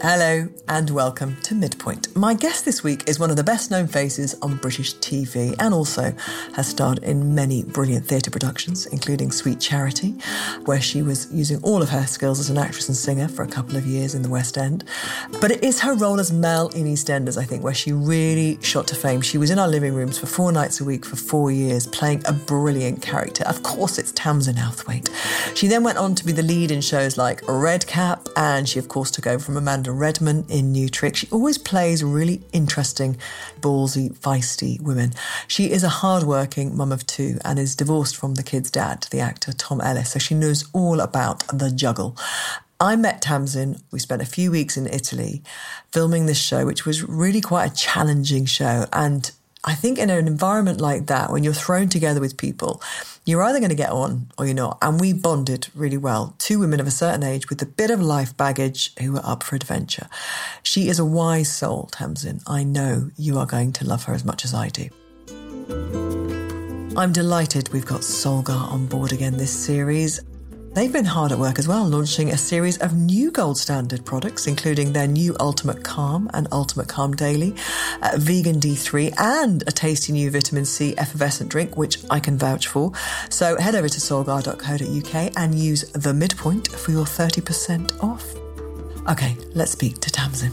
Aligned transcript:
Hello 0.00 0.48
and 0.68 0.90
welcome 0.90 1.36
to 1.42 1.56
Midpoint. 1.56 2.14
My 2.14 2.32
guest 2.32 2.64
this 2.64 2.84
week 2.84 3.08
is 3.08 3.18
one 3.18 3.30
of 3.30 3.36
the 3.36 3.42
best 3.42 3.72
known 3.72 3.88
faces 3.88 4.36
on 4.42 4.54
British 4.58 4.94
TV 4.94 5.56
and 5.58 5.74
also 5.74 6.14
has 6.54 6.68
starred 6.68 7.00
in 7.00 7.34
many 7.34 7.64
brilliant 7.64 8.06
theatre 8.06 8.30
productions, 8.30 8.86
including 8.86 9.32
Sweet 9.32 9.58
Charity, 9.58 10.10
where 10.66 10.80
she 10.80 11.02
was 11.02 11.26
using 11.32 11.60
all 11.64 11.82
of 11.82 11.88
her 11.88 12.06
skills 12.06 12.38
as 12.38 12.48
an 12.48 12.58
actress 12.58 12.86
and 12.86 12.96
singer 12.96 13.26
for 13.26 13.42
a 13.42 13.48
couple 13.48 13.76
of 13.76 13.86
years 13.86 14.14
in 14.14 14.22
the 14.22 14.28
West 14.28 14.56
End. 14.56 14.84
But 15.40 15.50
it 15.50 15.64
is 15.64 15.80
her 15.80 15.96
role 15.96 16.20
as 16.20 16.30
Mel 16.30 16.68
in 16.68 16.86
EastEnders, 16.86 17.36
I 17.36 17.44
think, 17.44 17.64
where 17.64 17.74
she 17.74 17.92
really 17.92 18.62
shot 18.62 18.86
to 18.88 18.94
fame. 18.94 19.20
She 19.20 19.36
was 19.36 19.50
in 19.50 19.58
our 19.58 19.68
living 19.68 19.94
rooms 19.94 20.16
for 20.16 20.26
four 20.26 20.52
nights 20.52 20.80
a 20.80 20.84
week 20.84 21.04
for 21.04 21.16
four 21.16 21.50
years, 21.50 21.88
playing 21.88 22.22
a 22.24 22.32
brilliant 22.32 23.02
character. 23.02 23.42
Of 23.46 23.64
course, 23.64 23.98
it's 23.98 24.12
Tamzin 24.12 24.54
Outhwaite. 24.54 25.10
She 25.56 25.66
then 25.66 25.82
went 25.82 25.98
on 25.98 26.14
to 26.14 26.24
be 26.24 26.30
the 26.30 26.44
lead 26.44 26.70
in 26.70 26.82
shows 26.82 27.18
like 27.18 27.42
Red 27.48 27.84
Cap, 27.88 28.28
and 28.36 28.68
she, 28.68 28.78
of 28.78 28.86
course, 28.86 29.10
took 29.10 29.26
over 29.26 29.42
from 29.42 29.56
Amanda 29.56 29.87
Redman 29.92 30.44
in 30.48 30.72
New 30.72 30.88
Tricks. 30.88 31.20
She 31.20 31.28
always 31.30 31.58
plays 31.58 32.02
really 32.04 32.42
interesting, 32.52 33.16
ballsy, 33.60 34.16
feisty 34.16 34.80
women. 34.80 35.12
She 35.46 35.70
is 35.70 35.82
a 35.82 35.88
hardworking 35.88 36.76
mum 36.76 36.92
of 36.92 37.06
two 37.06 37.38
and 37.44 37.58
is 37.58 37.76
divorced 37.76 38.16
from 38.16 38.34
the 38.34 38.42
kid's 38.42 38.70
dad, 38.70 39.06
the 39.10 39.20
actor 39.20 39.52
Tom 39.52 39.80
Ellis, 39.80 40.12
so 40.12 40.18
she 40.18 40.34
knows 40.34 40.68
all 40.72 41.00
about 41.00 41.44
the 41.48 41.70
juggle. 41.70 42.16
I 42.80 42.94
met 42.94 43.22
Tamzin. 43.22 43.82
We 43.90 43.98
spent 43.98 44.22
a 44.22 44.26
few 44.26 44.52
weeks 44.52 44.76
in 44.76 44.86
Italy 44.86 45.42
filming 45.90 46.26
this 46.26 46.40
show, 46.40 46.64
which 46.64 46.86
was 46.86 47.02
really 47.02 47.40
quite 47.40 47.72
a 47.72 47.74
challenging 47.74 48.44
show. 48.44 48.86
And 48.92 49.30
I 49.64 49.74
think 49.74 49.98
in 49.98 50.08
an 50.08 50.26
environment 50.26 50.80
like 50.80 51.06
that, 51.06 51.30
when 51.30 51.42
you're 51.42 51.52
thrown 51.52 51.88
together 51.88 52.20
with 52.20 52.36
people, 52.36 52.80
you're 53.24 53.42
either 53.42 53.58
going 53.58 53.70
to 53.70 53.74
get 53.76 53.90
on 53.90 54.30
or 54.38 54.46
you're 54.46 54.54
not. 54.54 54.78
And 54.80 55.00
we 55.00 55.12
bonded 55.12 55.68
really 55.74 55.96
well. 55.96 56.34
Two 56.38 56.60
women 56.60 56.80
of 56.80 56.86
a 56.86 56.92
certain 56.92 57.22
age 57.22 57.50
with 57.50 57.60
a 57.60 57.66
bit 57.66 57.90
of 57.90 58.00
life 58.00 58.36
baggage 58.36 58.94
who 59.00 59.12
were 59.12 59.24
up 59.24 59.42
for 59.42 59.56
adventure. 59.56 60.08
She 60.62 60.88
is 60.88 60.98
a 60.98 61.04
wise 61.04 61.52
soul, 61.52 61.88
Tamzin. 61.92 62.42
I 62.46 62.62
know 62.64 63.10
you 63.16 63.38
are 63.38 63.46
going 63.46 63.72
to 63.72 63.86
love 63.86 64.04
her 64.04 64.14
as 64.14 64.24
much 64.24 64.44
as 64.44 64.54
I 64.54 64.68
do. 64.68 64.88
I'm 66.96 67.12
delighted 67.12 67.68
we've 67.72 67.86
got 67.86 68.00
Solgar 68.00 68.72
on 68.72 68.86
board 68.86 69.12
again 69.12 69.36
this 69.36 69.52
series. 69.52 70.20
They've 70.78 70.92
been 70.92 71.06
hard 71.06 71.32
at 71.32 71.40
work 71.40 71.58
as 71.58 71.66
well, 71.66 71.84
launching 71.88 72.30
a 72.30 72.38
series 72.38 72.78
of 72.78 72.94
new 72.94 73.32
gold 73.32 73.58
standard 73.58 74.04
products, 74.04 74.46
including 74.46 74.92
their 74.92 75.08
new 75.08 75.34
Ultimate 75.40 75.82
Calm 75.82 76.30
and 76.32 76.46
Ultimate 76.52 76.86
Calm 76.86 77.16
Daily, 77.16 77.52
uh, 78.00 78.12
vegan 78.16 78.60
D3, 78.60 79.12
and 79.18 79.64
a 79.66 79.72
tasty 79.72 80.12
new 80.12 80.30
vitamin 80.30 80.64
C 80.64 80.94
effervescent 80.96 81.50
drink, 81.50 81.76
which 81.76 81.98
I 82.10 82.20
can 82.20 82.38
vouch 82.38 82.68
for. 82.68 82.92
So 83.28 83.58
head 83.58 83.74
over 83.74 83.88
to 83.88 83.98
solgar.co.uk 83.98 85.32
and 85.36 85.58
use 85.58 85.82
the 85.94 86.14
midpoint 86.14 86.68
for 86.68 86.92
your 86.92 87.06
30% 87.06 88.00
off. 88.00 88.24
Okay, 89.10 89.36
let's 89.54 89.72
speak 89.72 89.98
to 89.98 90.10
Tamzin. 90.10 90.52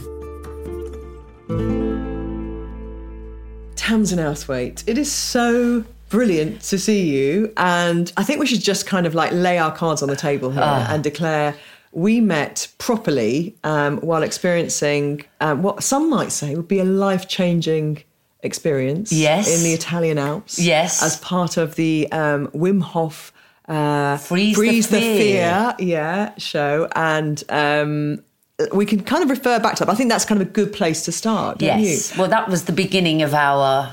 Tamzin 3.76 4.18
Outhwaite, 4.18 4.82
it 4.88 4.98
is 4.98 5.12
so 5.12 5.84
brilliant 6.08 6.60
to 6.62 6.78
see 6.78 7.02
you. 7.08 7.52
And 7.56 8.12
I 8.16 8.22
think 8.24 8.40
we 8.40 8.46
should 8.46 8.62
just 8.62 8.86
kind 8.86 9.06
of 9.06 9.14
like 9.14 9.32
lay 9.32 9.58
our 9.58 9.74
cards 9.74 10.02
on 10.02 10.08
the 10.08 10.16
table 10.16 10.50
here 10.50 10.62
Ah. 10.64 10.86
and 10.92 11.02
declare 11.02 11.54
we 11.92 12.20
met 12.20 12.68
properly 12.78 13.54
um, 13.64 13.98
while 13.98 14.22
experiencing 14.22 15.24
um, 15.40 15.62
what 15.62 15.82
some 15.82 16.10
might 16.10 16.30
say 16.32 16.54
would 16.54 16.68
be 16.68 16.78
a 16.78 16.84
life 16.84 17.26
changing 17.28 18.02
experience 18.42 19.10
Yes. 19.12 19.48
in 19.56 19.64
the 19.64 19.72
Italian 19.72 20.18
Alps. 20.18 20.58
Yes. 20.58 21.02
As 21.02 21.16
part 21.20 21.56
of 21.56 21.74
the 21.76 22.06
um, 22.12 22.48
Wim 22.48 22.82
Hof. 22.82 23.32
Uh, 23.68 24.16
Freeze 24.18 24.56
the 24.56 24.96
the 24.96 25.00
Fear. 25.00 25.18
Fear, 25.18 25.74
yeah, 25.80 26.32
show, 26.38 26.88
and 26.94 27.42
um, 27.48 28.22
we 28.72 28.86
can 28.86 29.02
kind 29.02 29.24
of 29.24 29.28
refer 29.30 29.58
back 29.58 29.74
to 29.74 29.80
that. 29.80 29.86
But 29.86 29.94
I 29.94 29.96
think 29.96 30.08
that's 30.08 30.24
kind 30.24 30.40
of 30.40 30.46
a 30.46 30.50
good 30.50 30.72
place 30.72 31.02
to 31.06 31.10
start, 31.12 31.58
don't 31.58 31.80
Yes. 31.80 32.12
you? 32.14 32.20
Well, 32.20 32.30
that 32.30 32.48
was 32.48 32.66
the 32.66 32.72
beginning 32.72 33.22
of 33.22 33.34
our 33.34 33.92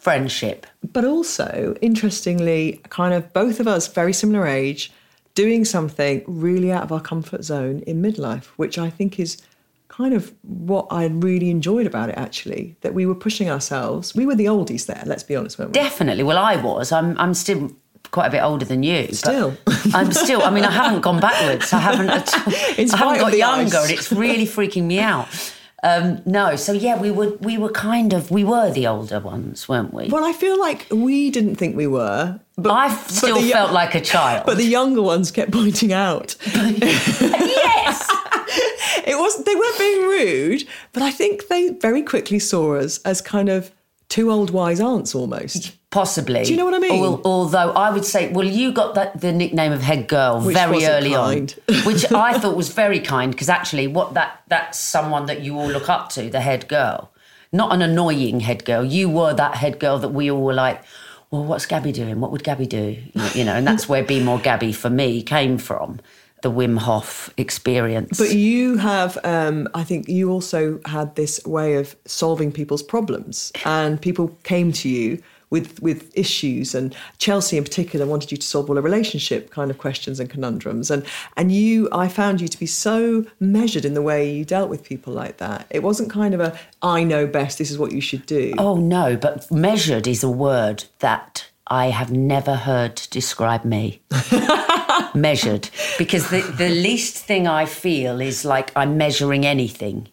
friendship. 0.00 0.66
but 0.92 1.04
also 1.04 1.76
interestingly 1.82 2.80
kind 2.88 3.12
of 3.14 3.22
both 3.32 3.60
of 3.60 3.66
us 3.68 3.86
very 4.00 4.12
similar 4.12 4.46
age 4.46 4.90
doing 5.34 5.64
something 5.64 6.24
really 6.26 6.72
out 6.72 6.82
of 6.82 6.90
our 6.92 7.00
comfort 7.12 7.42
zone 7.44 7.76
in 7.86 8.00
midlife 8.02 8.46
which 8.62 8.76
i 8.78 8.88
think 8.88 9.20
is 9.20 9.36
kind 9.88 10.14
of 10.14 10.32
what 10.42 10.86
i 10.90 11.04
really 11.06 11.50
enjoyed 11.50 11.86
about 11.86 12.08
it 12.08 12.16
actually 12.16 12.74
that 12.80 12.94
we 12.94 13.04
were 13.04 13.14
pushing 13.26 13.50
ourselves 13.50 14.14
we 14.14 14.24
were 14.24 14.34
the 14.42 14.46
oldies 14.46 14.86
there 14.86 15.02
let's 15.06 15.22
be 15.22 15.36
honest 15.36 15.58
weren't 15.58 15.70
we 15.70 15.74
Definitely. 15.74 16.24
Well, 16.24 16.38
I 16.38 16.56
was. 16.56 16.90
I'm. 16.92 17.18
I'm 17.18 17.34
still 17.34 17.70
quite 18.10 18.28
a 18.28 18.30
bit 18.30 18.42
older 18.42 18.64
than 18.64 18.82
you. 18.82 19.02
Still. 19.12 19.54
I'm 19.94 20.10
still. 20.12 20.42
I 20.42 20.50
mean, 20.50 20.64
I 20.64 20.70
haven't 20.70 21.02
gone 21.02 21.20
backwards. 21.20 21.72
I 21.72 21.80
haven't. 21.80 22.08
at 22.20 22.32
all- 22.34 22.52
I 22.54 22.96
haven't 22.96 23.20
got 23.20 23.36
younger, 23.36 23.76
ice. 23.76 23.90
and 23.90 23.98
it's 23.98 24.10
really 24.12 24.46
freaking 24.46 24.84
me 24.84 24.98
out. 25.00 25.28
Um, 25.82 26.20
no. 26.26 26.56
So 26.56 26.72
yeah, 26.72 26.98
we 27.00 27.10
were. 27.10 27.30
We 27.40 27.56
were 27.56 27.70
kind 27.70 28.12
of. 28.12 28.30
We 28.30 28.44
were 28.44 28.70
the 28.70 28.86
older 28.86 29.18
ones, 29.20 29.68
weren't 29.68 29.94
we? 29.94 30.08
well 30.08 30.24
i 30.24 30.32
feel 30.32 30.58
like 30.60 30.86
we 30.90 31.30
didn't 31.30 31.56
think 31.56 31.76
we 31.76 31.86
were 31.86 32.38
but 32.56 32.70
I 32.70 32.88
but 32.88 33.10
still 33.10 33.36
the 33.40 33.46
yo- 33.46 33.52
felt 33.52 33.72
like 33.72 33.94
a 33.94 34.00
child. 34.00 34.44
but 34.46 34.56
the 34.58 34.64
younger 34.64 35.00
ones 35.02 35.30
kept 35.30 35.52
pointing 35.52 35.92
out 35.92 36.36
yes. 36.54 38.06
it 39.06 39.16
was 39.18 39.44
they 39.44 39.54
weren't 39.54 39.78
being 39.78 40.02
rude 40.02 40.64
but 40.92 41.02
i 41.02 41.10
think 41.10 41.48
they 41.48 41.70
very 41.70 42.02
quickly 42.02 42.38
saw 42.38 42.74
us 42.76 42.98
as 43.04 43.20
kind 43.20 43.48
of 43.48 43.70
two 44.08 44.30
old 44.30 44.50
wise 44.50 44.80
aunts 44.80 45.14
almost 45.14 45.72
Possibly. 45.90 46.44
Do 46.44 46.52
you 46.52 46.56
know 46.56 46.64
what 46.64 46.74
I 46.74 46.78
mean? 46.78 47.02
Al- 47.02 47.20
although 47.24 47.72
I 47.72 47.90
would 47.90 48.04
say, 48.04 48.30
well, 48.32 48.46
you 48.46 48.70
got 48.70 48.94
that, 48.94 49.20
the 49.20 49.32
nickname 49.32 49.72
of 49.72 49.82
head 49.82 50.06
girl 50.06 50.40
Which 50.40 50.56
very 50.56 50.86
early 50.86 51.10
kind. 51.10 51.54
on, 51.68 51.74
which 51.84 52.10
I 52.12 52.38
thought 52.38 52.56
was 52.56 52.68
very 52.68 53.00
kind 53.00 53.32
because 53.32 53.48
actually, 53.48 53.88
what 53.88 54.14
that 54.14 54.42
that's 54.46 54.78
someone 54.78 55.26
that 55.26 55.40
you 55.42 55.58
all 55.58 55.68
look 55.68 55.88
up 55.88 56.08
to, 56.10 56.30
the 56.30 56.40
head 56.40 56.68
girl, 56.68 57.10
not 57.52 57.72
an 57.72 57.82
annoying 57.82 58.38
head 58.40 58.64
girl. 58.64 58.84
You 58.84 59.08
were 59.10 59.34
that 59.34 59.56
head 59.56 59.80
girl 59.80 59.98
that 59.98 60.10
we 60.10 60.30
all 60.30 60.42
were 60.42 60.54
like, 60.54 60.80
well, 61.32 61.44
what's 61.44 61.66
Gabby 61.66 61.90
doing? 61.90 62.20
What 62.20 62.30
would 62.30 62.44
Gabby 62.44 62.66
do? 62.66 62.96
You 63.34 63.44
know, 63.44 63.54
and 63.54 63.66
that's 63.66 63.88
where 63.88 64.04
Be 64.04 64.20
More 64.20 64.38
Gabby 64.38 64.72
for 64.72 64.90
me 64.90 65.22
came 65.22 65.58
from, 65.58 65.98
the 66.42 66.52
Wim 66.52 66.78
Hof 66.78 67.34
experience. 67.36 68.18
But 68.18 68.32
you 68.32 68.76
have, 68.76 69.18
um, 69.24 69.68
I 69.74 69.82
think 69.82 70.08
you 70.08 70.30
also 70.30 70.80
had 70.86 71.16
this 71.16 71.44
way 71.44 71.74
of 71.74 71.96
solving 72.04 72.52
people's 72.52 72.82
problems, 72.82 73.50
and 73.64 74.00
people 74.00 74.36
came 74.44 74.70
to 74.72 74.88
you 74.88 75.20
with 75.50 75.80
with 75.82 76.16
issues, 76.16 76.74
and 76.74 76.94
Chelsea 77.18 77.56
in 77.56 77.64
particular 77.64 78.06
wanted 78.06 78.30
you 78.30 78.38
to 78.38 78.46
solve 78.46 78.68
all 78.68 78.76
the 78.76 78.82
relationship 78.82 79.50
kind 79.50 79.70
of 79.70 79.78
questions 79.78 80.20
and 80.20 80.30
conundrums, 80.30 80.90
and 80.90 81.04
and 81.36 81.52
you, 81.52 81.88
I 81.92 82.08
found 82.08 82.40
you 82.40 82.48
to 82.48 82.58
be 82.58 82.66
so 82.66 83.26
measured 83.38 83.84
in 83.84 83.94
the 83.94 84.02
way 84.02 84.30
you 84.30 84.44
dealt 84.44 84.70
with 84.70 84.84
people 84.84 85.12
like 85.12 85.38
that. 85.38 85.66
It 85.70 85.82
wasn't 85.82 86.10
kind 86.10 86.34
of 86.34 86.40
a 86.40 86.58
I 86.82 87.04
know 87.04 87.26
best, 87.26 87.58
this 87.58 87.70
is 87.70 87.78
what 87.78 87.92
you 87.92 88.00
should 88.00 88.26
do. 88.26 88.54
Oh 88.58 88.76
no, 88.76 89.16
but 89.16 89.50
measured 89.50 90.06
is 90.06 90.22
a 90.22 90.30
word 90.30 90.84
that 91.00 91.50
I 91.66 91.90
have 91.90 92.10
never 92.10 92.56
heard 92.56 92.96
describe 93.10 93.64
me. 93.64 94.02
measured. 95.14 95.68
Because 95.98 96.30
the, 96.30 96.40
the 96.42 96.68
least 96.68 97.16
thing 97.16 97.46
I 97.46 97.66
feel 97.66 98.20
is 98.20 98.44
like 98.44 98.72
I'm 98.76 98.96
measuring 98.96 99.46
anything. 99.46 100.08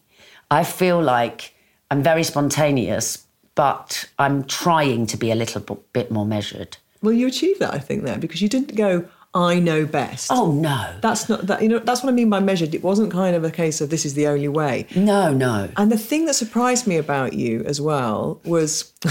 I 0.50 0.64
feel 0.64 1.02
like 1.02 1.54
I'm 1.92 2.04
very 2.04 2.24
spontaneous, 2.24 3.27
but 3.58 4.08
I'm 4.20 4.44
trying 4.46 5.08
to 5.08 5.18
be 5.18 5.32
a 5.32 5.36
little 5.36 5.62
bit 5.92 6.12
more 6.12 6.26
measured. 6.26 6.78
Well, 7.02 7.14
you 7.14 7.28
achieved 7.28 7.60
that, 7.60 7.74
I 7.74 7.80
think, 7.80 8.04
there 8.04 8.18
because 8.18 8.42
you 8.42 8.48
didn't 8.48 8.76
go 8.76 9.06
I 9.34 9.60
know 9.60 9.86
best. 9.86 10.32
Oh 10.32 10.52
no. 10.52 10.96
That's 11.02 11.30
not 11.30 11.46
that 11.48 11.62
you 11.62 11.70
know. 11.70 11.80
That's 11.80 12.02
what 12.02 12.10
I 12.10 12.14
mean 12.14 12.30
by 12.30 12.40
measured. 12.40 12.74
It 12.74 12.82
wasn't 12.82 13.12
kind 13.12 13.36
of 13.36 13.44
a 13.44 13.52
case 13.52 13.82
of 13.82 13.92
this 13.92 14.04
is 14.06 14.16
the 14.16 14.26
only 14.26 14.48
way. 14.48 14.88
No, 14.96 15.32
no. 15.32 15.70
And 15.78 15.92
the 15.92 15.98
thing 15.98 16.26
that 16.26 16.34
surprised 16.34 16.88
me 16.88 16.98
about 16.98 17.34
you 17.34 17.64
as 17.66 17.80
well 17.80 18.42
was, 18.46 18.94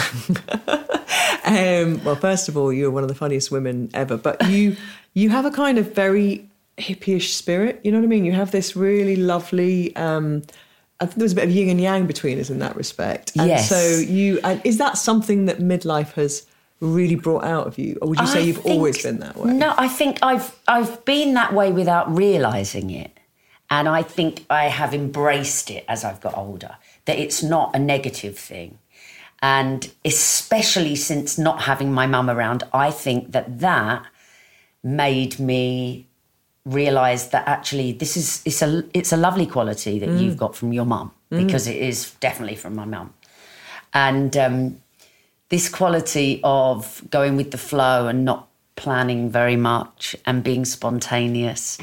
um, 1.44 2.02
well, 2.02 2.16
first 2.16 2.49
of 2.49 2.56
all, 2.56 2.72
you're 2.72 2.90
one 2.90 3.04
of 3.04 3.08
the 3.08 3.14
funniest 3.14 3.52
women 3.52 3.88
ever, 3.94 4.16
but 4.16 4.44
you 4.49 4.76
you 5.14 5.31
have 5.31 5.44
a 5.44 5.50
kind 5.50 5.78
of 5.78 5.94
very 5.94 6.49
hippie-ish 6.78 7.34
spirit. 7.34 7.81
You 7.84 7.92
know 7.92 7.99
what 7.99 8.04
I 8.04 8.08
mean? 8.08 8.25
You 8.25 8.32
have 8.32 8.50
this 8.50 8.75
really 8.75 9.16
lovely. 9.16 9.94
Um, 9.94 10.42
there 11.00 11.08
was 11.16 11.32
a 11.32 11.34
bit 11.34 11.44
of 11.44 11.50
yin 11.50 11.69
and 11.69 11.81
yang 11.81 12.06
between 12.06 12.40
us 12.40 12.50
in 12.50 12.58
that 12.60 12.76
respect. 12.76 13.32
And 13.37 13.48
Yes. 13.48 13.69
So 13.69 13.98
you 13.98 14.40
and 14.43 14.60
is 14.64 14.78
that 14.78 14.96
something 14.98 15.46
that 15.46 15.58
midlife 15.58 16.12
has 16.12 16.46
really 16.81 17.14
brought 17.14 17.44
out 17.44 17.66
of 17.66 17.78
you, 17.78 17.98
or 18.02 18.08
would 18.08 18.20
you 18.20 18.26
say 18.26 18.40
I 18.40 18.43
you've 18.43 18.64
always 18.66 19.02
been 19.02 19.20
that 19.20 19.37
way? 19.37 19.52
No, 19.52 19.75
I 19.76 19.88
think 19.88 20.19
I've 20.22 20.58
I've 20.69 21.04
been 21.04 21.34
that 21.34 21.52
way 21.52 21.72
without 21.72 22.14
realizing 22.14 22.90
it. 22.90 23.12
And 23.69 23.88
I 23.88 24.02
think 24.02 24.46
I 24.48 24.64
have 24.69 24.94
embraced 24.94 25.70
it 25.70 25.84
as 25.88 26.04
I've 26.04 26.20
got 26.20 26.37
older, 26.37 26.76
that 27.06 27.19
it's 27.19 27.42
not 27.42 27.75
a 27.75 27.81
negative 27.81 28.38
thing. 28.38 28.78
And 29.42 29.90
especially 30.04 30.94
since 30.94 31.37
not 31.37 31.62
having 31.62 31.92
my 31.92 32.06
mum 32.06 32.31
around, 32.31 32.62
I 32.72 32.90
think 32.90 33.32
that 33.32 33.58
that 33.58 34.06
made 34.84 35.40
me 35.40 36.06
realised 36.66 37.30
that 37.30 37.46
actually 37.46 37.92
this 37.92 38.16
is 38.16 38.42
it's 38.44 38.60
a 38.60 38.84
it's 38.92 39.12
a 39.12 39.16
lovely 39.16 39.46
quality 39.46 39.98
that 40.00 40.08
mm. 40.08 40.20
you've 40.20 40.36
got 40.36 40.54
from 40.54 40.72
your 40.72 40.84
mum 40.84 41.12
because 41.30 41.66
mm. 41.66 41.70
it 41.70 41.76
is 41.76 42.10
definitely 42.20 42.56
from 42.56 42.74
my 42.74 42.84
mum, 42.84 43.14
and 43.94 44.36
um, 44.36 44.76
this 45.48 45.68
quality 45.68 46.40
of 46.44 47.02
going 47.10 47.36
with 47.36 47.52
the 47.52 47.58
flow 47.58 48.08
and 48.08 48.24
not 48.24 48.48
planning 48.74 49.30
very 49.30 49.56
much 49.56 50.14
and 50.26 50.42
being 50.42 50.64
spontaneous, 50.64 51.78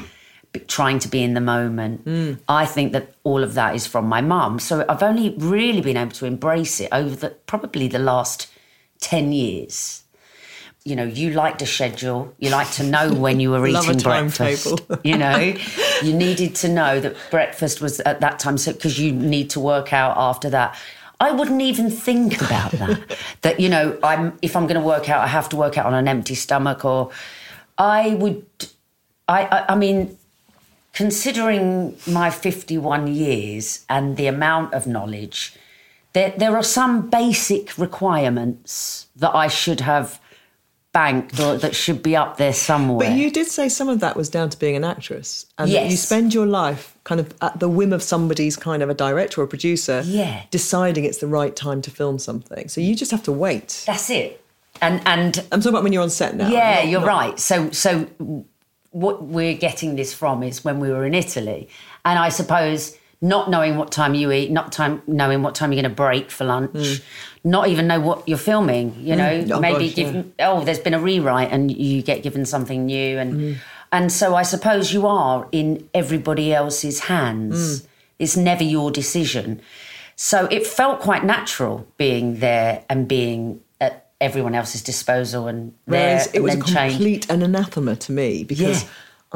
but 0.52 0.68
trying 0.68 0.98
to 1.00 1.08
be 1.08 1.22
in 1.22 1.34
the 1.34 1.40
moment. 1.40 2.04
Mm. 2.04 2.38
I 2.46 2.66
think 2.66 2.92
that 2.92 3.14
all 3.24 3.42
of 3.42 3.54
that 3.54 3.74
is 3.74 3.86
from 3.86 4.06
my 4.06 4.20
mum. 4.20 4.60
So 4.60 4.84
I've 4.88 5.02
only 5.02 5.34
really 5.38 5.80
been 5.80 5.96
able 5.96 6.12
to 6.12 6.26
embrace 6.26 6.78
it 6.78 6.90
over 6.92 7.16
the 7.16 7.30
probably 7.30 7.88
the 7.88 7.98
last 7.98 8.48
ten 9.00 9.32
years 9.32 10.03
you 10.84 10.94
know, 10.94 11.04
you 11.04 11.30
liked 11.30 11.62
a 11.62 11.66
schedule. 11.66 12.34
You 12.38 12.50
like 12.50 12.70
to 12.72 12.84
know 12.84 13.12
when 13.12 13.40
you 13.40 13.50
were 13.50 13.66
eating 13.66 13.98
breakfast. 13.98 14.82
you 15.02 15.16
know, 15.16 15.54
you 16.02 16.12
needed 16.12 16.54
to 16.56 16.68
know 16.68 17.00
that 17.00 17.16
breakfast 17.30 17.80
was 17.80 18.00
at 18.00 18.20
that 18.20 18.38
time, 18.38 18.58
so 18.58 18.72
because 18.72 18.98
you 18.98 19.12
need 19.12 19.50
to 19.50 19.60
work 19.60 19.92
out 19.92 20.16
after 20.16 20.50
that. 20.50 20.78
I 21.20 21.30
wouldn't 21.30 21.62
even 21.62 21.90
think 21.90 22.40
about 22.40 22.72
that. 22.72 23.18
that 23.42 23.60
you 23.60 23.68
know, 23.68 23.98
I'm 24.02 24.38
if 24.42 24.56
I'm 24.56 24.66
going 24.66 24.80
to 24.80 24.86
work 24.86 25.08
out, 25.08 25.22
I 25.22 25.26
have 25.26 25.48
to 25.50 25.56
work 25.56 25.78
out 25.78 25.86
on 25.86 25.94
an 25.94 26.06
empty 26.06 26.34
stomach, 26.34 26.84
or 26.84 27.10
I 27.78 28.14
would. 28.14 28.44
I, 29.26 29.46
I, 29.46 29.72
I 29.72 29.74
mean, 29.74 30.18
considering 30.92 31.96
my 32.06 32.28
51 32.28 33.06
years 33.06 33.86
and 33.88 34.18
the 34.18 34.26
amount 34.26 34.74
of 34.74 34.86
knowledge, 34.86 35.54
there, 36.12 36.34
there 36.36 36.54
are 36.54 36.62
some 36.62 37.08
basic 37.08 37.78
requirements 37.78 39.06
that 39.16 39.34
I 39.34 39.48
should 39.48 39.80
have 39.80 40.20
banked 40.94 41.38
or 41.38 41.58
that 41.58 41.74
should 41.74 42.02
be 42.02 42.16
up 42.16 42.38
there 42.38 42.54
somewhere. 42.54 43.10
But 43.10 43.18
you 43.18 43.30
did 43.30 43.48
say 43.48 43.68
some 43.68 43.90
of 43.90 44.00
that 44.00 44.16
was 44.16 44.30
down 44.30 44.48
to 44.48 44.58
being 44.58 44.76
an 44.76 44.84
actress, 44.84 45.44
and 45.58 45.70
that 45.70 45.90
you 45.90 45.96
spend 45.98 46.32
your 46.32 46.46
life 46.46 46.96
kind 47.04 47.20
of 47.20 47.34
at 47.42 47.60
the 47.60 47.68
whim 47.68 47.92
of 47.92 48.02
somebody's 48.02 48.56
kind 48.56 48.82
of 48.82 48.88
a 48.88 48.94
director 48.94 49.42
or 49.42 49.44
a 49.44 49.48
producer, 49.48 50.02
Yeah. 50.06 50.42
deciding 50.50 51.04
it's 51.04 51.18
the 51.18 51.26
right 51.26 51.54
time 51.54 51.82
to 51.82 51.90
film 51.90 52.18
something. 52.18 52.68
So 52.68 52.80
you 52.80 52.94
just 52.94 53.10
have 53.10 53.22
to 53.24 53.32
wait. 53.32 53.82
That's 53.86 54.08
it. 54.08 54.40
And 54.80 55.02
and 55.06 55.44
I'm 55.52 55.60
talking 55.60 55.70
about 55.74 55.82
when 55.82 55.92
you're 55.92 56.02
on 56.02 56.10
set 56.10 56.34
now. 56.36 56.48
yeah, 56.48 56.76
not- 56.76 56.88
you're 56.88 57.00
not- 57.00 57.06
right. 57.18 57.38
So 57.38 57.70
so 57.70 58.08
what 58.90 59.24
we're 59.24 59.54
getting 59.54 59.96
this 59.96 60.14
from 60.14 60.42
is 60.42 60.64
when 60.64 60.78
we 60.80 60.88
were 60.90 61.04
in 61.04 61.14
Italy, 61.14 61.68
and 62.04 62.18
I 62.18 62.28
suppose 62.28 62.96
not 63.32 63.48
knowing 63.54 63.76
what 63.80 63.90
time 63.90 64.14
you 64.14 64.30
eat, 64.38 64.50
not 64.50 64.66
time 64.70 65.00
knowing 65.06 65.40
what 65.42 65.54
time 65.54 65.72
you're 65.72 65.82
going 65.82 65.90
to 65.96 66.02
break 66.06 66.30
for 66.30 66.44
lunch, 66.44 67.00
not 67.42 67.68
even 67.68 67.86
know 67.86 67.98
what 68.08 68.18
you're 68.28 68.46
filming. 68.50 68.86
You 69.00 69.16
know, 69.16 69.32
Mm. 69.44 69.50
Oh, 69.56 69.60
maybe 69.60 69.86
gosh, 69.86 69.94
give 70.00 70.10
oh, 70.40 70.62
there's 70.64 70.78
been 70.86 70.94
a 70.94 71.00
rewrite, 71.10 71.50
and 71.50 71.62
you 71.74 72.02
get 72.02 72.22
given 72.22 72.44
something 72.44 72.80
new, 72.86 73.18
and 73.22 73.30
Mm. 73.34 73.56
and 73.96 74.12
so 74.12 74.34
I 74.34 74.42
suppose 74.42 74.92
you 74.92 75.06
are 75.06 75.48
in 75.52 75.88
everybody 75.94 76.52
else's 76.52 76.98
hands. 77.12 77.56
Mm. 77.82 77.86
It's 78.18 78.36
never 78.36 78.62
your 78.76 78.90
decision. 78.90 79.60
So 80.16 80.38
it 80.56 80.66
felt 80.66 81.00
quite 81.00 81.24
natural 81.24 81.86
being 81.96 82.38
there 82.40 82.84
and 82.90 83.08
being 83.08 83.60
at 83.80 84.06
everyone 84.20 84.54
else's 84.54 84.82
disposal 84.82 85.48
and 85.48 85.72
there 85.86 86.20
it 86.20 86.34
and 86.34 86.44
was 86.44 86.54
a 86.54 86.56
then 86.58 86.66
change. 86.74 86.92
complete 86.94 87.30
an 87.30 87.42
anathema 87.42 87.96
to 87.96 88.12
me 88.12 88.44
because 88.44 88.82
Yeah. 88.82 88.88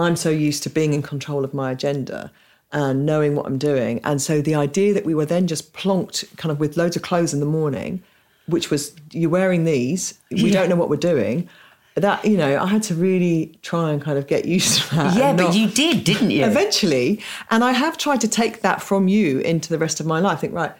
I'm 0.04 0.14
so 0.16 0.30
used 0.30 0.62
to 0.62 0.70
being 0.70 0.92
in 0.94 1.02
control 1.02 1.42
of 1.44 1.52
my 1.52 1.72
agenda 1.72 2.30
and 2.72 3.06
knowing 3.06 3.34
what 3.34 3.46
I'm 3.46 3.58
doing. 3.58 4.00
And 4.04 4.20
so 4.20 4.40
the 4.42 4.54
idea 4.54 4.92
that 4.94 5.04
we 5.06 5.14
were 5.14 5.24
then 5.26 5.46
just 5.46 5.72
plonked 5.72 6.24
kind 6.36 6.52
of 6.52 6.60
with 6.60 6.76
loads 6.76 6.96
of 6.96 7.02
clothes 7.02 7.32
in 7.32 7.40
the 7.40 7.46
morning, 7.46 8.02
which 8.46 8.70
was 8.70 8.94
you're 9.12 9.30
wearing 9.30 9.64
these, 9.64 10.18
we 10.30 10.44
Yeah. 10.44 10.52
don't 10.60 10.68
know 10.68 10.76
what 10.76 10.90
we're 10.90 10.96
doing. 10.96 11.48
That, 11.94 12.24
you 12.24 12.36
know, 12.36 12.62
I 12.62 12.66
had 12.66 12.82
to 12.84 12.94
really 12.94 13.58
try 13.62 13.90
and 13.90 14.00
kind 14.00 14.18
of 14.18 14.26
get 14.28 14.44
used 14.44 14.82
to 14.82 14.94
that. 14.96 15.16
Yeah, 15.16 15.32
but 15.32 15.44
not- 15.44 15.54
you 15.54 15.66
did, 15.68 16.04
didn't 16.04 16.30
you? 16.30 16.44
Eventually. 16.52 17.20
And 17.50 17.64
I 17.64 17.72
have 17.72 17.98
tried 17.98 18.20
to 18.20 18.28
take 18.28 18.60
that 18.62 18.80
from 18.82 19.08
you 19.08 19.40
into 19.40 19.68
the 19.70 19.78
rest 19.78 19.98
of 19.98 20.06
my 20.06 20.20
life. 20.20 20.40
think, 20.40 20.54
right, 20.54 20.72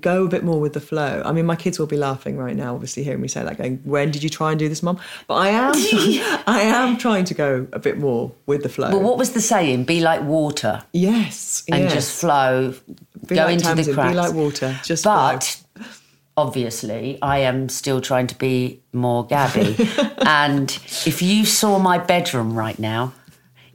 go 0.00 0.24
a 0.24 0.28
bit 0.28 0.44
more 0.44 0.60
with 0.60 0.72
the 0.72 0.80
flow. 0.80 1.22
I 1.24 1.32
mean, 1.32 1.46
my 1.46 1.56
kids 1.56 1.78
will 1.78 1.86
be 1.86 1.96
laughing 1.96 2.36
right 2.36 2.56
now, 2.56 2.74
obviously, 2.74 3.02
hearing 3.02 3.20
me 3.20 3.28
say 3.28 3.42
that, 3.42 3.56
going, 3.56 3.78
when 3.84 4.10
did 4.10 4.22
you 4.22 4.28
try 4.28 4.50
and 4.50 4.58
do 4.58 4.68
this, 4.68 4.82
mum? 4.82 4.98
But 5.26 5.34
I 5.34 5.48
am, 5.48 5.72
I 6.46 6.60
am 6.62 6.96
trying 6.96 7.24
to 7.26 7.34
go 7.34 7.66
a 7.72 7.78
bit 7.78 7.98
more 7.98 8.32
with 8.46 8.62
the 8.62 8.68
flow. 8.68 8.90
Well, 8.90 9.02
what 9.02 9.18
was 9.18 9.32
the 9.32 9.40
saying? 9.40 9.84
Be 9.84 10.00
like 10.00 10.22
water 10.22 10.82
yes. 10.92 11.64
and 11.68 11.84
yes. 11.84 11.92
just 11.92 12.20
flow, 12.20 12.74
Be 13.26 13.34
go 13.34 13.44
like 13.44 13.54
into 13.54 13.66
Tamzin, 13.66 13.96
the 13.96 14.08
be 14.08 14.14
like 14.14 14.34
water, 14.34 14.78
just 14.84 15.04
but 15.04 15.60
obviously, 16.36 17.18
I 17.20 17.38
am 17.38 17.68
still 17.68 18.00
trying 18.00 18.26
to 18.28 18.34
be 18.34 18.80
more 18.92 19.26
Gabby. 19.26 19.76
and 20.26 20.70
if 21.06 21.22
you 21.22 21.44
saw 21.44 21.78
my 21.78 21.98
bedroom 21.98 22.54
right 22.54 22.78
now, 22.78 23.12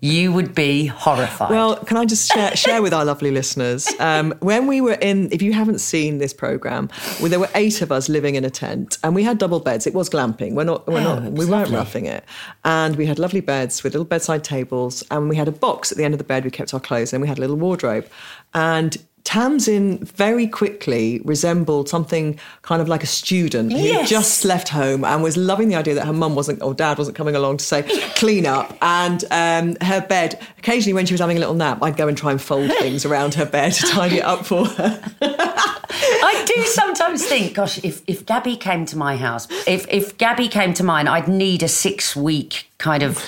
you 0.05 0.31
would 0.31 0.53
be 0.53 0.85
horrified. 0.85 1.49
Well, 1.49 1.77
can 1.77 1.97
I 1.97 2.05
just 2.05 2.31
share, 2.31 2.55
share 2.55 2.81
with 2.81 2.93
our 2.93 3.03
lovely 3.05 3.31
listeners? 3.31 3.87
Um, 3.99 4.33
when 4.39 4.67
we 4.67 4.79
were 4.81 4.93
in, 5.09 5.29
if 5.31 5.41
you 5.41 5.51
haven't 5.53 5.79
seen 5.79 6.19
this 6.19 6.33
program, 6.33 6.89
well, 7.19 7.29
there 7.29 7.39
were 7.39 7.49
eight 7.55 7.81
of 7.81 7.91
us 7.91 8.07
living 8.07 8.35
in 8.35 8.45
a 8.45 8.49
tent, 8.49 8.97
and 9.03 9.15
we 9.15 9.23
had 9.23 9.37
double 9.37 9.59
beds. 9.59 9.87
It 9.87 9.93
was 9.93 10.09
glamping. 10.09 10.53
We're 10.53 10.63
not, 10.65 10.85
we're 10.87 10.99
Oh, 10.99 11.19
not, 11.19 11.31
we 11.31 11.45
weren't 11.45 11.49
lovely. 11.71 11.75
roughing 11.77 12.05
it. 12.05 12.23
And 12.63 12.95
we 12.95 13.05
had 13.05 13.17
lovely 13.19 13.41
beds 13.41 13.83
with 13.83 13.93
little 13.93 14.05
bedside 14.05 14.43
tables, 14.43 15.03
and 15.09 15.27
we 15.29 15.35
had 15.35 15.47
a 15.47 15.51
box 15.51 15.91
at 15.91 15.97
the 15.97 16.03
end 16.03 16.13
of 16.13 16.17
the 16.19 16.23
bed. 16.23 16.43
We 16.45 16.51
kept 16.51 16.73
our 16.73 16.79
clothes, 16.79 17.11
and 17.13 17.21
we 17.21 17.27
had 17.27 17.37
a 17.37 17.41
little 17.41 17.57
wardrobe. 17.57 18.07
And 18.53 18.97
Tamzin 19.25 19.99
very 20.07 20.47
quickly 20.47 21.19
resembled 21.25 21.89
something 21.89 22.39
kind 22.61 22.81
of 22.81 22.87
like 22.87 23.03
a 23.03 23.07
student 23.07 23.73
who 23.73 23.79
Yes. 23.79 24.07
just 24.09 24.45
left 24.45 24.69
home 24.69 25.03
and 25.03 25.21
was 25.23 25.35
loving 25.35 25.67
the 25.67 25.75
idea 25.75 25.95
that 25.95 26.05
her 26.05 26.13
mum 26.13 26.35
wasn't 26.35 26.61
or 26.61 26.73
dad 26.75 26.97
wasn't 26.97 27.17
coming 27.17 27.35
along 27.35 27.57
to 27.57 27.65
say 27.65 27.83
clean 28.15 28.45
up. 28.45 28.77
And 28.81 29.25
um, 29.31 29.75
her 29.81 29.99
bed, 29.99 30.39
occasionally 30.59 30.93
when 30.93 31.05
she 31.07 31.13
was 31.13 31.19
having 31.21 31.37
a 31.37 31.39
little 31.39 31.55
nap, 31.55 31.79
I'd 31.81 31.97
go 31.97 32.07
and 32.07 32.15
try 32.17 32.31
and 32.31 32.41
fold 32.41 32.71
things 32.79 33.03
around 33.03 33.33
her 33.33 33.45
bed 33.45 33.73
to 33.73 33.87
tidy 33.87 34.17
it 34.19 34.23
up 34.23 34.45
for 34.45 34.65
her. 34.65 35.01
I 35.21 36.45
do 36.55 36.61
sometimes 36.63 37.25
think, 37.25 37.55
gosh, 37.55 37.83
if, 37.83 38.03
if 38.07 38.25
Gabby 38.25 38.55
came 38.55 38.85
to 38.85 38.97
my 38.97 39.17
house, 39.17 39.47
if, 39.67 39.87
if 39.89 40.17
Gabby 40.17 40.47
came 40.47 40.73
to 40.75 40.83
mine, 40.83 41.07
I'd 41.07 41.27
need 41.27 41.63
a 41.63 41.67
six 41.67 42.15
week 42.15 42.69
kind 42.77 43.01
of. 43.03 43.19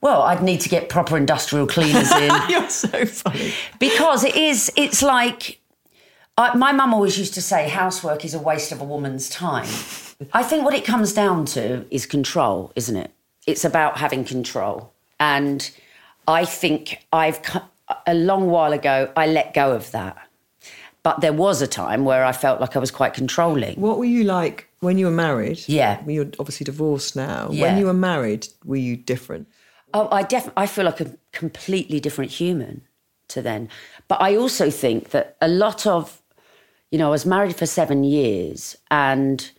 Well, 0.00 0.22
I'd 0.22 0.42
need 0.42 0.60
to 0.60 0.68
get 0.68 0.88
proper 0.88 1.16
industrial 1.16 1.66
cleaners 1.66 2.10
in. 2.12 2.30
You're 2.48 2.68
so 2.70 3.04
funny. 3.06 3.52
because 3.78 4.24
it 4.24 4.36
is 4.36 4.70
it's 4.76 5.02
like 5.02 5.60
I, 6.36 6.56
my 6.56 6.70
mum 6.72 6.94
always 6.94 7.18
used 7.18 7.34
to 7.34 7.42
say 7.42 7.68
housework 7.68 8.24
is 8.24 8.32
a 8.34 8.38
waste 8.38 8.70
of 8.72 8.80
a 8.80 8.84
woman's 8.84 9.28
time 9.28 9.66
i 10.32 10.42
think 10.42 10.64
what 10.64 10.74
it 10.74 10.84
comes 10.84 11.12
down 11.12 11.44
to 11.46 11.84
is 11.90 12.06
control 12.06 12.72
isn't 12.76 12.96
it 12.96 13.10
it's 13.46 13.64
about 13.64 13.98
having 13.98 14.24
control 14.24 14.92
and 15.18 15.70
i 16.28 16.44
think 16.44 17.04
i've 17.12 17.40
a 18.06 18.14
long 18.14 18.48
while 18.48 18.72
ago 18.72 19.10
i 19.16 19.26
let 19.26 19.52
go 19.54 19.72
of 19.72 19.90
that 19.90 20.16
but 21.02 21.20
there 21.20 21.32
was 21.32 21.60
a 21.62 21.66
time 21.66 22.04
where 22.04 22.24
i 22.24 22.32
felt 22.32 22.60
like 22.60 22.76
i 22.76 22.78
was 22.78 22.90
quite 22.92 23.14
controlling 23.14 23.74
What 23.80 23.98
were 23.98 24.04
you 24.16 24.22
like 24.24 24.68
when 24.80 24.96
you 24.96 25.06
were 25.06 25.12
married? 25.26 25.60
Yeah. 25.66 26.00
You're 26.06 26.30
obviously 26.38 26.62
divorced 26.64 27.16
now. 27.16 27.48
Yeah. 27.50 27.62
When 27.64 27.78
you 27.78 27.86
were 27.86 27.92
married, 28.12 28.46
were 28.64 28.76
you 28.76 28.94
different? 28.96 29.48
Oh, 29.94 30.08
I 30.10 30.22
definitely 30.22 30.62
I 30.62 30.66
feel 30.66 30.84
like 30.84 31.00
a 31.00 31.14
completely 31.32 32.00
different 32.00 32.30
human 32.32 32.82
to 33.28 33.42
then. 33.42 33.68
But 34.06 34.20
I 34.20 34.36
also 34.36 34.70
think 34.70 35.10
that 35.10 35.36
a 35.40 35.48
lot 35.48 35.86
of, 35.86 36.22
you 36.90 36.98
know, 36.98 37.08
I 37.08 37.10
was 37.10 37.26
married 37.26 37.56
for 37.56 37.66
seven 37.66 38.04
years, 38.04 38.76
and 38.90 39.50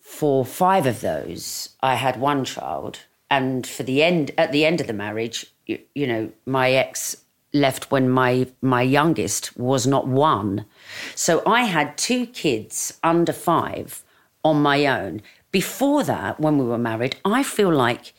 for 0.00 0.44
five 0.44 0.86
of 0.86 1.00
those, 1.00 1.70
I 1.82 1.94
had 1.94 2.20
one 2.20 2.44
child, 2.44 3.00
and 3.30 3.66
for 3.66 3.82
the 3.82 4.02
end 4.02 4.30
at 4.38 4.52
the 4.52 4.64
end 4.64 4.80
of 4.80 4.86
the 4.86 4.92
marriage, 4.92 5.46
you, 5.66 5.78
you 5.94 6.06
know, 6.06 6.30
my 6.46 6.70
ex 6.72 7.16
left 7.52 7.90
when 7.90 8.08
my 8.08 8.46
my 8.60 8.82
youngest 8.82 9.56
was 9.58 9.86
not 9.86 10.06
one, 10.06 10.66
so 11.14 11.42
I 11.46 11.62
had 11.62 11.98
two 11.98 12.26
kids 12.26 12.98
under 13.02 13.32
five 13.32 14.04
on 14.44 14.62
my 14.62 14.86
own. 14.86 15.22
Before 15.52 16.02
that, 16.04 16.38
when 16.38 16.58
we 16.58 16.64
were 16.64 16.78
married, 16.78 17.16
I 17.24 17.42
feel 17.42 17.72
like 17.72 18.12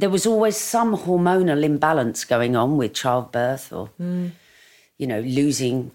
there 0.00 0.10
was 0.16 0.24
always 0.26 0.56
some 0.56 0.90
hormonal 1.04 1.62
imbalance 1.64 2.24
going 2.34 2.54
on 2.62 2.70
with 2.80 2.92
childbirth 3.02 3.72
or 3.78 3.90
you 5.00 5.06
know 5.10 5.20
losing 5.20 5.90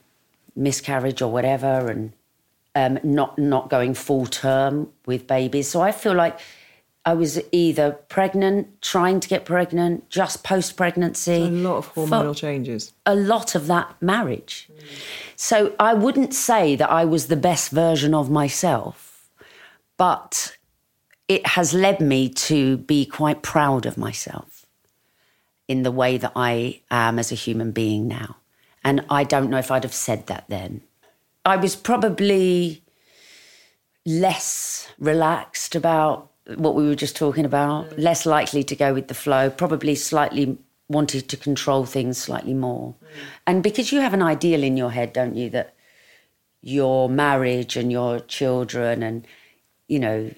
miscarriage 0.55 1.21
or 1.25 1.31
whatever 1.31 1.89
and 1.91 2.11
um, 2.75 2.93
not 3.03 3.37
not 3.37 3.69
going 3.69 3.93
full 3.93 4.25
term 4.25 4.75
with 5.05 5.21
babies 5.27 5.67
so 5.73 5.81
i 5.81 5.91
feel 5.91 6.13
like 6.23 6.39
i 7.05 7.13
was 7.13 7.39
either 7.51 7.87
pregnant 8.17 8.61
trying 8.81 9.19
to 9.19 9.27
get 9.33 9.45
pregnant 9.45 10.09
just 10.09 10.43
post 10.43 10.75
pregnancy 10.75 11.41
A 11.43 11.49
lot 11.69 11.77
of 11.77 11.93
hormonal 11.93 12.35
changes. 12.35 12.91
a 13.05 13.15
lot 13.15 13.55
of 13.55 13.67
that 13.67 13.87
marriage. 14.01 14.69
So 15.35 15.57
I 15.79 15.93
wouldn't 15.93 16.33
say 16.33 16.75
that 16.75 16.89
I 17.01 17.03
was 17.05 17.27
the 17.27 17.35
best 17.49 17.71
version 17.71 18.13
of 18.13 18.29
myself, 18.29 19.29
but 19.97 20.57
it 21.27 21.47
has 21.47 21.73
led 21.73 21.99
me 21.99 22.29
to 22.29 22.77
be 22.77 23.05
quite 23.05 23.41
proud 23.41 23.85
of 23.85 23.97
myself 23.97 24.65
in 25.67 25.83
the 25.83 25.91
way 25.91 26.17
that 26.17 26.33
I 26.35 26.81
am 26.91 27.19
as 27.19 27.31
a 27.31 27.35
human 27.35 27.71
being 27.71 28.07
now. 28.07 28.37
And 28.83 29.05
I 29.09 29.23
don't 29.23 29.49
know 29.49 29.57
if 29.57 29.71
I'd 29.71 29.83
have 29.83 29.93
said 29.93 30.27
that 30.27 30.45
then. 30.49 30.81
I 31.45 31.55
was 31.55 31.75
probably 31.75 32.83
less 34.05 34.91
relaxed 34.99 35.75
about 35.75 36.29
what 36.55 36.75
we 36.75 36.85
were 36.85 36.95
just 36.95 37.15
talking 37.15 37.45
about, 37.45 37.97
less 37.97 38.25
likely 38.25 38.63
to 38.65 38.75
go 38.75 38.93
with 38.93 39.07
the 39.07 39.13
flow, 39.13 39.49
probably 39.49 39.95
slightly 39.95 40.57
wanted 40.89 41.29
to 41.29 41.37
control 41.37 41.85
things 41.85 42.17
slightly 42.17 42.53
more. 42.53 42.95
Mm. 43.01 43.17
And 43.47 43.63
because 43.63 43.91
you 43.93 44.01
have 44.01 44.13
an 44.13 44.21
ideal 44.21 44.63
in 44.63 44.75
your 44.75 44.91
head, 44.91 45.13
don't 45.13 45.35
you, 45.35 45.49
that 45.51 45.73
your 46.61 47.09
marriage 47.09 47.77
and 47.77 47.91
your 47.91 48.19
children 48.19 49.03
and, 49.03 49.25
you 49.87 49.99
know, 49.99 50.31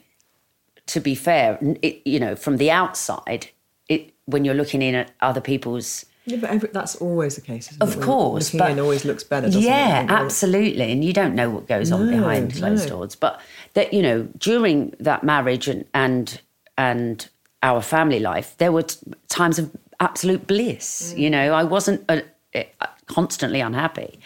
to 0.87 0.99
be 0.99 1.15
fair, 1.15 1.57
it, 1.81 2.01
you 2.05 2.19
know, 2.19 2.35
from 2.35 2.57
the 2.57 2.71
outside, 2.71 3.49
it 3.89 4.13
when 4.25 4.45
you're 4.45 4.55
looking 4.55 4.81
in 4.81 4.95
at 4.95 5.11
other 5.21 5.41
people's 5.41 6.05
Yeah, 6.25 6.37
but 6.37 6.49
every, 6.49 6.69
that's 6.73 6.95
always 6.95 7.35
the 7.35 7.41
case. 7.41 7.71
Isn't 7.71 7.83
Of 7.83 7.97
it? 7.97 8.01
Course, 8.01 8.45
looking 8.45 8.57
but- 8.59 8.71
in 8.71 8.79
always 8.79 9.05
looks 9.05 9.23
better. 9.23 9.47
Doesn't 9.47 9.61
yeah, 9.61 10.05
absolutely. 10.09 10.91
And 10.91 11.03
you 11.03 11.13
don't 11.13 11.35
know 11.35 11.49
what 11.49 11.67
goes 11.67 11.91
on 11.91 12.09
behind 12.09 12.53
closed 12.55 12.89
no. 12.89 12.97
doors. 12.97 13.15
But 13.15 13.39
that 13.73 13.93
you 13.93 14.01
know, 14.01 14.27
during 14.37 14.95
that 14.99 15.23
marriage 15.23 15.67
and 15.67 15.85
and 15.93 16.41
and 16.77 17.27
our 17.63 17.81
family 17.81 18.19
life, 18.19 18.55
there 18.57 18.71
were 18.71 18.83
t- 18.83 18.97
times 19.27 19.59
of 19.59 19.71
absolute 19.99 20.45
bliss. 20.47 21.13
Mm. 21.13 21.17
You 21.19 21.29
know, 21.29 21.53
I 21.53 21.63
wasn't 21.63 22.03
uh, 22.09 22.21
uh, 22.53 22.87
constantly 23.07 23.59
unhappy. 23.61 24.19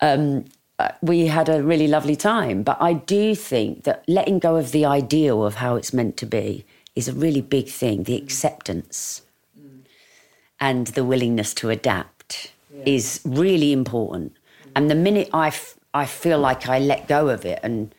Um, 0.00 0.44
we 1.02 1.26
had 1.26 1.48
a 1.48 1.62
really 1.62 1.88
lovely 1.88 2.16
time, 2.16 2.62
but 2.62 2.76
I 2.80 2.92
do 2.94 3.34
think 3.34 3.84
that 3.84 4.04
letting 4.06 4.38
go 4.38 4.56
of 4.56 4.72
the 4.72 4.84
ideal 4.84 5.44
of 5.44 5.56
how 5.56 5.76
it's 5.76 5.92
meant 5.92 6.16
to 6.18 6.26
be 6.26 6.64
is 6.94 7.08
a 7.08 7.12
really 7.12 7.40
big 7.40 7.68
thing. 7.68 8.04
The 8.04 8.18
mm. 8.18 8.22
acceptance 8.22 9.22
mm. 9.58 9.80
and 10.58 10.88
the 10.88 11.04
willingness 11.04 11.54
to 11.54 11.70
adapt 11.70 12.52
is 12.86 13.20
really 13.24 13.72
important. 13.72 14.32
Mm. 14.34 14.70
And 14.76 14.90
the 14.90 14.94
minute 14.94 15.28
I, 15.32 15.48
f- 15.48 15.76
I 15.92 16.06
feel 16.06 16.38
like 16.38 16.68
I 16.68 16.78
let 16.78 17.08
go 17.08 17.28
of 17.28 17.44
it, 17.44 17.60
and 17.62 17.94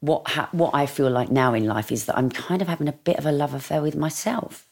what 0.00 0.28
ha- 0.28 0.48
what 0.52 0.74
I 0.74 0.86
feel 0.86 1.10
like 1.10 1.30
now 1.30 1.54
in 1.54 1.66
life 1.66 1.92
is 1.92 2.04
that 2.06 2.16
I'm 2.16 2.30
kind 2.30 2.62
of 2.62 2.68
having 2.68 2.88
a 2.88 2.92
bit 2.92 3.18
of 3.18 3.26
a 3.26 3.32
love 3.32 3.54
affair 3.54 3.82
with 3.82 3.96
myself, 3.96 4.66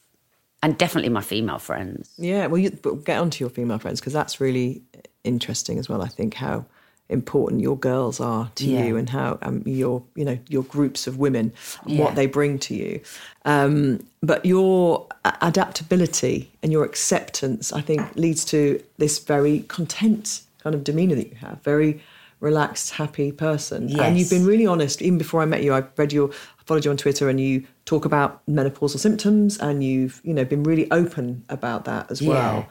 and 0.63 0.77
definitely 0.77 1.09
my 1.09 1.21
female 1.21 1.59
friends. 1.59 2.13
Yeah, 2.17 2.47
well, 2.47 2.57
you 2.57 2.71
get 3.05 3.19
on 3.19 3.29
to 3.29 3.43
your 3.43 3.49
female 3.49 3.79
friends 3.79 3.99
because 3.99 4.13
that's 4.13 4.41
really 4.41 4.81
interesting 5.23 5.77
as 5.79 5.87
well. 5.89 6.01
I 6.01 6.07
think 6.07 6.33
how 6.33 6.65
important 7.09 7.61
your 7.61 7.77
girls 7.77 8.19
are 8.19 8.51
to 8.55 8.65
Yeah. 8.65 8.85
you 8.85 8.97
and 8.97 9.09
how 9.09 9.37
um, 9.41 9.63
your 9.65 10.03
you 10.15 10.25
know 10.25 10.37
your 10.49 10.63
groups 10.63 11.07
of 11.07 11.17
women 11.17 11.53
and 11.85 11.93
Yeah. 11.93 12.03
what 12.03 12.15
they 12.15 12.25
bring 12.25 12.59
to 12.59 12.73
you. 12.75 12.99
Um, 13.45 14.01
but 14.21 14.45
your 14.45 15.07
adaptability 15.41 16.51
and 16.61 16.71
your 16.71 16.83
acceptance, 16.83 17.71
I 17.73 17.81
think, 17.81 18.01
leads 18.15 18.45
to 18.45 18.81
this 18.97 19.19
very 19.19 19.59
content 19.61 20.41
kind 20.63 20.75
of 20.75 20.83
demeanor 20.83 21.15
that 21.15 21.29
you 21.29 21.35
have. 21.37 21.61
Very 21.63 22.01
relaxed, 22.39 22.91
happy 22.91 23.31
person. 23.31 23.89
And 23.99 24.17
you've 24.17 24.29
been 24.29 24.45
really 24.45 24.65
honest. 24.67 25.01
Even 25.01 25.17
before 25.17 25.41
I 25.41 25.45
met 25.45 25.63
you, 25.63 25.73
I 25.73 25.83
read 25.97 26.13
your, 26.13 26.29
I 26.29 26.63
followed 26.65 26.85
you 26.85 26.91
on 26.91 26.97
Twitter, 26.97 27.29
and 27.29 27.39
you 27.39 27.65
talk 27.85 28.05
about 28.05 28.45
menopausal 28.47 28.99
symptoms, 28.99 29.57
and 29.57 29.83
you've, 29.83 30.21
you 30.23 30.33
know, 30.33 30.45
been 30.45 30.63
really 30.63 30.89
open 30.91 31.43
about 31.49 31.85
that 31.85 32.11
as 32.11 32.21
well. 32.21 32.67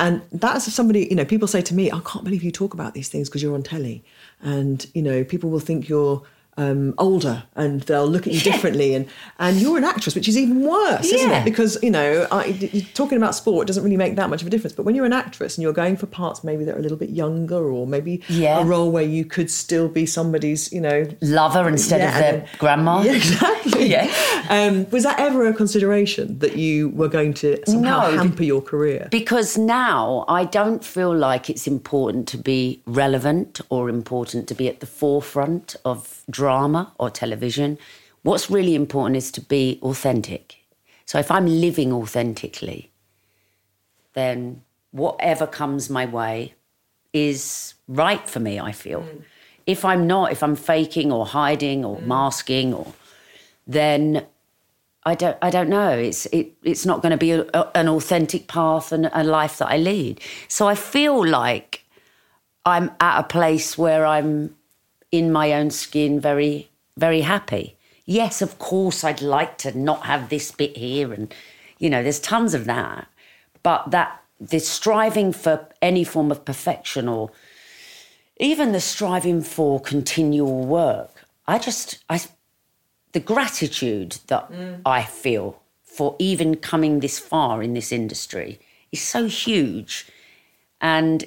And 0.00 0.22
that's 0.32 0.72
somebody, 0.72 1.08
you 1.10 1.14
know, 1.14 1.26
people 1.26 1.46
say 1.46 1.60
to 1.60 1.74
me, 1.74 1.92
I 1.92 2.00
can't 2.00 2.24
believe 2.24 2.42
you 2.42 2.50
talk 2.50 2.72
about 2.72 2.94
these 2.94 3.10
things 3.10 3.28
because 3.28 3.42
you're 3.42 3.54
on 3.54 3.62
telly. 3.62 4.02
And, 4.40 4.86
you 4.94 5.02
know, 5.02 5.24
people 5.24 5.50
will 5.50 5.60
think 5.60 5.90
you're 5.90 6.22
um, 6.56 6.94
older 6.98 7.44
and 7.56 7.80
they'll 7.82 8.06
look 8.06 8.26
at 8.26 8.32
you 8.32 8.40
differently. 8.52 8.94
And, 8.94 9.06
and 9.38 9.56
you're 9.58 9.78
an 9.78 9.84
actress, 9.84 10.14
which 10.14 10.28
is 10.28 10.36
even 10.36 10.60
worse, 10.66 11.06
isn't 11.12 11.30
it? 11.30 11.44
Because, 11.44 11.78
you 11.82 11.90
know, 11.90 12.26
I, 12.30 12.86
talking 12.94 13.16
about 13.18 13.34
sport 13.34 13.66
doesn't 13.66 13.82
really 13.82 13.96
make 13.96 14.16
that 14.16 14.28
much 14.30 14.42
of 14.42 14.46
a 14.46 14.50
difference. 14.50 14.74
But 14.74 14.84
when 14.84 14.94
you're 14.94 15.06
an 15.06 15.12
actress 15.12 15.56
and 15.56 15.62
you're 15.62 15.72
going 15.72 15.96
for 15.96 16.06
parts 16.06 16.44
maybe 16.44 16.64
that 16.64 16.74
are 16.74 16.78
a 16.78 16.82
little 16.82 16.98
bit 16.98 17.10
younger 17.10 17.70
or 17.70 17.86
maybe 17.86 18.22
Yeah. 18.28 18.60
a 18.60 18.64
role 18.64 18.90
where 18.90 19.02
you 19.04 19.24
could 19.24 19.50
still 19.50 19.88
be 19.88 20.06
somebody's, 20.06 20.72
you 20.72 20.80
know, 20.80 21.08
Lover 21.22 21.68
instead 21.68 22.00
Yeah, 22.00 22.08
of 22.08 22.20
their 22.20 22.46
grandma. 22.58 23.00
yeah, 23.04 23.12
exactly. 23.12 23.86
Yeah. 23.86 24.44
Um, 24.48 24.88
was 24.90 25.04
that 25.04 25.18
ever 25.18 25.46
a 25.46 25.54
consideration 25.54 26.38
that 26.40 26.56
you 26.56 26.90
were 26.90 27.08
going 27.08 27.34
to 27.34 27.58
somehow 27.66 28.10
No, 28.10 28.16
hamper 28.18 28.44
your 28.44 28.60
career? 28.62 29.08
Because 29.10 29.56
now 29.56 30.24
I 30.28 30.44
don't 30.44 30.84
feel 30.84 31.14
like 31.16 31.48
it's 31.48 31.66
important 31.66 32.28
to 32.28 32.36
be 32.38 32.82
relevant 32.86 33.60
or 33.70 33.88
important 33.88 34.48
to 34.48 34.54
be 34.54 34.68
at 34.68 34.80
the 34.80 34.86
forefront 34.86 35.76
of 35.84 36.19
drama 36.30 36.92
or 36.98 37.10
television. 37.10 37.78
What's 38.22 38.50
really 38.50 38.74
important 38.74 39.16
is 39.16 39.30
to 39.32 39.40
be 39.40 39.78
authentic. 39.82 40.56
So 41.06 41.18
if 41.18 41.30
I'm 41.30 41.46
living 41.46 41.92
authentically, 41.92 42.90
then 44.12 44.62
whatever 44.92 45.46
comes 45.46 45.90
my 45.90 46.06
way 46.06 46.54
is 47.12 47.74
right 47.88 48.28
for 48.28 48.40
me, 48.40 48.60
I 48.60 48.72
feel. 48.72 49.02
Mm. 49.02 49.22
If 49.66 49.84
I'm 49.84 50.06
not, 50.06 50.32
if 50.32 50.42
I'm 50.42 50.56
faking 50.56 51.12
or 51.12 51.26
hiding 51.26 51.84
or 51.84 51.98
mm. 51.98 52.06
masking 52.06 52.74
or 52.74 52.92
then 53.66 54.26
I 55.04 55.14
don't 55.14 55.36
I 55.40 55.50
don't 55.50 55.68
know. 55.68 55.90
It's 55.90 56.26
it 56.26 56.52
it's 56.62 56.84
not 56.84 57.02
going 57.02 57.12
to 57.12 57.16
be 57.16 57.32
a, 57.32 57.42
a- 57.54 57.70
an 57.74 57.88
authentic 57.88 58.48
path 58.48 58.92
and 58.92 59.10
a 59.12 59.24
life 59.24 59.58
that 59.58 59.68
I 59.68 59.78
lead. 59.78 60.20
So 60.48 60.68
I 60.68 60.74
feel 60.74 61.26
like 61.26 61.84
I'm 62.66 62.90
at 63.00 63.20
a 63.20 63.22
place 63.22 63.78
where 63.78 64.04
I'm 64.04 64.54
in 65.12 65.32
my 65.32 65.52
own 65.52 65.70
skin, 65.70 66.20
very 66.20 66.70
very 66.96 67.22
happy. 67.22 67.76
Yes, 68.04 68.42
of 68.42 68.58
course, 68.58 69.04
I'd 69.04 69.22
like 69.22 69.56
to 69.58 69.76
not 69.76 70.06
have 70.06 70.28
this 70.28 70.50
bit 70.50 70.76
here, 70.76 71.12
and 71.12 71.32
you 71.78 71.88
know, 71.88 72.02
there's 72.02 72.20
tons 72.20 72.54
of 72.54 72.64
that. 72.66 73.08
But 73.62 73.90
that 73.90 74.22
the 74.40 74.58
striving 74.58 75.32
for 75.32 75.68
any 75.82 76.04
form 76.04 76.30
of 76.30 76.44
perfection 76.44 77.08
or 77.08 77.30
even 78.38 78.72
the 78.72 78.80
striving 78.80 79.42
for 79.42 79.80
continual 79.80 80.64
work, 80.64 81.26
I 81.46 81.58
just 81.58 82.02
I 82.08 82.20
the 83.12 83.20
gratitude 83.20 84.18
that 84.28 84.50
mm. 84.50 84.80
I 84.86 85.02
feel 85.02 85.60
for 85.84 86.16
even 86.18 86.56
coming 86.56 87.00
this 87.00 87.18
far 87.18 87.62
in 87.62 87.74
this 87.74 87.92
industry 87.92 88.60
is 88.92 89.02
so 89.02 89.26
huge. 89.26 90.06
And 90.80 91.24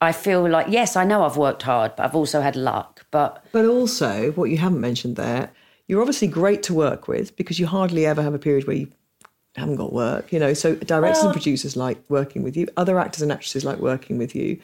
I 0.00 0.12
feel 0.12 0.48
like, 0.48 0.66
yes, 0.68 0.96
I 0.96 1.04
know 1.04 1.24
I've 1.24 1.36
worked 1.36 1.62
hard, 1.62 1.96
but 1.96 2.04
I've 2.04 2.16
also 2.16 2.40
had 2.40 2.56
luck. 2.56 2.91
But 3.12 3.44
But 3.52 3.66
also, 3.66 4.32
what 4.32 4.50
you 4.50 4.56
haven't 4.56 4.80
mentioned 4.80 5.14
there, 5.14 5.52
you're 5.86 6.00
obviously 6.00 6.26
great 6.26 6.64
to 6.64 6.74
work 6.74 7.06
with 7.06 7.36
because 7.36 7.60
you 7.60 7.66
hardly 7.66 8.04
ever 8.04 8.22
have 8.22 8.34
a 8.34 8.38
period 8.40 8.66
where 8.66 8.76
you 8.76 8.90
haven't 9.54 9.76
got 9.76 9.92
work. 9.92 10.32
You 10.32 10.40
know, 10.40 10.54
so 10.54 10.74
directors 10.74 11.22
and 11.22 11.32
producers 11.32 11.76
like 11.76 12.02
working 12.08 12.42
with 12.42 12.56
you, 12.56 12.66
other 12.76 12.98
actors 12.98 13.22
and 13.22 13.30
actresses 13.30 13.64
like 13.64 13.78
working 13.78 14.18
with 14.18 14.34
you. 14.34 14.60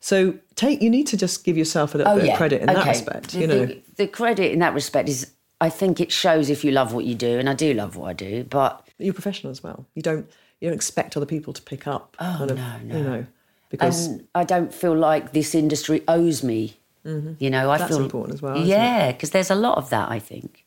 So 0.00 0.34
take 0.56 0.82
you 0.82 0.90
need 0.90 1.06
to 1.06 1.16
just 1.16 1.44
give 1.44 1.56
yourself 1.56 1.94
a 1.94 1.98
little 1.98 2.12
oh, 2.12 2.16
bit 2.20 2.30
of 2.30 2.36
credit 2.36 2.60
in 2.60 2.66
that 2.66 2.76
Oh, 2.76 2.80
Okay. 2.80 2.90
respect. 2.90 3.32
The, 3.32 3.40
You 3.40 3.46
know, 3.46 3.66
the, 3.66 3.82
the 3.96 4.06
credit 4.08 4.50
in 4.52 4.58
that 4.58 4.74
respect 4.74 5.08
is, 5.08 5.32
I 5.60 5.70
think 5.70 6.00
it 6.00 6.10
shows 6.10 6.50
if 6.50 6.64
you 6.64 6.72
love 6.72 6.92
what 6.92 7.04
you 7.04 7.14
do, 7.14 7.38
and 7.38 7.48
I 7.48 7.54
do 7.54 7.72
love 7.72 7.94
what 7.94 8.08
I 8.08 8.12
do. 8.14 8.42
But 8.42 8.84
you're 8.98 9.14
professional 9.14 9.52
as 9.52 9.62
well. 9.62 9.86
You 9.94 10.02
don't 10.02 10.28
you 10.60 10.68
don't 10.68 10.74
expect 10.74 11.16
other 11.16 11.26
people 11.26 11.52
to 11.52 11.62
pick 11.62 11.86
up. 11.86 12.16
Oh 12.18 12.34
kind 12.38 12.50
of, 12.50 12.56
no, 12.56 12.78
no. 12.82 12.96
You 12.98 13.04
know, 13.04 13.26
because 13.68 14.08
and 14.08 14.28
I 14.34 14.42
don't 14.42 14.74
feel 14.74 14.96
like 14.96 15.32
this 15.32 15.54
industry 15.54 16.02
owes 16.08 16.42
me. 16.42 16.76
You 17.04 17.50
know, 17.50 17.70
I 17.70 17.78
Mm-hmm. 17.78 17.78
That's 17.78 17.88
feel 17.90 18.04
important 18.04 18.34
as 18.34 18.42
well, 18.42 18.56
Yeah, 18.58 19.12
because 19.12 19.30
there's 19.30 19.50
a 19.50 19.54
lot 19.56 19.76
of 19.78 19.90
that. 19.90 20.10
I 20.10 20.18
think. 20.18 20.64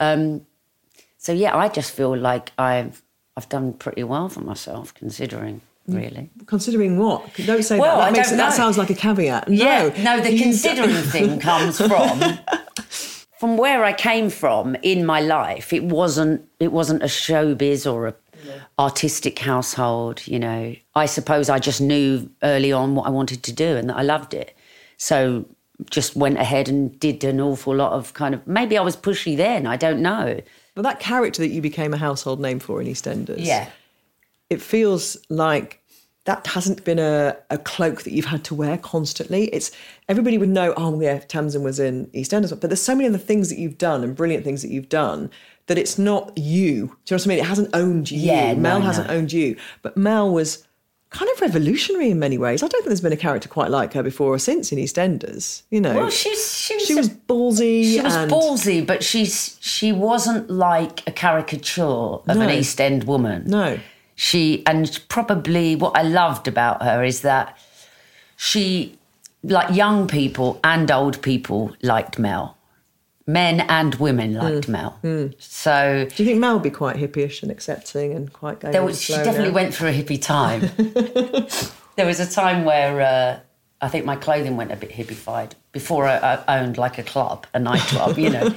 Um, 0.00 0.46
so 1.16 1.32
yeah, 1.32 1.56
I 1.56 1.68
just 1.68 1.90
feel 1.92 2.16
like 2.16 2.52
I've 2.58 3.02
I've 3.36 3.48
done 3.48 3.72
pretty 3.72 4.04
well 4.04 4.28
for 4.28 4.40
myself, 4.40 4.92
considering 4.94 5.60
really. 5.86 6.30
considering 6.46 6.98
what? 6.98 7.22
Don't 7.46 7.62
say 7.62 7.78
Well, 7.78 7.98
that. 7.98 8.12
That, 8.12 8.18
makes, 8.18 8.30
that 8.30 8.52
sounds 8.52 8.76
like 8.76 8.90
a 8.90 8.94
caveat. 8.94 9.48
No, 9.48 9.54
Yeah, 9.54 10.02
no, 10.02 10.20
the 10.20 10.38
considering 10.38 10.94
thing 10.94 11.40
comes 11.50 11.78
from 11.78 12.20
from 13.38 13.56
where 13.56 13.84
I 13.84 13.92
came 13.92 14.28
from 14.30 14.74
in 14.82 15.06
my 15.06 15.20
life. 15.20 15.72
It 15.72 15.84
wasn't 15.84 16.46
it 16.60 16.72
wasn't 16.72 17.02
a 17.02 17.06
showbiz 17.06 17.90
or 17.90 18.08
a 18.08 18.14
artistic 18.78 19.38
household. 19.38 20.26
You 20.26 20.38
know, 20.38 20.74
I 20.94 21.06
suppose 21.06 21.48
I 21.48 21.58
just 21.58 21.80
knew 21.80 22.28
early 22.42 22.72
on 22.72 22.94
what 22.94 23.06
I 23.06 23.10
wanted 23.10 23.42
to 23.44 23.52
do 23.52 23.76
and 23.76 23.88
that 23.88 23.96
I 23.96 24.02
loved 24.02 24.34
it. 24.34 24.54
So 24.98 25.46
just 25.90 26.14
went 26.16 26.36
ahead 26.38 26.68
and 26.68 26.98
did 27.00 27.22
an 27.24 27.40
awful 27.40 27.74
lot 27.74 27.92
of 27.92 28.12
kind 28.12 28.34
of 28.34 28.46
maybe 28.46 28.76
I 28.76 28.82
was 28.82 28.96
pushy 28.96 29.36
then. 29.36 29.66
I 29.66 29.76
don't 29.76 30.02
know. 30.02 30.40
But 30.74 30.82
that 30.82 31.00
character 31.00 31.40
that 31.42 31.48
you 31.48 31.62
became 31.62 31.94
a 31.94 31.96
household 31.98 32.40
name 32.40 32.58
for 32.60 32.80
in 32.80 32.86
EastEnders, 32.86 33.36
Yeah. 33.38 33.68
it 34.50 34.60
feels 34.62 35.16
like 35.28 35.82
that 36.24 36.46
hasn't 36.48 36.84
been 36.84 36.98
a, 36.98 37.36
a 37.48 37.56
cloak 37.58 38.02
that 38.02 38.12
you've 38.12 38.26
had 38.26 38.44
to 38.44 38.54
wear 38.54 38.76
constantly. 38.76 39.44
It's 39.46 39.70
everybody 40.10 40.36
would 40.36 40.50
know, 40.50 40.74
oh 40.76 41.00
yeah, 41.00 41.20
Tamzin 41.20 41.62
was 41.62 41.80
in 41.80 42.06
EastEnders, 42.08 42.50
but 42.60 42.68
there's 42.68 42.82
so 42.82 42.94
many 42.94 43.08
other 43.08 43.16
things 43.18 43.48
that 43.48 43.58
you've 43.58 43.78
done 43.78 44.04
and 44.04 44.14
brilliant 44.14 44.44
things 44.44 44.60
that 44.62 44.70
you've 44.70 44.90
done 44.90 45.30
that 45.68 45.78
it's 45.78 45.98
not 45.98 46.36
you. 46.36 46.74
Do 46.74 46.74
you 46.74 46.82
know 46.82 47.16
what 47.16 47.26
I 47.26 47.28
mean? 47.28 47.38
It 47.38 47.46
hasn't 47.46 47.70
owned 47.74 48.10
you. 48.10 48.18
Yeah, 48.20 48.52
Mel 48.54 48.80
no. 48.80 48.84
hasn't 48.86 49.08
owned 49.10 49.32
you, 49.32 49.56
but 49.80 49.96
Mel 49.96 50.30
was 50.30 50.67
kind 51.10 51.30
of 51.34 51.40
revolutionary 51.40 52.10
in 52.10 52.18
many 52.18 52.36
ways. 52.38 52.62
I 52.62 52.66
don't 52.66 52.80
think 52.80 52.86
there's 52.86 53.00
been 53.00 53.12
a 53.12 53.16
character 53.16 53.48
quite 53.48 53.70
like 53.70 53.94
her 53.94 54.02
before 54.02 54.32
or 54.34 54.38
since 54.38 54.70
in 54.72 54.78
EastEnders. 54.78 55.62
You 55.70 55.80
know, 55.80 55.94
Well, 55.94 56.10
she's 56.10 56.58
she 56.58 56.74
was 56.74 56.86
she 56.86 56.98
a- 56.98 57.02
ballsy. 57.02 57.84
She 57.94 58.00
was 58.00 58.14
and, 58.14 58.30
ballsy, 58.30 58.86
but 58.86 59.02
she's 59.02 59.56
she 59.60 59.90
wasn't 59.92 60.50
like 60.50 61.06
a 61.06 61.12
caricature 61.12 61.82
of 61.82 62.26
No. 62.26 62.40
an 62.42 62.50
East 62.50 62.80
End 62.80 63.04
woman. 63.04 63.44
No. 63.46 63.78
She 64.16 64.62
and 64.66 65.00
probably 65.08 65.76
what 65.76 65.96
I 65.96 66.02
loved 66.02 66.46
about 66.48 66.82
her 66.82 67.02
is 67.04 67.22
that 67.22 67.56
she 68.36 68.98
like 69.42 69.74
young 69.74 70.08
people 70.08 70.58
and 70.64 70.90
old 70.90 71.22
people 71.22 71.74
liked 71.82 72.18
Mel. 72.18 72.57
Men 73.28 73.60
and 73.60 73.94
women 73.96 74.32
liked 74.34 74.68
Mel. 74.68 74.98
So 75.38 76.06
Do 76.14 76.22
you 76.22 76.28
think 76.28 76.40
Mel 76.40 76.54
would 76.54 76.62
be 76.62 76.70
quite 76.70 76.96
hippyish 76.96 77.42
and 77.42 77.52
accepting 77.52 78.12
and 78.14 78.32
quite 78.32 78.58
going 78.58 78.72
there 78.72 78.82
was, 78.82 79.00
she 79.02 79.12
definitely 79.12 79.48
now? 79.50 79.54
went 79.54 79.74
through 79.74 79.90
a 79.90 79.92
hippie 79.92 80.20
time. 80.20 80.60
there 81.96 82.06
was 82.06 82.20
a 82.20 82.26
time 82.26 82.64
where 82.64 83.00
uh, 83.02 83.40
I 83.82 83.88
think 83.88 84.06
my 84.06 84.16
clothing 84.16 84.56
went 84.56 84.72
a 84.72 84.76
bit 84.76 84.90
hippified 84.90 85.52
before 85.72 86.08
I, 86.08 86.42
I 86.48 86.58
owned 86.60 86.78
like 86.78 86.96
a 86.96 87.02
club, 87.02 87.46
a 87.52 87.58
nightclub, 87.60 88.18
you 88.18 88.30
know. 88.30 88.48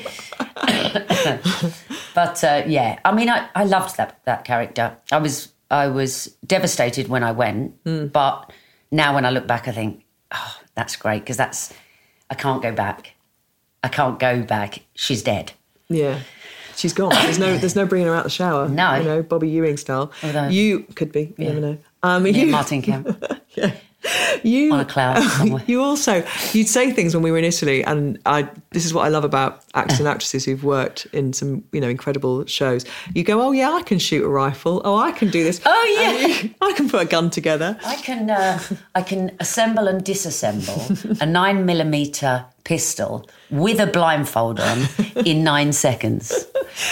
but 2.15 2.43
uh, 2.43 2.63
yeah, 2.67 2.99
I 3.05 3.11
mean, 3.13 3.29
I, 3.29 3.49
I 3.55 3.63
loved 3.65 3.97
that 3.97 4.19
that 4.25 4.45
character. 4.45 4.95
I 5.11 5.17
was 5.17 5.49
I 5.69 5.87
was 5.87 6.35
devastated 6.45 7.07
when 7.07 7.23
I 7.23 7.31
went, 7.31 7.73
Hmm. 7.85 8.07
but 8.07 8.51
now 8.91 9.13
when 9.15 9.25
I 9.25 9.29
look 9.31 9.47
back, 9.47 9.67
I 9.67 9.71
think, 9.71 10.03
oh, 10.33 10.57
that's 10.75 10.95
great 10.95 11.19
because 11.19 11.37
that's 11.37 11.73
I 12.29 12.35
can't 12.35 12.61
go 12.61 12.71
back. 12.71 13.10
I 13.83 13.87
can't 13.87 14.19
go 14.19 14.43
back. 14.43 14.79
She's 14.95 15.23
dead. 15.23 15.53
Yeah. 15.89 16.19
She's 16.75 16.93
gone. 16.93 17.09
There's 17.13 17.39
no, 17.39 17.57
there's 17.57 17.75
no 17.75 17.85
bringing 17.85 18.07
her 18.07 18.15
out 18.15 18.23
the 18.23 18.29
shower. 18.29 18.67
No. 18.69 18.95
you 18.95 19.03
know, 19.03 19.23
Bobby 19.23 19.49
Ewing 19.49 19.77
style. 19.77 20.11
Although- 20.23 20.47
you 20.47 20.81
could 20.95 21.11
be. 21.11 21.33
You 21.37 21.45
never 21.47 21.59
know. 21.59 21.77
Um, 22.03 22.25
Yeah, 22.25 22.31
you, 22.45 22.47
Martin 22.51 22.81
Kemp. 22.81 23.23
you 24.43 24.73
on 24.73 24.79
a 24.79 24.85
cloud 24.85 25.21
somewhere. 25.37 25.63
you 25.67 25.81
also 25.81 26.23
you'd 26.53 26.67
say 26.67 26.91
things 26.91 27.13
when 27.13 27.23
we 27.23 27.31
were 27.31 27.37
in 27.37 27.43
Italy, 27.45 27.83
and 27.83 28.17
I 28.25 28.47
this 28.71 28.85
is 28.85 28.93
what 28.93 29.05
I 29.05 29.09
love 29.09 29.23
about 29.23 29.63
actors 29.75 29.99
and 29.99 30.07
actresses 30.07 30.45
who've 30.45 30.63
worked 30.63 31.05
in 31.13 31.33
some 31.33 31.63
you 31.71 31.79
know 31.81 31.89
incredible 31.89 32.45
shows. 32.45 32.85
You 33.13 33.23
go, 33.23 33.41
oh 33.41 33.51
yeah, 33.51 33.71
I 33.71 33.83
can 33.83 33.99
shoot 33.99 34.23
a 34.23 34.29
rifle. 34.29 34.81
Oh, 34.85 34.97
I 34.97 35.11
can 35.11 35.29
do 35.29 35.43
this. 35.43 35.61
Oh, 35.65 35.97
yeah. 35.99 36.27
You- 36.27 36.49
I 36.61 36.73
can 36.73 36.89
put 36.89 37.01
a 37.01 37.05
gun 37.05 37.29
together. 37.29 37.77
I 37.85 37.95
can 37.97 38.29
uh, 38.29 38.59
I 38.95 39.01
can 39.03 39.31
assemble 39.39 39.87
and 39.87 40.03
disassemble 40.03 41.21
a 41.21 41.25
nine 41.25 41.65
millimeter 41.65 42.45
pistol 42.63 43.27
with 43.49 43.79
a 43.79 43.87
blindfold 43.87 44.59
on 44.59 44.83
in 45.25 45.43
nine 45.43 45.73
seconds. 45.73 46.45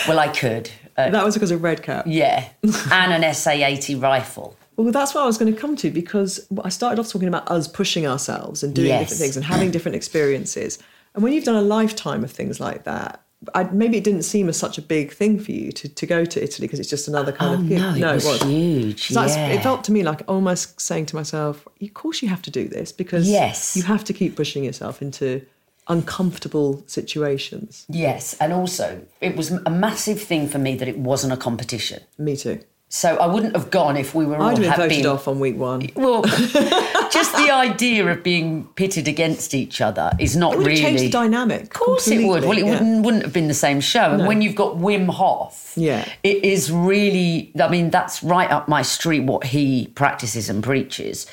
Well, 0.08 0.20
I 0.20 0.28
could. 0.28 0.70
Uh, 0.98 1.10
That 1.12 1.24
was 1.24 1.36
because 1.36 1.52
of 1.52 1.64
Red 1.64 1.82
Cap. 1.82 2.06
yeah, 2.08 2.50
and 2.92 3.24
an 3.24 3.34
SA 3.34 3.52
eighty 3.52 3.96
rifle. 3.96 4.56
Well, 4.84 4.92
that's 4.94 5.14
what 5.14 5.24
I 5.24 5.28
was 5.28 5.38
going 5.38 5.54
to 5.54 5.60
come 5.60 5.76
to 5.78 5.92
because 5.92 6.48
I 6.64 6.70
started 6.70 7.00
off 7.00 7.10
talking 7.10 7.28
about 7.28 7.50
us 7.52 7.68
pushing 7.68 8.08
ourselves 8.08 8.64
and 8.64 8.74
doing 8.74 8.88
Yes. 8.88 9.02
different 9.02 9.20
things 9.22 9.36
and 9.36 9.46
having 9.46 9.72
different 9.72 9.96
experiences. 9.98 10.80
And 11.14 11.24
when 11.24 11.34
you've 11.34 11.44
done 11.44 11.56
a 11.56 11.62
lifetime 11.62 12.24
of 12.24 12.32
things 12.32 12.60
like 12.62 12.86
that, 12.86 13.22
I, 13.56 13.64
maybe 13.64 13.98
it 13.98 14.04
didn't 14.04 14.24
seem 14.24 14.48
as 14.50 14.58
such 14.58 14.78
a 14.78 14.82
big 14.82 15.12
thing 15.14 15.40
for 15.40 15.52
you 15.52 15.72
to, 15.74 15.88
to 15.90 16.06
go 16.06 16.24
to 16.26 16.44
Italy 16.44 16.66
because 16.68 16.80
it's 16.80 16.90
just 16.90 17.08
another 17.08 17.32
kind 17.32 17.52
Oh 17.52 17.62
of 17.62 17.68
gig. 17.70 18.02
no, 18.02 18.10
it 18.14 18.24
was 18.24 18.42
huge. 18.44 19.08
So 19.10 19.22
yeah. 19.26 19.48
It 19.50 19.64
felt 19.64 19.84
to 19.86 19.92
me 19.92 20.04
like 20.04 20.22
oh, 20.28 20.36
almost 20.36 20.80
saying 20.80 21.06
to 21.08 21.16
myself, 21.16 21.68
of 21.82 21.94
course 21.94 22.22
you 22.22 22.28
have 22.30 22.42
to 22.44 22.52
do 22.52 22.68
this 22.68 22.92
because 22.92 23.30
Yes. 23.30 23.76
you 23.78 23.84
have 23.84 24.04
to 24.06 24.14
keep 24.14 24.36
pushing 24.36 24.64
yourself 24.66 25.02
into 25.02 25.42
uncomfortable 25.88 26.84
situations. 26.88 27.86
yes, 27.90 28.36
and 28.40 28.54
also 28.54 29.02
it 29.22 29.36
was 29.36 29.52
a 29.52 29.70
massive 29.70 30.22
thing 30.22 30.48
for 30.48 30.58
me 30.60 30.76
that 30.76 30.88
it 30.88 30.98
wasn't 30.98 31.34
a 31.34 31.38
competition. 31.38 32.02
Me 32.18 32.36
too. 32.38 32.60
So 32.92 33.18
I 33.18 33.28
wouldn't 33.28 33.56
have 33.56 33.70
gone 33.70 33.98
if 33.98 34.16
we 34.16 34.26
were 34.26 34.38
all 34.38 34.48
I'd 34.48 34.58
have 34.58 34.62
been 34.62 34.72
had 34.72 34.90
been 34.90 35.06
off 35.06 35.28
on 35.28 35.40
week 35.40 35.58
one. 35.58 35.90
Well, 35.96 36.24
just 37.12 37.34
the 37.36 37.52
idea 37.52 38.08
of 38.08 38.24
being 38.24 38.66
pitted 38.76 39.08
against 39.08 39.54
each 39.54 39.80
other 39.80 40.12
is 40.18 40.36
not 40.36 40.58
really. 40.58 40.72
have 40.80 40.90
changed 40.90 41.04
the 41.04 41.10
dynamic. 41.12 41.62
Of 41.66 41.70
course 41.70 42.08
it 42.08 42.26
would. 42.28 42.44
Well, 42.44 42.58
it 42.58 42.66
yeah. 42.66 42.72
wouldn't, 42.72 43.06
wouldn't 43.06 43.24
have 43.24 43.34
been 43.34 43.48
the 43.48 43.54
same 43.54 43.80
show. 43.80 44.14
And 44.14 44.26
when 44.26 44.42
you've 44.42 44.56
got 44.56 44.78
Wim 44.78 45.08
Hof, 45.08 45.74
Yeah. 45.76 46.04
it 46.24 46.44
is 46.44 46.72
really, 46.72 47.52
I 47.62 47.68
mean, 47.68 47.92
that's 47.92 48.24
right 48.24 48.50
up 48.50 48.68
my 48.68 48.82
street 48.82 49.20
what 49.20 49.44
he 49.44 49.88
practices 49.94 50.50
and 50.50 50.64
preaches. 50.64 51.28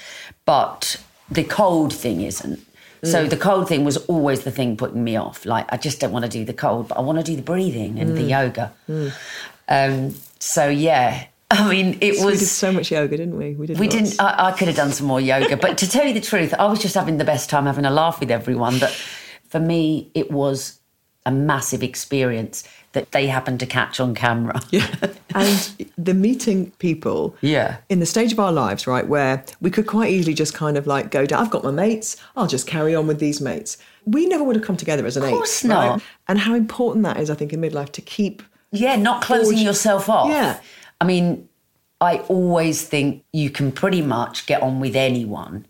But 0.44 1.00
the 1.30 1.42
cold 1.42 1.90
thing 1.94 2.20
isn't. 2.20 2.60
Mm. 3.02 3.10
So 3.10 3.26
the 3.26 3.36
cold 3.38 3.66
thing 3.66 3.82
was 3.82 3.96
always 4.08 4.44
the 4.44 4.50
thing 4.50 4.76
putting 4.76 5.02
me 5.02 5.16
off. 5.16 5.46
Like, 5.46 5.64
I 5.72 5.78
just 5.78 6.00
don't 6.00 6.12
want 6.12 6.26
to 6.26 6.30
do 6.30 6.44
the 6.44 6.52
cold, 6.52 6.88
but 6.88 6.98
I 6.98 7.00
want 7.00 7.16
to 7.16 7.24
do 7.24 7.34
the 7.34 7.40
breathing 7.42 7.98
and 7.98 8.14
the 8.14 8.24
Mm. 8.24 8.28
yoga. 8.28 8.72
Um, 9.68 10.14
so, 10.38 10.68
yeah. 10.68 11.28
I 11.50 11.68
mean, 11.70 11.98
it 12.00 12.18
We 12.18 12.24
was. 12.24 12.40
did 12.40 12.46
so 12.46 12.72
much 12.72 12.90
yoga, 12.90 13.16
didn't 13.16 13.36
we? 13.36 13.54
We 13.54 13.66
did. 13.68 13.78
We 13.78 13.86
lots. 13.86 13.96
didn't. 13.96 14.20
I, 14.20 14.48
I 14.48 14.52
could 14.52 14.66
have 14.68 14.76
done 14.76 14.90
some 14.92 15.06
more 15.06 15.20
yoga, 15.20 15.56
but 15.56 15.78
to 15.78 15.88
tell 15.88 16.04
you 16.04 16.12
the 16.12 16.20
truth, 16.20 16.52
I 16.58 16.66
was 16.66 16.80
just 16.80 16.94
having 16.94 17.18
the 17.18 17.24
best 17.24 17.48
time, 17.48 17.66
having 17.66 17.84
a 17.84 17.90
laugh 17.90 18.18
with 18.18 18.30
everyone. 18.32 18.78
But 18.80 18.90
for 19.48 19.60
me, 19.60 20.10
it 20.14 20.30
was 20.32 20.80
a 21.24 21.30
massive 21.30 21.82
experience 21.82 22.64
that 22.92 23.10
they 23.12 23.26
happened 23.26 23.60
to 23.60 23.66
catch 23.66 24.00
on 24.00 24.14
camera. 24.14 24.60
Yeah. 24.70 24.88
and 25.34 25.86
the 25.98 26.14
meeting 26.14 26.70
people 26.78 27.36
Yeah. 27.42 27.76
in 27.90 28.00
the 28.00 28.06
stage 28.06 28.32
of 28.32 28.40
our 28.40 28.52
lives, 28.52 28.86
right, 28.86 29.06
where 29.06 29.44
we 29.60 29.70
could 29.70 29.86
quite 29.86 30.10
easily 30.10 30.34
just 30.34 30.54
kind 30.54 30.76
of 30.78 30.86
like 30.86 31.10
go 31.10 31.26
down, 31.26 31.42
I've 31.42 31.50
got 31.50 31.62
my 31.62 31.70
mates, 31.70 32.16
I'll 32.36 32.46
just 32.46 32.66
carry 32.66 32.94
on 32.94 33.06
with 33.06 33.18
these 33.20 33.40
mates. 33.40 33.76
We 34.06 34.26
never 34.26 34.42
would 34.44 34.56
have 34.56 34.64
come 34.64 34.76
together 34.76 35.04
as 35.04 35.16
an 35.16 35.24
eight. 35.24 35.32
Of 35.32 35.34
course 35.34 35.64
right? 35.64 35.68
not. 35.68 36.02
And 36.26 36.38
how 36.38 36.54
important 36.54 37.04
that 37.04 37.18
is, 37.18 37.28
I 37.28 37.34
think, 37.34 37.52
in 37.52 37.60
midlife 37.60 37.92
to 37.92 38.00
keep 38.00 38.42
Yeah, 38.72 38.96
not 38.96 39.20
closing 39.22 39.56
Forge- 39.56 39.64
yourself 39.64 40.08
off. 40.08 40.30
Yeah. 40.30 40.58
I 41.00 41.04
mean, 41.04 41.48
I 42.00 42.18
always 42.28 42.86
think 42.86 43.24
you 43.32 43.50
can 43.50 43.72
pretty 43.72 44.02
much 44.02 44.46
get 44.46 44.62
on 44.62 44.80
with 44.80 44.96
anyone. 44.96 45.66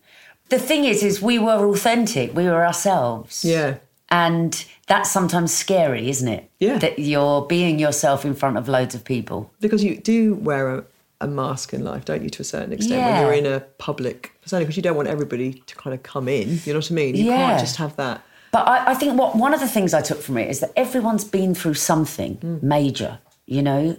The 0.49 0.59
thing 0.59 0.85
is, 0.85 1.03
is 1.03 1.21
we 1.21 1.39
were 1.39 1.67
authentic. 1.69 2.35
We 2.35 2.45
were 2.45 2.65
ourselves. 2.65 3.45
Yeah. 3.45 3.79
And 4.11 4.65
that's 4.87 5.11
sometimes 5.11 5.53
scary, 5.53 6.09
isn't 6.09 6.29
it? 6.29 6.51
Yeah. 6.61 6.79
That 6.79 6.99
you're 6.99 7.43
being 7.43 7.79
yourself 7.79 8.25
in 8.25 8.35
front 8.35 8.57
of 8.57 8.69
loads 8.69 8.95
of 8.95 9.05
people. 9.05 9.51
because 9.61 9.83
you 9.83 9.97
do 9.97 10.35
wear 10.35 10.77
a, 10.77 10.85
a 11.21 11.27
mask 11.27 11.75
in 11.75 11.85
life, 11.85 12.05
don't 12.05 12.23
you, 12.23 12.31
to 12.31 12.43
a 12.43 12.45
certain 12.45 12.73
extent, 12.73 13.03
when 13.03 13.21
you're 13.21 13.33
in 13.33 13.47
a 13.47 13.61
public 13.79 14.33
persona, 14.43 14.63
because 14.63 14.77
you 14.77 14.83
don't 14.83 14.97
want 14.97 15.09
everybody 15.09 15.55
to 15.55 15.75
kind 15.75 15.95
of 15.95 16.05
come 16.05 16.29
in. 16.29 16.61
You 16.65 16.73
know 16.73 16.79
what 16.79 16.91
I 16.91 16.95
mean? 16.95 17.17
You 17.17 17.25
Yeah. 17.25 17.37
can't 17.49 17.61
just 17.61 17.77
have 17.77 17.97
that. 17.97 18.23
But 18.53 18.69
I, 18.69 18.93
I 18.93 18.95
think 18.95 19.19
what 19.19 19.37
one 19.37 19.53
of 19.53 19.61
the 19.61 19.69
things 19.69 19.93
I 19.93 20.01
took 20.03 20.23
from 20.23 20.39
it 20.39 20.49
is 20.49 20.61
that 20.61 20.73
everyone's 20.77 21.25
been 21.25 21.55
through 21.55 21.75
something 21.75 22.35
hmm. 22.37 22.59
major. 22.63 23.19
You 23.47 23.63
know, 23.63 23.97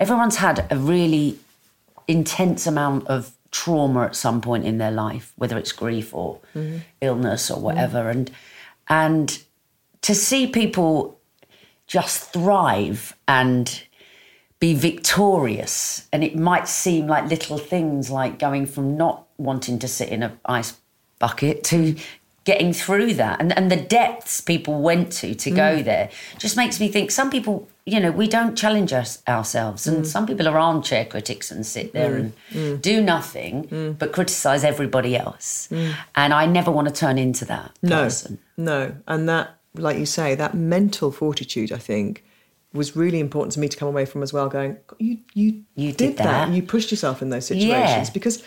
everyone's 0.00 0.36
had 0.36 0.66
a 0.70 0.76
really 0.76 1.38
intense 2.06 2.66
amount 2.66 3.06
of 3.06 3.32
trauma 3.50 4.02
at 4.02 4.16
some 4.16 4.40
point 4.40 4.64
in 4.64 4.78
their 4.78 4.90
life, 4.90 5.32
whether 5.36 5.56
it's 5.56 5.72
grief 5.72 6.12
or 6.12 6.40
illness 7.00 7.50
or 7.50 7.60
whatever, 7.60 8.04
mm. 8.04 8.10
and 8.10 8.30
and 8.88 9.42
to 10.02 10.14
see 10.14 10.46
people 10.46 11.18
just 11.86 12.32
thrive 12.32 13.16
and 13.26 13.84
be 14.58 14.74
victorious. 14.74 16.08
And 16.12 16.24
it 16.24 16.36
might 16.36 16.68
seem 16.68 17.06
like 17.06 17.28
little 17.28 17.58
things 17.58 18.10
like 18.10 18.38
going 18.38 18.66
from 18.66 18.96
not 18.96 19.26
wanting 19.38 19.78
to 19.80 19.88
sit 19.88 20.08
in 20.08 20.22
an 20.22 20.38
ice 20.44 20.74
bucket 21.18 21.64
to 21.64 21.96
getting 22.44 22.72
through 22.72 23.14
that. 23.14 23.40
And, 23.40 23.56
and 23.56 23.70
the 23.70 23.76
depths 23.76 24.40
people 24.40 24.80
went 24.80 25.12
to 25.12 25.34
to 25.34 25.50
go 25.50 25.78
mm. 25.78 25.84
there 25.84 26.10
just 26.38 26.56
makes 26.56 26.80
me 26.80 26.88
think 26.88 27.10
some 27.10 27.30
people 27.30 27.68
you 27.86 28.00
know 28.00 28.10
we 28.10 28.26
don't 28.26 28.56
challenge 28.56 28.92
us, 28.92 29.22
ourselves. 29.28 29.86
And 29.86 30.04
mm. 30.04 30.06
some 30.06 30.26
people 30.26 30.48
are 30.48 30.58
armchair 30.58 31.04
critics 31.04 31.50
and 31.50 31.66
sit 31.66 31.92
there 31.92 32.12
mm. 32.12 32.16
and 32.16 32.32
mm. 32.50 32.82
do 32.82 33.02
nothing 33.02 33.96
but 33.98 34.12
criticize 34.12 34.64
everybody 34.64 35.16
else. 35.16 35.68
And 36.14 36.32
i 36.32 36.46
never 36.46 36.70
want 36.70 36.88
to 36.88 36.94
turn 36.94 37.18
into 37.18 37.44
that 37.46 37.72
No, 37.82 38.04
person. 38.04 38.38
No. 38.56 38.94
And 39.06 39.28
that, 39.28 39.56
like 39.74 39.98
you 39.98 40.06
say, 40.06 40.34
that 40.34 40.54
mental 40.54 41.10
fortitude, 41.12 41.72
I 41.72 41.78
think, 41.78 42.24
was 42.72 42.96
really 42.96 43.20
important 43.20 43.52
to 43.52 43.60
me 43.60 43.68
to 43.68 43.76
come 43.76 43.88
away 43.88 44.04
from 44.04 44.22
as 44.22 44.32
well, 44.32 44.48
going, 44.48 44.78
you, 44.98 45.18
you, 45.34 45.64
You 45.76 45.92
did, 45.92 46.16
did 46.16 46.16
that. 46.18 46.50
You 46.50 46.62
pushed 46.62 46.90
yourself 46.90 47.22
in 47.22 47.30
those 47.30 47.46
situations. 47.46 48.08
Yeah. 48.08 48.12
Because 48.12 48.42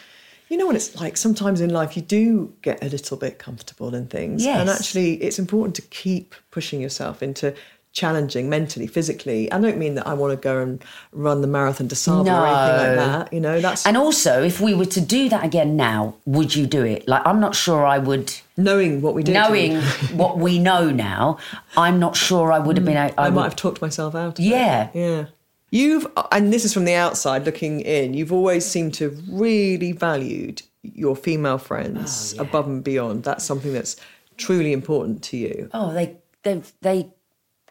you 0.50 0.58
know 0.58 0.66
what 0.66 0.76
it's 0.76 0.96
like 0.96 1.18
sometimes 1.18 1.60
in 1.60 1.72
life, 1.72 1.96
you 1.96 2.02
do 2.02 2.54
get 2.62 2.82
a 2.82 2.88
little 2.88 3.18
bit 3.18 3.38
comfortable 3.38 3.94
in 3.94 4.08
things. 4.08 4.46
And 4.46 4.70
actually, 4.70 5.16
it's 5.16 5.40
important 5.40 5.76
to 5.76 5.82
keep 5.82 6.36
pushing 6.52 6.80
yourself 6.82 7.22
into 7.22 7.54
challenging 8.02 8.48
mentally, 8.48 8.86
physically. 8.88 9.52
I 9.52 9.60
don't 9.60 9.78
mean 9.78 9.96
that 9.96 10.06
I 10.08 10.14
want 10.14 10.32
to 10.32 10.38
go 10.50 10.62
and 10.62 10.84
run 11.12 11.42
the 11.42 11.48
marathon 11.48 11.88
to 11.88 11.96
Saba 11.96 12.30
or 12.32 12.46
anything 12.46 12.78
like 12.88 12.96
that. 13.06 13.34
You 13.34 13.40
know, 13.40 13.60
that's 13.60 13.86
and 13.88 13.98
also 13.98 14.44
if 14.44 14.62
we 14.62 14.74
were 14.80 14.86
to 14.98 15.02
do 15.02 15.30
that 15.30 15.44
again 15.44 15.76
now 15.76 16.16
would 16.26 16.56
you 16.56 16.66
do 16.68 16.84
it 16.84 17.08
like 17.08 17.22
i'm 17.26 17.40
not 17.40 17.54
sure 17.56 17.86
i 17.86 17.98
would 17.98 18.32
knowing 18.56 19.02
what 19.02 19.14
we 19.16 19.24
did. 19.24 19.34
knowing 19.34 19.72
what 20.22 20.38
we 20.38 20.60
know 20.60 20.84
now, 20.92 21.38
I'm 21.76 21.98
not 22.00 22.16
sure 22.16 22.52
I 22.52 22.60
would 22.60 22.76
have 22.78 22.86
been. 22.86 22.96
Mm. 22.96 23.14
I, 23.18 23.24
I, 23.24 23.28
I 23.28 23.30
might 23.30 23.36
would- 23.36 23.44
have 23.44 23.56
talked 23.56 23.82
myself 23.82 24.14
out. 24.16 24.40
Of 24.40 24.46
Yeah. 24.46 24.90
It. 24.94 25.00
Yeah. 25.00 25.26
You've, 25.70 26.08
and 26.32 26.52
this 26.54 26.64
is 26.66 26.74
from 26.74 26.86
the 26.86 26.94
outside 26.96 27.46
looking 27.46 27.82
in, 27.82 28.14
you've 28.14 28.32
always 28.32 28.66
seemed 28.66 28.94
to 28.96 29.10
have 29.10 29.20
really 29.30 29.92
valued 29.92 30.62
your 30.82 31.16
female 31.16 31.58
friends 31.58 32.34
Oh, 32.38 32.42
above 32.44 32.68
and 32.68 32.82
beyond. 32.84 33.24
That's 33.24 33.44
something 33.44 33.74
that's 33.74 33.96
truly 34.38 34.72
important 34.72 35.22
to 35.30 35.38
you. 35.38 35.70
Oh, 35.74 35.92
they 35.94 36.18
they 36.44 36.62
they 36.82 37.10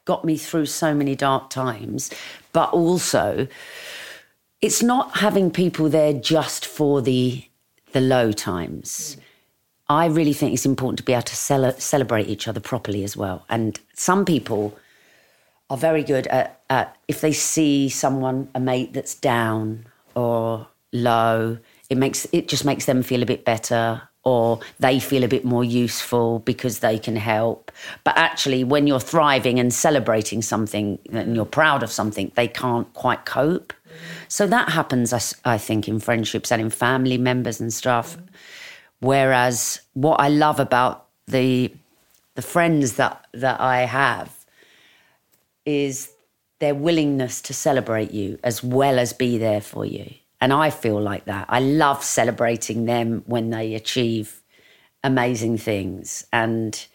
got 0.07 0.25
me 0.25 0.38
through 0.38 0.66
so 0.66 0.95
many 0.95 1.14
dark 1.14 1.51
times, 1.51 2.11
but 2.53 2.73
also 2.73 3.47
it's 4.62 4.83
not 4.83 5.19
having 5.19 5.51
people 5.51 5.90
there 5.90 6.14
just 6.14 6.64
for 6.64 7.03
the 7.03 7.45
the 7.92 8.01
low 8.01 8.33
times. 8.33 9.16
I 9.88 10.07
really 10.07 10.33
think 10.33 10.53
it's 10.53 10.66
important 10.66 10.99
to 10.99 11.05
be 11.05 11.12
able 11.12 11.23
to 11.23 11.37
cele- 11.37 11.79
celebrate 11.79 12.29
each 12.29 12.49
other 12.49 12.61
properly 12.61 13.05
as 13.05 13.16
well. 13.16 13.45
And 13.49 13.79
some 13.95 14.25
people 14.25 14.77
are 15.71 15.77
very 15.77 16.03
good 16.03 16.27
at, 16.27 16.61
at 16.69 16.97
if 17.07 17.21
they 17.21 17.33
see 17.33 17.88
someone, 17.88 18.49
a 18.55 18.61
mate 18.61 18.92
that's 18.92 19.14
down 19.14 19.87
or 20.14 20.66
low, 20.92 21.59
it 21.88 21.99
makes 21.99 22.27
it 22.33 22.49
just 22.49 22.64
makes 22.64 22.87
them 22.87 23.03
feel 23.03 23.23
a 23.23 23.27
bit 23.27 23.45
better. 23.45 24.09
Or 24.27 24.59
they 24.81 24.99
feel 24.99 25.23
a 25.23 25.29
bit 25.29 25.45
more 25.45 25.62
useful 25.62 26.41
because 26.41 26.81
they 26.81 26.99
can 26.99 27.15
help. 27.15 27.71
But 28.03 28.19
actually, 28.19 28.65
when 28.65 28.89
you're 28.89 28.99
thriving 28.99 29.61
and 29.61 29.73
celebrating 29.73 30.43
something 30.43 30.99
and 31.12 31.37
you're 31.37 31.45
proud 31.45 31.85
of 31.85 31.93
something, 31.93 32.33
they 32.35 32.49
can't 32.49 32.93
quite 32.93 33.25
cope. 33.25 33.73
So 34.27 34.49
that 34.49 34.71
happens, 34.71 35.12
I 35.45 35.59
think, 35.59 35.87
in 35.87 36.01
friendships 36.01 36.51
and 36.51 36.61
in 36.61 36.71
family 36.71 37.19
members 37.19 37.61
and 37.61 37.73
stuff. 37.73 38.19
Whereas 38.99 39.81
what 39.95 40.19
I 40.21 40.29
love 40.29 40.59
about 40.59 41.07
the 41.29 41.73
the 42.35 42.43
friends 42.43 42.95
that 42.95 43.25
that 43.33 43.61
I 43.61 43.83
have 43.83 44.45
is 45.65 46.11
their 46.59 46.75
willingness 46.75 47.41
to 47.43 47.55
celebrate 47.55 48.11
you 48.11 48.41
as 48.43 48.61
well 48.61 48.99
as 48.99 49.12
be 49.12 49.39
there 49.39 49.61
for 49.61 49.85
you. 49.87 50.15
And 50.40 50.53
I 50.53 50.70
feel 50.70 51.01
like 51.01 51.25
that. 51.25 51.46
I 51.49 51.61
love 51.61 52.05
celebrating 52.05 52.85
them 52.85 53.22
when 53.27 53.51
they 53.51 53.75
achieve 53.75 54.42
amazing 55.03 55.59
things. 55.59 56.27
And 56.33 56.87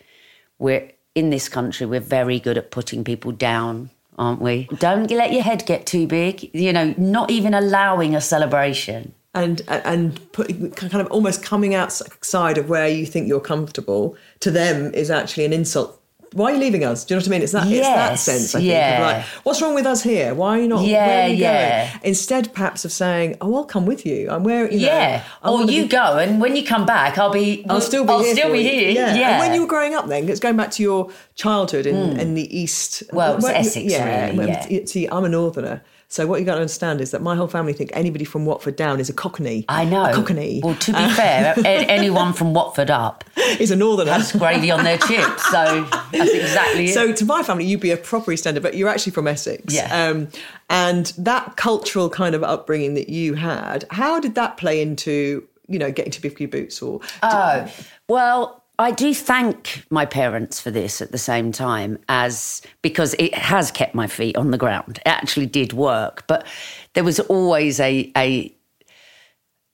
we're 0.59 0.91
in 1.15 1.29
this 1.29 1.49
country, 1.49 1.85
we're 1.85 1.99
very 1.99 2.39
good 2.39 2.57
at 2.57 2.71
putting 2.71 3.03
people 3.03 3.31
down, 3.31 3.89
aren't 4.17 4.41
we? 4.41 4.69
Don't 4.77 5.09
let 5.11 5.33
your 5.33 5.43
head 5.43 5.65
get 5.65 5.85
too 5.85 6.07
big. 6.07 6.49
You 6.53 6.71
know, 6.71 6.93
not 6.97 7.31
even 7.31 7.53
allowing 7.53 8.15
a 8.15 8.21
celebration. 8.21 9.13
and 9.33 9.61
and 9.67 10.31
put, 10.33 10.75
kind 10.75 10.93
of 10.95 11.07
almost 11.07 11.43
coming 11.43 11.73
outside 11.73 12.57
of 12.57 12.69
where 12.69 12.87
you 12.87 13.05
think 13.05 13.27
you're 13.27 13.39
comfortable 13.39 14.15
to 14.41 14.51
them 14.51 14.93
is 14.93 15.09
actually 15.09 15.45
an 15.45 15.53
insult. 15.53 16.00
Why 16.33 16.51
are 16.51 16.53
you 16.53 16.59
leaving 16.61 16.85
us? 16.85 17.03
Do 17.03 17.13
you 17.13 17.19
know 17.19 17.23
what 17.23 17.27
I 17.27 17.31
mean? 17.31 17.41
It's 17.41 17.51
that 17.51 17.67
it's 17.67 17.85
that 17.87 18.17
sense. 18.19 18.55
I 18.55 18.59
think 18.59 18.69
yeah. 18.69 18.97
of 18.97 19.01
like, 19.17 19.25
what's 19.43 19.61
wrong 19.61 19.75
with 19.75 19.85
us 19.85 20.01
here? 20.01 20.33
Why 20.33 20.57
are 20.57 20.61
you 20.61 20.67
not? 20.69 20.79
where 20.79 20.87
Yeah, 20.89 21.25
are 21.25 21.27
you 21.27 21.35
yeah. 21.35 21.89
going? 21.91 21.99
Instead, 22.05 22.53
perhaps 22.53 22.85
of 22.85 22.93
saying, 22.93 23.35
"Oh, 23.41 23.53
I'll 23.55 23.65
come 23.65 23.85
with 23.85 24.05
you. 24.05 24.29
I'm 24.29 24.45
where." 24.45 24.71
You 24.71 24.79
know, 24.79 24.85
yeah. 24.85 25.23
I 25.43 25.49
Or 25.49 25.63
you 25.63 25.83
be- 25.83 25.87
go, 25.89 26.17
and 26.17 26.39
when 26.39 26.55
you 26.55 26.63
come 26.63 26.85
back, 26.85 27.17
I'll 27.17 27.33
be. 27.33 27.65
I'll 27.69 27.81
still 27.81 28.05
be 28.05 28.09
I'll 28.13 28.23
here. 28.23 28.33
still 28.33 28.53
be 28.53 28.63
here. 28.63 28.91
Yeah. 28.91 29.13
Yeah. 29.13 29.29
And 29.31 29.39
when 29.39 29.53
you 29.53 29.61
were 29.61 29.67
growing 29.67 29.93
up, 29.93 30.07
then 30.07 30.29
it's 30.29 30.39
going 30.39 30.55
back 30.55 30.71
to 30.71 30.83
your 30.83 31.11
childhood 31.35 31.85
in, 31.85 32.13
hmm. 32.13 32.19
in 32.19 32.33
the 32.35 32.57
east. 32.57 33.03
Well, 33.11 33.35
it 33.35 33.43
Where- 33.43 33.55
Essex, 33.55 33.91
yeah, 33.91 34.27
really, 34.31 34.47
yeah. 34.47 34.85
See, 34.85 35.07
I'm 35.07 35.25
a 35.25 35.29
northerner, 35.29 35.83
so 36.11 36.27
what 36.27 36.41
you 36.41 36.45
got 36.45 36.55
to 36.55 36.61
understand 36.61 36.99
is 36.99 37.11
that 37.11 37.21
my 37.21 37.37
whole 37.37 37.47
family 37.47 37.71
think 37.71 37.89
anybody 37.93 38.25
from 38.25 38.45
Watford 38.45 38.75
down 38.75 38.99
is 38.99 39.07
a 39.07 39.13
cockney. 39.13 39.63
I 39.69 39.85
know. 39.85 40.03
A 40.03 40.13
cockney 40.13 40.59
Well, 40.61 40.75
to 40.75 40.91
be 40.91 41.09
fair, 41.11 41.55
anyone 41.65 42.33
from 42.33 42.53
Watford 42.53 42.91
up 42.91 43.23
is 43.37 43.71
a 43.71 43.77
northerner. 43.77 44.11
has 44.11 44.33
gravy 44.33 44.71
on 44.71 44.83
their 44.83 44.97
chips, 44.97 45.49
so 45.49 45.87
that's 46.11 46.33
exactly 46.33 46.89
it. 46.89 46.93
So 46.93 47.13
to 47.13 47.23
my 47.23 47.43
family, 47.43 47.63
you'd 47.63 47.79
be 47.79 47.91
a 47.91 47.97
proper 47.97 48.31
EastEnder, 48.31 48.61
but 48.61 48.75
you're 48.75 48.89
actually 48.89 49.13
from 49.13 49.25
Essex. 49.25 49.73
Yeah. 49.73 50.09
Um, 50.09 50.27
and 50.69 51.13
that 51.17 51.55
cultural 51.55 52.09
kind 52.09 52.35
of 52.35 52.43
upbringing 52.43 52.95
that 52.95 53.07
you 53.07 53.35
had, 53.35 53.85
how 53.89 54.19
did 54.19 54.35
that 54.35 54.57
play 54.57 54.81
into, 54.81 55.47
you 55.69 55.79
know, 55.79 55.93
getting 55.93 56.11
to 56.11 56.21
Biffy 56.21 56.45
Boots 56.45 56.81
or 56.81 56.99
Oh, 57.23 57.71
well, 58.09 58.60
I 58.81 58.91
do 58.91 59.13
thank 59.13 59.85
my 59.89 60.05
parents 60.05 60.59
for 60.59 60.71
this 60.71 61.01
at 61.01 61.11
the 61.11 61.17
same 61.17 61.51
time 61.51 61.99
as 62.09 62.61
because 62.81 63.13
it 63.19 63.33
has 63.35 63.69
kept 63.69 63.93
my 63.93 64.07
feet 64.07 64.35
on 64.35 64.49
the 64.49 64.57
ground. 64.57 64.97
It 65.05 65.09
actually 65.09 65.45
did 65.45 65.71
work, 65.71 66.25
but 66.25 66.47
there 66.93 67.03
was 67.03 67.19
always 67.19 67.79
a 67.79 68.11
a 68.17 68.53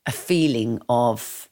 a 0.05 0.11
feeling 0.11 0.81
of 0.89 1.47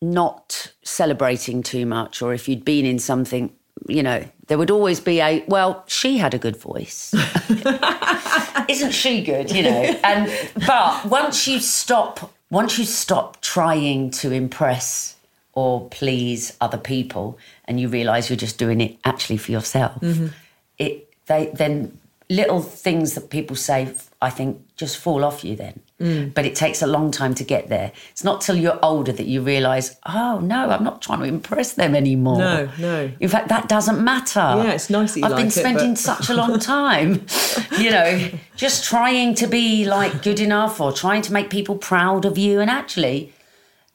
not 0.00 0.72
celebrating 0.82 1.62
too 1.62 1.84
much 1.84 2.22
or 2.22 2.32
if 2.32 2.48
you'd 2.48 2.64
been 2.64 2.86
in 2.86 2.98
something, 2.98 3.54
you 3.88 4.02
know, 4.02 4.24
there 4.46 4.58
would 4.58 4.70
always 4.70 5.00
be 5.00 5.20
a 5.20 5.44
well, 5.48 5.84
she 5.86 6.16
had 6.16 6.32
a 6.32 6.38
good 6.38 6.56
voice. 6.56 7.12
Isn't 8.68 8.92
she 8.92 9.22
good, 9.22 9.50
you 9.50 9.62
know? 9.62 10.00
And 10.04 10.32
but 10.66 11.04
once 11.04 11.46
you 11.46 11.60
stop 11.60 12.32
once 12.50 12.78
you 12.78 12.86
stop 12.86 13.42
trying 13.42 14.10
to 14.12 14.32
impress 14.32 15.15
or 15.56 15.88
please 15.88 16.56
other 16.60 16.78
people 16.78 17.36
and 17.64 17.80
you 17.80 17.88
realize 17.88 18.30
you're 18.30 18.36
just 18.36 18.58
doing 18.58 18.80
it 18.80 18.96
actually 19.04 19.38
for 19.38 19.50
yourself, 19.50 20.00
mm-hmm. 20.00 20.28
it 20.78 21.12
they 21.26 21.50
then 21.54 21.98
little 22.28 22.60
things 22.60 23.14
that 23.14 23.30
people 23.30 23.56
say 23.56 23.92
I 24.20 24.30
think 24.30 24.62
just 24.76 24.96
fall 24.98 25.24
off 25.24 25.44
you 25.44 25.56
then. 25.56 25.80
Mm. 26.00 26.34
But 26.34 26.44
it 26.44 26.54
takes 26.54 26.82
a 26.82 26.86
long 26.86 27.10
time 27.10 27.34
to 27.34 27.44
get 27.44 27.68
there. 27.68 27.92
It's 28.10 28.24
not 28.24 28.42
till 28.42 28.56
you're 28.56 28.78
older 28.82 29.12
that 29.12 29.26
you 29.26 29.40
realize, 29.40 29.96
oh 30.04 30.40
no, 30.40 30.68
I'm 30.68 30.84
not 30.84 31.00
trying 31.00 31.20
to 31.20 31.24
impress 31.24 31.72
them 31.72 31.94
anymore. 31.94 32.38
No, 32.38 32.68
no. 32.78 33.10
In 33.18 33.28
fact, 33.28 33.48
that 33.48 33.68
doesn't 33.68 34.02
matter. 34.02 34.40
Yeah, 34.40 34.72
it's 34.72 34.90
nice 34.90 35.14
that 35.14 35.20
you 35.20 35.26
I've 35.26 35.36
been 35.36 35.46
like 35.46 35.56
it, 35.56 35.60
spending 35.60 35.90
but- 35.92 35.98
such 35.98 36.28
a 36.28 36.34
long 36.34 36.58
time, 36.76 37.24
you 37.78 37.90
know, 37.90 38.30
just 38.56 38.84
trying 38.84 39.34
to 39.36 39.46
be 39.46 39.86
like 39.86 40.22
good 40.22 40.40
enough 40.40 40.80
or 40.80 40.92
trying 40.92 41.22
to 41.22 41.32
make 41.32 41.48
people 41.48 41.76
proud 41.76 42.26
of 42.26 42.36
you. 42.36 42.60
And 42.60 42.70
actually, 42.70 43.32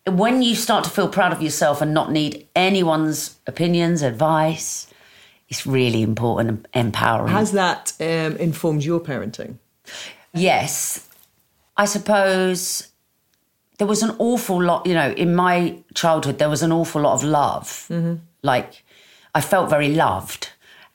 when 0.08 0.42
you 0.42 0.56
start 0.56 0.84
to 0.86 0.90
feel 0.90 1.08
proud 1.08 1.32
of 1.32 1.42
yourself 1.42 1.82
and 1.82 1.94
not 1.94 2.12
need 2.12 2.48
anyone's 2.56 3.38
opinions, 3.48 4.02
advice, 4.02 4.88
it's 5.50 5.66
really 5.68 6.02
important 6.02 6.66
and 6.74 6.88
empowering. 6.88 7.32
has 7.34 7.52
that 7.52 7.94
um, 8.00 8.36
informed 8.38 8.84
your 8.84 9.00
parenting? 9.00 9.56
Yes. 10.34 11.08
I 11.78 11.86
suppose 11.86 12.88
there 13.78 13.88
was 13.88 14.02
an 14.04 14.16
awful 14.20 14.62
lot, 14.62 14.86
you 14.86 14.94
know, 14.94 15.12
in 15.12 15.36
my 15.36 15.78
childhood, 15.94 16.40
there 16.40 16.50
was 16.50 16.64
an 16.64 16.72
awful 16.72 17.02
lot 17.02 17.14
of 17.16 17.24
love. 17.24 17.90
Like, 18.44 18.84
I 19.36 19.42
felt 19.42 19.70
very 19.70 19.90
loved. 19.94 20.50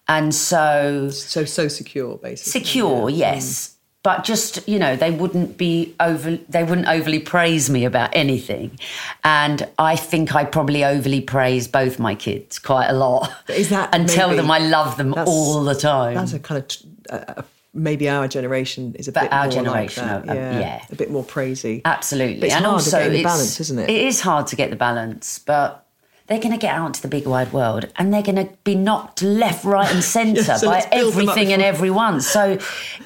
And 0.08 0.34
so, 0.34 1.10
So 1.10 1.44
so 1.44 1.68
secure, 1.68 2.16
basically. 2.16 2.60
secure, 2.60 3.10
yes. 3.10 3.75
But 4.06 4.22
just, 4.22 4.68
you 4.68 4.78
know, 4.78 4.94
they 4.94 5.10
wouldn't 5.10 5.58
be 5.58 5.96
over, 5.98 6.36
they 6.48 6.62
wouldn't 6.62 6.86
overly 6.86 7.18
praise 7.18 7.68
me 7.68 7.84
about 7.84 8.10
anything. 8.12 8.78
And 9.24 9.68
I 9.80 9.96
think 9.96 10.32
I 10.32 10.44
probably 10.44 10.84
overly 10.84 11.20
praise 11.20 11.66
both 11.66 11.98
my 11.98 12.14
kids 12.14 12.60
quite 12.60 12.86
a 12.86 12.92
lot. 12.92 13.32
Is 13.48 13.70
that 13.70 13.88
And 13.92 14.08
tell 14.08 14.28
them 14.36 14.48
I 14.48 14.60
love 14.60 14.96
them 14.96 15.12
all 15.12 15.64
the 15.64 15.74
time. 15.74 16.14
That's 16.14 16.34
a 16.34 16.38
kind 16.38 16.62
of 17.10 17.38
uh, 17.38 17.42
maybe 17.74 18.08
our 18.08 18.28
generation 18.28 18.94
is 18.94 19.08
a 19.08 19.12
But 19.12 19.22
bit 19.22 19.32
our 19.32 19.44
more 19.46 19.52
generation, 19.52 20.06
like 20.06 20.24
that. 20.26 20.30
uh, 20.30 20.34
yeah, 20.34 20.58
yeah. 20.60 20.84
a 20.88 20.94
bit 20.94 21.10
more 21.10 21.24
praisey. 21.24 21.82
Absolutely. 21.84 22.38
But 22.38 22.46
it's 22.46 22.54
and 22.54 22.64
hard 22.64 22.74
also 22.74 22.98
to 22.98 23.04
get 23.04 23.10
the 23.10 23.18
it's- 23.18 23.32
balance, 23.34 23.60
isn't 23.60 23.78
it? 23.80 23.90
It 23.90 24.06
is 24.06 24.20
hard 24.20 24.46
to 24.46 24.54
get 24.56 24.70
the 24.70 24.76
balance, 24.76 25.40
but 25.40 25.85
they're 26.26 26.38
going 26.40 26.52
to 26.52 26.58
get 26.58 26.74
out 26.74 26.86
into 26.86 27.02
the 27.02 27.08
big 27.08 27.26
wide 27.26 27.52
world 27.52 27.86
and 27.96 28.12
they're 28.12 28.22
going 28.22 28.36
to 28.36 28.48
be 28.64 28.74
knocked 28.74 29.22
left, 29.22 29.64
right, 29.64 29.92
and 29.94 30.02
centre 30.02 30.42
Yeah, 30.46 30.56
so 30.56 30.66
by 30.66 30.72
let's 30.74 30.86
build 30.86 31.12
them 31.14 31.28
up 31.28 31.36
everything 31.36 31.52
and 31.52 31.62
everyone. 31.62 32.20
So, 32.20 32.58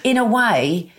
in 0.05 0.17
a 0.17 0.25
way, 0.25 0.93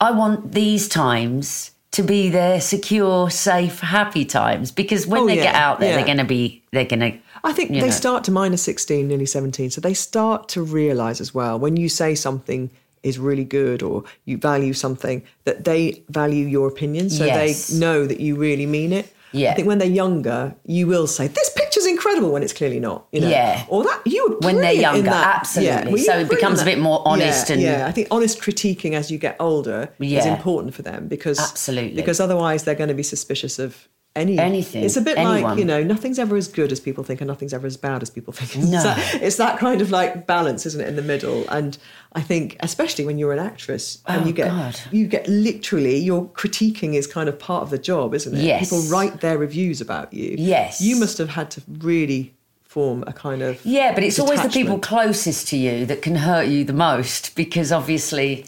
I 0.00 0.10
want 0.12 0.52
these 0.52 0.88
times 0.88 1.72
to 1.92 2.02
be 2.02 2.28
their 2.28 2.60
secure, 2.60 3.30
safe, 3.30 3.80
happy 3.80 4.24
times 4.24 4.70
because 4.72 5.06
when 5.06 5.22
Oh, 5.22 5.26
they 5.26 5.36
yeah, 5.36 5.42
get 5.44 5.54
out 5.54 5.78
there, 5.80 5.90
yeah. 5.90 5.96
they're 5.96 6.04
going 6.06 6.18
to 6.18 6.24
be, 6.24 6.62
they're 6.72 6.84
going 6.84 7.00
to. 7.00 7.18
I 7.44 7.52
think 7.52 7.70
they 7.70 7.80
know. 7.80 7.90
start 7.90 8.24
to 8.24 8.32
minus 8.32 8.62
16, 8.62 9.06
nearly 9.06 9.26
17. 9.26 9.70
So 9.70 9.80
they 9.80 9.94
start 9.94 10.48
to 10.50 10.62
realize 10.62 11.20
as 11.20 11.34
well 11.34 11.58
when 11.58 11.76
you 11.76 11.88
say 11.88 12.14
something 12.14 12.70
is 13.02 13.18
really 13.18 13.44
good 13.44 13.82
or 13.82 14.02
you 14.24 14.38
value 14.38 14.72
something 14.72 15.22
that 15.44 15.64
they 15.64 16.02
value 16.08 16.46
your 16.46 16.66
opinion. 16.68 17.10
So 17.10 17.24
Yes. 17.26 17.68
they 17.68 17.78
know 17.78 18.06
that 18.06 18.18
you 18.18 18.34
really 18.36 18.64
mean 18.66 18.92
it. 18.92 19.12
Yeah. 19.32 19.50
I 19.52 19.54
think 19.54 19.68
when 19.68 19.78
they're 19.78 19.86
younger, 19.88 20.54
you 20.64 20.86
will 20.86 21.06
say, 21.06 21.26
This 21.28 21.50
picture's 21.84 21.98
incredible 21.98 22.32
when 22.32 22.42
it's 22.42 22.52
clearly 22.52 22.80
not. 22.80 23.06
You 23.12 23.20
know? 23.20 23.28
Yeah. 23.28 23.64
Or 23.68 23.84
that 23.84 24.02
you 24.06 24.38
When 24.40 24.56
they're 24.56 24.72
younger, 24.72 25.02
that. 25.02 25.36
absolutely. 25.36 25.92
well, 25.92 25.98
you 25.98 26.04
So 26.04 26.18
it 26.18 26.28
becomes 26.28 26.60
a 26.62 26.64
bit 26.64 26.78
more 26.78 27.02
honest 27.06 27.48
yeah, 27.48 27.54
and- 27.54 27.62
Yeah, 27.62 27.86
I 27.86 27.92
think 27.92 28.08
honest 28.10 28.40
critiquing 28.40 28.92
as 28.94 29.10
you 29.10 29.18
get 29.18 29.36
older 29.40 29.90
is 30.00 30.26
important 30.26 30.74
for 30.74 30.82
them 30.82 31.08
because 31.08 31.38
Absolutely. 31.38 31.96
because 31.96 32.20
otherwise 32.20 32.64
they're 32.64 32.74
going 32.74 32.88
to 32.88 32.94
be 32.94 33.02
suspicious 33.02 33.58
of 33.58 33.88
any 34.16 34.38
Anything, 34.38 34.84
It's 34.84 34.96
a 34.96 35.00
bit 35.00 35.16
like 35.18 35.58
you 35.58 35.64
know, 35.64 35.82
nothing's 35.82 36.18
ever 36.18 36.36
as 36.36 36.46
good 36.48 36.70
as 36.70 36.78
people 36.80 37.02
think, 37.02 37.20
and 37.20 37.26
nothing's 37.28 37.52
ever 37.52 37.66
as 37.66 37.76
bad 37.76 38.02
as 38.02 38.10
people 38.10 38.32
think. 38.32 38.54
It's, 38.56 38.70
No. 38.70 38.82
that, 38.82 39.14
it's 39.22 39.36
that 39.36 39.58
kind 39.58 39.80
of 39.80 39.90
like 39.90 40.26
balance, 40.26 40.66
isn't 40.66 40.80
it, 40.80 40.88
in 40.88 40.96
the 40.96 41.02
middle? 41.02 41.44
And 41.48 41.76
I 42.12 42.20
think, 42.20 42.56
especially 42.60 43.04
when 43.04 43.18
you're 43.18 43.32
an 43.32 43.40
actress 43.40 43.98
and 44.06 44.22
Oh, 44.22 44.26
you 44.26 44.32
get 44.32 44.48
God. 44.50 44.80
you 44.92 45.06
get 45.08 45.26
literally 45.28 45.96
your 45.98 46.26
critiquing 46.26 46.94
is 46.94 47.06
kind 47.08 47.28
of 47.28 47.38
part 47.38 47.62
of 47.64 47.70
the 47.70 47.78
job, 47.78 48.14
isn't 48.14 48.34
it? 48.36 48.42
Yes. 48.42 48.70
People 48.70 48.82
write 48.88 49.20
their 49.20 49.36
reviews 49.36 49.80
about 49.80 50.12
you. 50.12 50.36
Yes. 50.38 50.80
You 50.80 50.96
must 50.96 51.18
have 51.18 51.30
had 51.30 51.50
to 51.52 51.62
really 51.78 52.34
form 52.62 53.02
a 53.06 53.12
kind 53.12 53.42
of 53.42 53.64
Yeah, 53.64 53.94
but 53.94 54.02
it's 54.04 54.18
always 54.18 54.42
the 54.42 54.48
people 54.48 54.78
closest 54.78 55.48
to 55.48 55.56
you 55.56 55.86
that 55.86 56.02
can 56.02 56.16
hurt 56.16 56.46
you 56.48 56.64
the 56.64 56.72
most 56.72 57.34
because 57.36 57.70
obviously, 57.72 58.46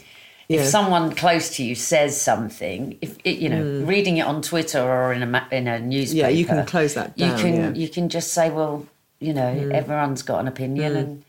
if 0.49 0.61
Yeah. 0.61 0.65
someone 0.69 1.13
close 1.13 1.55
to 1.57 1.63
you 1.63 1.75
says 1.75 2.19
something, 2.19 2.97
if 3.01 3.17
it, 3.25 3.37
you 3.39 3.49
know, 3.49 3.63
reading 3.85 4.17
it 4.17 4.25
on 4.25 4.41
Twitter 4.41 4.81
or 4.81 5.11
in 5.13 5.21
a 5.23 5.25
ma- 5.25 5.47
in 5.51 5.67
a 5.67 5.79
newspaper, 5.79 6.29
yeah, 6.29 6.29
you 6.29 6.45
can 6.45 6.65
close 6.65 6.93
that 6.93 7.17
down, 7.17 7.29
You 7.29 7.43
can 7.43 7.53
yeah. 7.55 7.69
Mm. 7.71 7.75
you 7.77 7.89
can 7.89 8.09
just 8.09 8.33
say, 8.33 8.49
well, 8.49 8.85
you 9.19 9.33
know, 9.33 9.69
everyone's 9.73 10.21
got 10.21 10.39
an 10.39 10.47
opinion, 10.47 10.95
and 10.95 11.23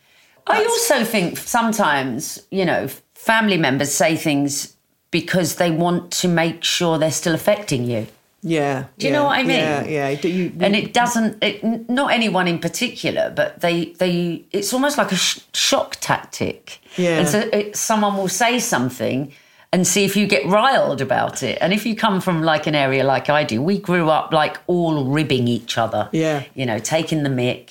I 0.46 0.64
also 0.64 1.04
think 1.04 1.38
sometimes 1.38 2.42
you 2.50 2.64
know 2.64 2.88
family 3.14 3.56
members 3.58 3.92
say 3.92 4.16
things 4.16 4.76
because 5.10 5.56
they 5.56 5.70
want 5.70 6.10
to 6.22 6.28
make 6.28 6.62
sure 6.64 6.98
they're 6.98 7.10
still 7.10 7.34
affecting 7.34 7.84
you. 7.90 8.06
Yeah. 8.42 8.84
Do 8.98 9.06
you 9.08 9.12
know 9.12 9.24
what 9.24 9.38
I 9.38 9.42
mean? 9.42 9.58
Yeah, 9.58 9.84
yeah. 9.84 10.14
Do 10.14 10.28
you, 10.28 10.52
and 10.60 10.76
it 10.76 10.94
doesn't 10.94 11.42
it, 11.42 11.88
not 11.90 12.12
anyone 12.12 12.46
in 12.46 12.58
particular 12.60 13.32
but 13.34 13.60
they 13.60 13.86
they 13.98 14.44
it's 14.52 14.72
almost 14.72 14.96
like 14.96 15.10
a 15.10 15.16
sh- 15.16 15.40
shock 15.52 15.96
tactic 16.00 16.78
Yeah. 16.96 17.18
and 17.18 17.28
so 17.28 17.40
it, 17.52 17.76
someone 17.76 18.16
will 18.16 18.28
say 18.28 18.58
something 18.58 19.32
and 19.72 19.86
see 19.86 20.04
if 20.04 20.16
you 20.16 20.26
get 20.26 20.46
riled 20.46 21.00
about 21.00 21.42
it. 21.42 21.58
And 21.60 21.72
if 21.72 21.84
you 21.84 21.94
come 21.94 22.20
from 22.20 22.42
like 22.42 22.66
an 22.66 22.74
area 22.74 23.04
like 23.04 23.28
I 23.28 23.44
do, 23.44 23.60
we 23.60 23.78
grew 23.78 24.08
up 24.08 24.32
like 24.32 24.58
all 24.66 25.04
ribbing 25.04 25.46
each 25.46 25.76
other. 25.76 26.08
Yeah. 26.12 26.44
You 26.54 26.66
know, 26.66 26.78
taking 26.78 27.22
the 27.22 27.30
mick. 27.30 27.70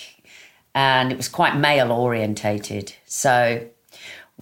And 0.76 1.12
it 1.12 1.18
was 1.18 1.28
quite 1.28 1.58
male 1.58 1.92
orientated. 1.92 2.94
So 3.08 3.68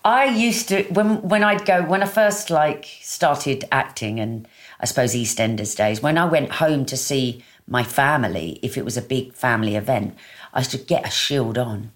I 0.04 0.26
used 0.26 0.68
to 0.70 0.84
when 0.84 1.22
when 1.22 1.44
I'd 1.44 1.66
go 1.66 1.82
when 1.84 2.04
I 2.04 2.08
first 2.08 2.50
like 2.50 2.86
started 3.02 3.64
acting 3.72 4.20
and 4.20 4.48
I 4.82 4.86
suppose 4.86 5.16
EastEnders 5.16 5.76
days, 5.78 6.02
when 6.02 6.18
I 6.18 6.26
went 6.26 6.52
home 6.52 6.86
to 6.88 6.98
see 6.98 7.44
my 7.68 7.84
family, 7.84 8.60
if 8.62 8.78
it 8.78 8.84
was 8.84 8.98
a 8.98 9.02
big 9.02 9.34
family 9.34 9.76
event, 9.76 10.16
I 10.54 10.60
used 10.60 10.72
to 10.72 10.78
get 10.78 11.08
a 11.08 11.10
shield 11.10 11.58
on. 11.58 11.92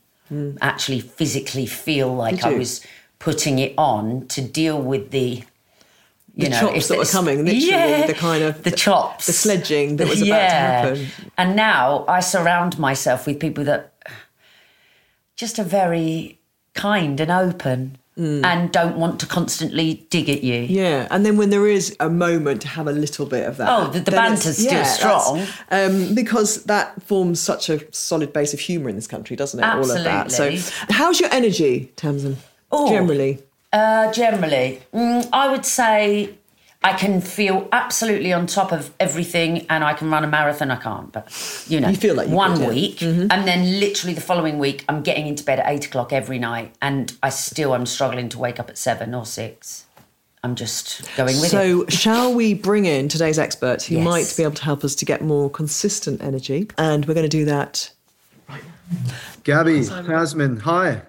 Actually 0.62 1.00
physically 1.00 1.66
feel 1.66 2.14
like 2.14 2.44
I 2.44 2.54
was 2.54 2.86
putting 3.20 3.60
it 3.60 3.74
on 3.78 4.28
to 4.28 4.42
deal 4.42 4.82
with 4.82 5.12
the 5.12 5.44
you 6.36 6.46
The 6.46 6.50
know, 6.52 6.60
chops 6.62 6.88
that 6.88 6.98
were 6.98 7.06
coming, 7.06 7.44
literally, 7.44 8.08
the 8.08 8.14
kind 8.14 8.44
of- 8.44 8.64
the 8.64 8.72
chops, 8.72 9.26
the 9.26 9.34
sledging 9.34 9.98
that 9.98 10.08
was 10.08 10.22
about 10.22 10.38
to 10.38 10.56
happen. 10.56 11.08
And 11.38 11.56
now 11.56 12.06
I 12.08 12.22
surround 12.22 12.80
myself 12.80 13.26
with 13.28 13.40
people 13.40 13.64
that 13.66 13.92
just 15.36 15.60
are 15.60 15.64
very 15.66 16.38
kind 16.76 17.20
and 17.20 17.32
open 17.32 17.98
and 18.20 18.72
don't 18.72 18.98
want 18.98 19.20
to 19.22 19.26
constantly 19.26 20.06
dig 20.10 20.30
at 20.30 20.44
you. 20.44 20.64
Mm. 20.64 20.70
Yeah, 20.70 21.08
and 21.10 21.26
then 21.26 21.38
when 21.38 21.50
there 21.50 21.68
is 21.68 21.96
a 22.00 22.10
moment 22.10 22.62
to 22.64 22.68
have 22.68 22.88
a 22.88 22.92
little 22.92 23.26
bit 23.26 23.48
of 23.48 23.58
that. 23.58 23.70
Oh, 23.70 23.88
the- 23.90 24.00
the 24.02 24.12
banter's 24.12 24.58
still 24.58 24.72
that's- 24.72 24.98
strong. 24.98 25.46
Um, 25.72 26.14
because 26.14 26.64
that 26.66 27.02
forms 27.04 27.40
such 27.40 27.70
a 27.70 27.80
solid 27.94 28.34
base 28.34 28.54
of 28.54 28.60
humour 28.60 28.90
in 28.90 28.96
this 28.96 29.08
country, 29.08 29.36
doesn't 29.36 29.60
it? 29.60 29.66
All 29.66 29.90
of 29.90 30.04
that. 30.04 30.32
So, 30.32 30.52
how's 30.90 31.20
your 31.20 31.30
energy, 31.32 31.92
Tamzin? 31.96 32.36
Oh. 32.72 32.90
Generally. 32.90 33.40
Uh, 33.72 34.12
generally, 34.12 34.82
mm, 34.94 35.28
I 35.32 35.50
would 35.52 35.66
say 35.66 36.32
I 36.82 36.94
can 36.94 37.20
feel 37.20 37.68
absolutely 37.74 38.32
on 38.32 38.48
top 38.48 38.72
of 38.72 38.94
everything, 39.02 39.66
and 39.70 39.84
I 39.84 39.94
can 39.94 40.10
run 40.10 40.24
a 40.24 40.28
marathon. 40.28 40.72
I 40.72 40.78
can't, 40.78 41.12
but 41.12 41.28
you 41.68 41.82
know, 41.82 41.90
You 41.90 41.98
feel 41.98 42.16
like 42.16 42.30
you 42.30 42.36
one 42.36 42.54
could, 42.54 42.62
yeah. 42.62 42.70
week, 42.70 42.98
mm-hmm. 43.00 43.28
and 43.30 43.46
then 43.48 43.80
literally 43.82 44.14
the 44.14 44.22
following 44.22 44.60
week, 44.60 44.86
I'm 44.88 45.04
getting 45.04 45.28
into 45.28 45.44
bed 45.44 45.60
at 45.60 45.66
eight 45.68 45.86
o'clock 45.88 46.14
every 46.14 46.40
night, 46.40 46.74
and 46.82 47.14
I 47.22 47.30
still 47.30 47.76
am 47.76 47.86
struggling 47.86 48.30
to 48.30 48.40
wake 48.40 48.60
up 48.62 48.70
at 48.70 48.78
seven 48.78 49.14
or 49.14 49.26
six. 49.26 49.86
I'm 50.42 50.56
just 50.56 51.02
going 51.18 51.36
with 51.36 51.48
it. 51.48 51.50
So, 51.50 51.86
shall 51.90 52.34
we 52.34 52.54
bring 52.54 52.86
in 52.86 53.10
today's 53.10 53.38
expert 53.38 53.84
who 53.84 53.96
Yes. 53.96 54.06
might 54.06 54.34
be 54.38 54.44
able 54.44 54.56
to 54.56 54.64
help 54.64 54.86
us 54.86 54.96
to 54.96 55.06
get 55.06 55.22
more 55.22 55.50
consistent 55.50 56.24
energy? 56.24 56.70
And 56.78 57.06
we're 57.06 57.14
going 57.14 57.26
to 57.26 57.38
do 57.38 57.44
that. 57.44 57.92
Right 58.48 58.62
Gabby, 59.44 59.82
Tamzin, 59.82 60.62
hi. 60.62 61.02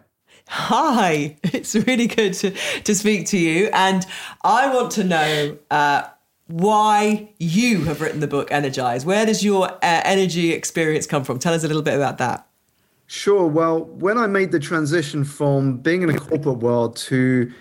Hi, 0.53 1.37
it's 1.45 1.77
really 1.77 2.09
good 2.09 2.35
to, 2.35 2.51
to 2.83 2.93
speak 2.93 3.29
to 3.29 3.39
you. 3.39 3.71
And 3.73 4.05
I 4.43 4.75
want 4.75 4.91
to 4.93 5.05
know 5.05 5.57
uh, 5.71 6.09
why 6.49 7.31
you 7.39 7.85
have 7.85 8.01
written 8.01 8.19
the 8.19 8.27
book 8.27 8.51
Energize. 8.51 9.07
Where 9.07 9.25
does 9.25 9.45
your 9.45 9.71
uh, 9.71 9.79
energy 9.81 10.53
experience 10.53 11.07
come 11.07 11.23
from? 11.23 11.39
Tell 11.39 11.55
us 11.55 11.63
a 11.63 11.69
little 11.69 11.83
bit 11.83 11.95
about 11.95 12.19
that. 12.19 12.49
Sure. 13.07 13.47
Well, 13.47 13.85
when 13.85 14.19
I 14.19 14.27
made 14.27 14.51
the 14.51 14.59
transition 14.59 15.23
from 15.23 15.77
being 15.77 16.03
in 16.03 16.11
a 16.11 16.19
corporate 16.19 16.59
world 16.59 16.97
to 16.97 17.53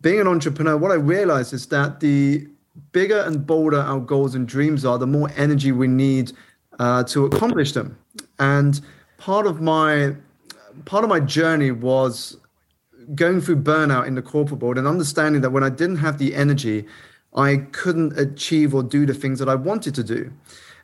being 0.00 0.18
an 0.18 0.26
entrepreneur, 0.26 0.78
what 0.78 0.92
I 0.92 0.94
realized 0.94 1.52
is 1.52 1.66
that 1.66 2.00
the 2.00 2.48
bigger 2.92 3.20
and 3.20 3.46
bolder 3.46 3.80
our 3.80 4.00
goals 4.00 4.34
and 4.34 4.48
dreams 4.48 4.86
are, 4.86 4.96
the 4.96 5.06
more 5.06 5.30
energy 5.36 5.72
we 5.72 5.88
need 5.88 6.32
uh, 6.78 7.04
to 7.04 7.26
accomplish 7.26 7.72
them. 7.72 7.98
And 8.38 8.80
part 9.18 9.46
of 9.46 9.60
my 9.60 10.16
part 10.84 11.04
of 11.04 11.10
my 11.10 11.20
journey 11.20 11.70
was 11.70 12.36
going 13.14 13.40
through 13.40 13.62
burnout 13.62 14.06
in 14.06 14.14
the 14.14 14.22
corporate 14.22 14.60
world 14.60 14.78
and 14.78 14.86
understanding 14.86 15.42
that 15.42 15.50
when 15.50 15.62
I 15.62 15.68
didn't 15.68 15.96
have 15.96 16.18
the 16.18 16.34
energy, 16.34 16.86
I 17.34 17.56
couldn't 17.72 18.18
achieve 18.18 18.74
or 18.74 18.82
do 18.82 19.06
the 19.06 19.14
things 19.14 19.38
that 19.38 19.48
I 19.48 19.54
wanted 19.54 19.94
to 19.96 20.04
do. 20.04 20.32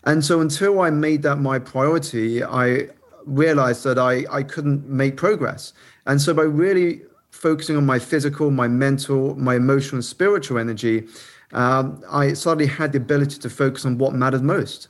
And 0.05 0.25
so 0.25 0.41
until 0.41 0.81
I 0.81 0.91
made 0.91 1.23
that 1.23 1.37
my 1.37 1.59
priority, 1.59 2.43
I 2.43 2.89
realized 3.25 3.85
that 3.85 3.99
I, 3.99 4.25
I 4.31 4.43
couldn't 4.43 4.89
make 4.89 5.17
progress. 5.17 5.73
And 6.07 6.21
so 6.21 6.35
by 6.35 6.43
really 6.43 7.03
focusing 7.31 7.77
on 7.77 7.87
my 7.87 7.99
physical, 7.99 8.51
my 8.51 8.69
mental, 8.69 9.35
my 9.37 9.57
emotional, 9.57 9.97
and 9.97 10.05
spiritual 10.05 10.59
energy, 10.59 11.07
um, 11.53 12.03
I 12.09 12.33
suddenly 12.33 12.67
had 12.67 12.93
the 12.93 12.99
ability 12.99 13.39
to 13.39 13.51
focus 13.51 13.85
on 13.85 13.99
what 13.99 14.15
mattered 14.15 14.43
most. 14.43 14.89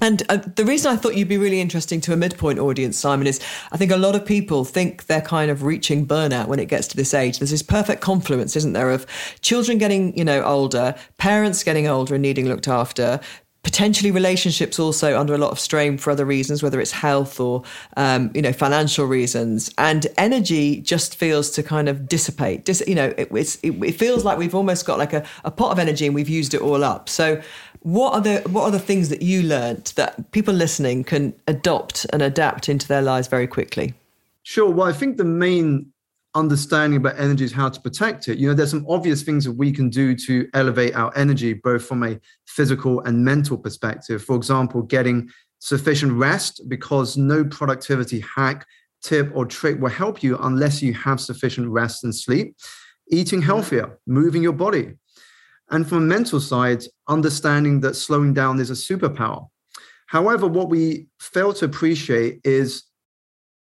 And 0.00 0.22
uh, 0.28 0.38
the 0.56 0.64
reason 0.64 0.92
I 0.92 0.96
thought 0.96 1.16
you'd 1.16 1.28
be 1.28 1.38
really 1.38 1.60
interesting 1.60 2.00
to 2.02 2.12
a 2.12 2.16
midpoint 2.16 2.58
audience, 2.58 2.98
Simon, 2.98 3.26
is 3.26 3.40
I 3.72 3.76
think 3.76 3.90
a 3.90 3.96
lot 3.96 4.14
of 4.14 4.26
people 4.26 4.64
think 4.64 5.06
they're 5.06 5.20
kind 5.20 5.50
of 5.50 5.62
reaching 5.62 6.06
burnout 6.06 6.48
when 6.48 6.58
it 6.58 6.66
gets 6.66 6.86
to 6.88 6.96
this 6.96 7.14
age. 7.14 7.38
There's 7.38 7.50
this 7.50 7.62
perfect 7.62 8.02
confluence, 8.02 8.56
isn't 8.56 8.74
there, 8.74 8.90
of 8.90 9.06
children 9.40 9.78
getting, 9.78 10.16
you 10.16 10.24
know, 10.24 10.42
older, 10.44 10.94
parents 11.18 11.64
getting 11.64 11.86
older 11.86 12.14
and 12.14 12.22
needing 12.22 12.46
looked 12.46 12.68
after, 12.68 13.20
potentially 13.66 14.12
relationships 14.12 14.78
also 14.78 15.18
under 15.18 15.34
a 15.34 15.38
lot 15.38 15.50
of 15.50 15.58
strain 15.58 15.98
for 15.98 16.12
other 16.12 16.24
reasons, 16.24 16.62
whether 16.62 16.80
it's 16.80 16.92
health 16.92 17.40
or, 17.40 17.64
um, 17.96 18.30
you 18.32 18.40
know, 18.40 18.52
financial 18.52 19.06
reasons. 19.06 19.74
And 19.76 20.06
energy 20.16 20.80
just 20.80 21.16
feels 21.16 21.50
to 21.50 21.64
kind 21.64 21.88
of 21.88 22.06
dissipate. 22.06 22.64
Dis- 22.64 22.84
you 22.86 22.94
know, 22.94 23.12
it, 23.18 23.28
it, 23.32 23.82
it 23.82 23.92
feels 23.98 24.24
like 24.24 24.38
we've 24.38 24.54
almost 24.54 24.86
got 24.86 25.00
like 25.00 25.12
a, 25.12 25.26
a 25.44 25.50
pot 25.50 25.72
of 25.72 25.80
energy 25.80 26.06
and 26.06 26.14
we've 26.14 26.28
used 26.28 26.54
it 26.54 26.60
all 26.60 26.84
up. 26.84 27.08
So 27.08 27.42
what 27.86 28.14
are 28.14 28.20
the 28.20 28.40
what 28.50 28.64
are 28.64 28.72
the 28.72 28.80
things 28.80 29.10
that 29.10 29.22
you 29.22 29.44
learnt 29.44 29.94
that 29.94 30.32
people 30.32 30.52
listening 30.52 31.04
can 31.04 31.32
adopt 31.46 32.04
and 32.12 32.20
adapt 32.20 32.68
into 32.68 32.88
their 32.88 33.00
lives 33.00 33.28
very 33.28 33.46
quickly? 33.46 33.94
Sure. 34.42 34.68
Well, 34.68 34.88
I 34.88 34.92
think 34.92 35.18
the 35.18 35.24
main 35.24 35.92
understanding 36.34 36.96
about 36.96 37.16
energy 37.16 37.44
is 37.44 37.52
how 37.52 37.68
to 37.68 37.80
protect 37.80 38.26
it. 38.26 38.38
You 38.38 38.48
know, 38.48 38.54
there's 38.54 38.70
some 38.70 38.84
obvious 38.88 39.22
things 39.22 39.44
that 39.44 39.52
we 39.52 39.70
can 39.70 39.88
do 39.88 40.16
to 40.16 40.48
elevate 40.52 40.96
our 40.96 41.16
energy, 41.16 41.52
both 41.52 41.84
from 41.84 42.02
a 42.02 42.18
physical 42.48 43.02
and 43.02 43.24
mental 43.24 43.56
perspective. 43.56 44.20
For 44.20 44.34
example, 44.34 44.82
getting 44.82 45.30
sufficient 45.60 46.12
rest, 46.12 46.62
because 46.66 47.16
no 47.16 47.44
productivity 47.44 48.18
hack, 48.18 48.66
tip, 49.00 49.30
or 49.32 49.46
trick 49.46 49.80
will 49.80 49.90
help 49.90 50.24
you 50.24 50.36
unless 50.38 50.82
you 50.82 50.92
have 50.92 51.20
sufficient 51.20 51.68
rest 51.68 52.02
and 52.02 52.12
sleep. 52.12 52.56
Eating 53.12 53.38
mm-hmm. 53.38 53.46
healthier, 53.46 53.96
moving 54.08 54.42
your 54.42 54.54
body. 54.54 54.94
And 55.70 55.88
from 55.88 55.98
a 55.98 56.00
mental 56.02 56.40
side, 56.40 56.84
understanding 57.08 57.80
that 57.80 57.96
slowing 57.96 58.32
down 58.32 58.60
is 58.60 58.70
a 58.70 58.74
superpower. 58.74 59.48
However, 60.06 60.46
what 60.46 60.68
we 60.68 61.08
fail 61.20 61.52
to 61.54 61.64
appreciate 61.64 62.40
is 62.44 62.84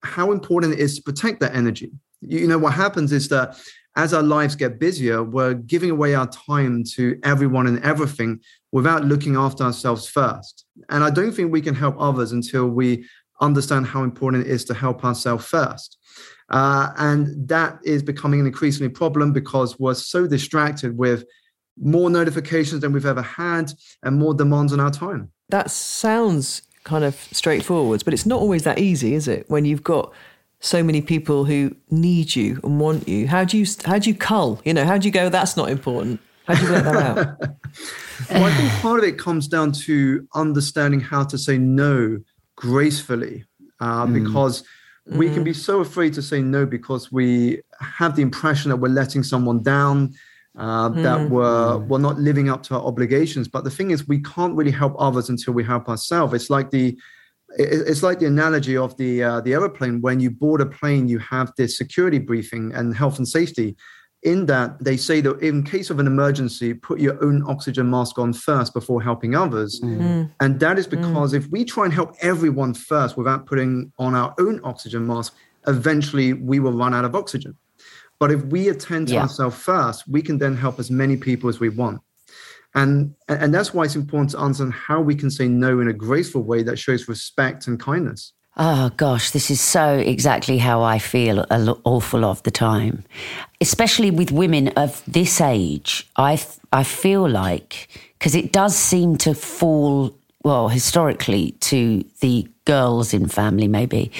how 0.02 0.30
important 0.32 0.74
it 0.74 0.80
is 0.80 0.96
to 0.96 1.02
protect 1.02 1.40
that 1.40 1.54
energy. 1.54 1.90
You 2.20 2.46
know, 2.46 2.58
what 2.58 2.74
happens 2.74 3.12
is 3.12 3.28
that 3.28 3.58
as 3.96 4.14
our 4.14 4.22
lives 4.22 4.54
get 4.54 4.78
busier, 4.78 5.24
we're 5.24 5.54
giving 5.54 5.90
away 5.90 6.14
our 6.14 6.28
time 6.28 6.84
to 6.94 7.18
everyone 7.24 7.66
and 7.66 7.82
everything 7.82 8.40
without 8.70 9.04
looking 9.04 9.34
after 9.34 9.64
ourselves 9.64 10.06
first. 10.08 10.66
And 10.88 11.02
I 11.02 11.10
don't 11.10 11.32
think 11.32 11.50
we 11.50 11.60
can 11.60 11.74
help 11.74 11.96
others 11.98 12.32
until 12.32 12.68
we 12.68 13.04
understand 13.40 13.86
how 13.86 14.02
important 14.02 14.46
it 14.46 14.50
is 14.50 14.64
to 14.66 14.74
help 14.74 15.04
ourselves 15.04 15.46
first. 15.46 15.96
Uh, 16.50 16.90
and 16.96 17.48
that 17.48 17.78
is 17.84 18.02
becoming 18.02 18.40
an 18.40 18.46
increasingly 18.46 18.88
problem 18.88 19.32
because 19.32 19.78
we're 19.78 19.94
so 19.94 20.26
distracted 20.26 20.96
with 20.96 21.24
more 21.80 22.10
notifications 22.10 22.80
than 22.80 22.92
we've 22.92 23.06
ever 23.06 23.22
had 23.22 23.72
and 24.02 24.18
more 24.18 24.34
demands 24.34 24.72
on 24.72 24.80
our 24.80 24.90
time. 24.90 25.30
That 25.48 25.70
sounds 25.70 26.62
kind 26.84 27.04
of 27.04 27.14
straightforward, 27.32 28.02
but 28.04 28.14
it's 28.14 28.26
not 28.26 28.40
always 28.40 28.64
that 28.64 28.78
easy, 28.78 29.14
is 29.14 29.28
it? 29.28 29.48
When 29.48 29.64
you've 29.64 29.84
got 29.84 30.12
so 30.60 30.82
many 30.82 31.00
people 31.00 31.44
who 31.44 31.74
need 31.90 32.34
you 32.34 32.60
and 32.64 32.80
want 32.80 33.06
you, 33.08 33.28
how 33.28 33.44
do 33.44 33.58
you 33.58 33.66
how 33.84 33.98
do 33.98 34.10
you 34.10 34.16
cull? 34.16 34.60
You 34.64 34.74
know, 34.74 34.84
how 34.84 34.98
do 34.98 35.06
you 35.06 35.12
go? 35.12 35.28
That's 35.28 35.56
not 35.56 35.70
important. 35.70 36.20
How 36.46 36.54
do 36.54 36.66
you 36.66 36.72
work 36.72 36.84
that 36.84 36.96
out? 36.96 37.36
Well, 38.30 38.44
I 38.44 38.50
think 38.50 38.72
part 38.82 38.98
of 38.98 39.04
it 39.04 39.16
comes 39.16 39.46
down 39.46 39.70
to 39.72 40.26
understanding 40.34 40.98
how 40.98 41.22
to 41.22 41.38
say 41.38 41.56
no 41.56 42.18
gracefully, 42.56 43.44
uh, 43.80 44.06
because 44.06 44.64
we 45.06 45.32
can 45.32 45.44
be 45.44 45.52
so 45.52 45.80
afraid 45.80 46.14
to 46.14 46.22
say 46.22 46.42
no 46.42 46.66
because 46.66 47.10
we 47.12 47.62
have 47.80 48.16
the 48.16 48.22
impression 48.22 48.70
that 48.70 48.76
we're 48.76 48.88
letting 48.88 49.22
someone 49.22 49.62
down, 49.62 50.14
uh, 50.58 50.88
that 50.88 51.30
we're 51.30 51.78
we're 51.78 51.98
not 51.98 52.18
living 52.18 52.50
up 52.50 52.62
to 52.64 52.74
our 52.74 52.82
obligations. 52.82 53.46
But 53.48 53.64
the 53.64 53.70
thing 53.70 53.92
is, 53.92 54.08
we 54.08 54.20
can't 54.20 54.54
really 54.54 54.72
help 54.72 54.94
others 54.98 55.28
until 55.28 55.54
we 55.54 55.64
help 55.64 55.88
ourselves. 55.88 56.34
It's 56.34 56.50
like 56.50 56.70
the 56.70 56.98
it's 57.56 58.02
like 58.02 58.18
the 58.18 58.26
analogy 58.26 58.76
of 58.76 58.96
the 58.96 59.22
uh, 59.22 59.40
the 59.40 59.54
aeroplane. 59.54 60.00
When 60.00 60.20
you 60.20 60.30
board 60.30 60.60
a 60.60 60.66
plane, 60.66 61.08
you 61.08 61.18
have 61.20 61.52
this 61.56 61.78
security 61.78 62.18
briefing 62.18 62.72
and 62.74 62.94
health 62.94 63.18
and 63.18 63.28
safety. 63.28 63.76
In 64.24 64.46
that, 64.46 64.82
they 64.82 64.96
say 64.96 65.20
that 65.20 65.38
in 65.38 65.62
case 65.62 65.90
of 65.90 66.00
an 66.00 66.08
emergency, 66.08 66.74
put 66.74 66.98
your 66.98 67.22
own 67.24 67.44
oxygen 67.48 67.88
mask 67.88 68.18
on 68.18 68.32
first 68.32 68.74
before 68.74 69.00
helping 69.00 69.36
others. 69.36 69.78
And 70.40 70.58
that 70.58 70.76
is 70.76 70.88
because 70.88 71.34
if 71.34 71.46
we 71.50 71.64
try 71.64 71.84
and 71.84 71.94
help 71.94 72.16
everyone 72.20 72.74
first 72.74 73.16
without 73.16 73.46
putting 73.46 73.92
on 73.96 74.16
our 74.16 74.34
own 74.40 74.60
oxygen 74.64 75.06
mask, 75.06 75.36
eventually 75.68 76.32
we 76.32 76.58
will 76.58 76.72
run 76.72 76.94
out 76.94 77.04
of 77.04 77.14
oxygen. 77.14 77.56
But 78.20 78.30
if 78.30 78.44
we 78.46 78.68
attend 78.68 79.08
to 79.08 79.14
Yeah. 79.14 79.22
ourselves 79.22 79.56
first, 79.56 80.08
we 80.08 80.22
can 80.22 80.38
then 80.38 80.56
help 80.56 80.78
as 80.78 80.90
many 80.90 81.16
people 81.16 81.48
as 81.48 81.60
we 81.60 81.68
want. 81.68 82.00
And, 82.74 83.14
and 83.28 83.54
that's 83.54 83.72
why 83.72 83.84
it's 83.84 83.96
important 83.96 84.30
to 84.32 84.38
understand 84.38 84.72
how 84.74 85.00
we 85.00 85.14
can 85.14 85.30
say 85.30 85.48
no 85.48 85.80
in 85.80 85.88
a 85.88 85.92
graceful 85.92 86.42
way 86.42 86.62
that 86.64 86.78
shows 86.78 87.08
respect 87.08 87.66
and 87.66 87.80
kindness. 87.80 88.32
Oh 88.60 88.90
gosh, 88.96 89.30
this 89.30 89.50
is 89.52 89.60
so 89.60 89.94
exactly 89.94 90.58
how 90.58 90.82
I 90.82 90.98
feel 90.98 91.46
an 91.50 91.68
awful 91.84 92.20
lot 92.20 92.30
of 92.30 92.42
the 92.42 92.50
time, 92.50 93.04
especially 93.60 94.10
with 94.10 94.32
women 94.32 94.68
of 94.76 95.00
this 95.06 95.40
age. 95.40 96.08
I 96.16 96.40
I 96.72 96.82
feel 96.82 97.28
like 97.28 97.88
because 98.18 98.34
it 98.34 98.50
does 98.52 98.76
seem 98.76 99.16
to 99.18 99.32
fall 99.32 100.12
well 100.42 100.68
historically 100.68 101.52
to 101.60 102.04
the 102.20 102.48
girls 102.64 103.14
in 103.14 103.28
family 103.28 103.68
maybe 103.68 104.10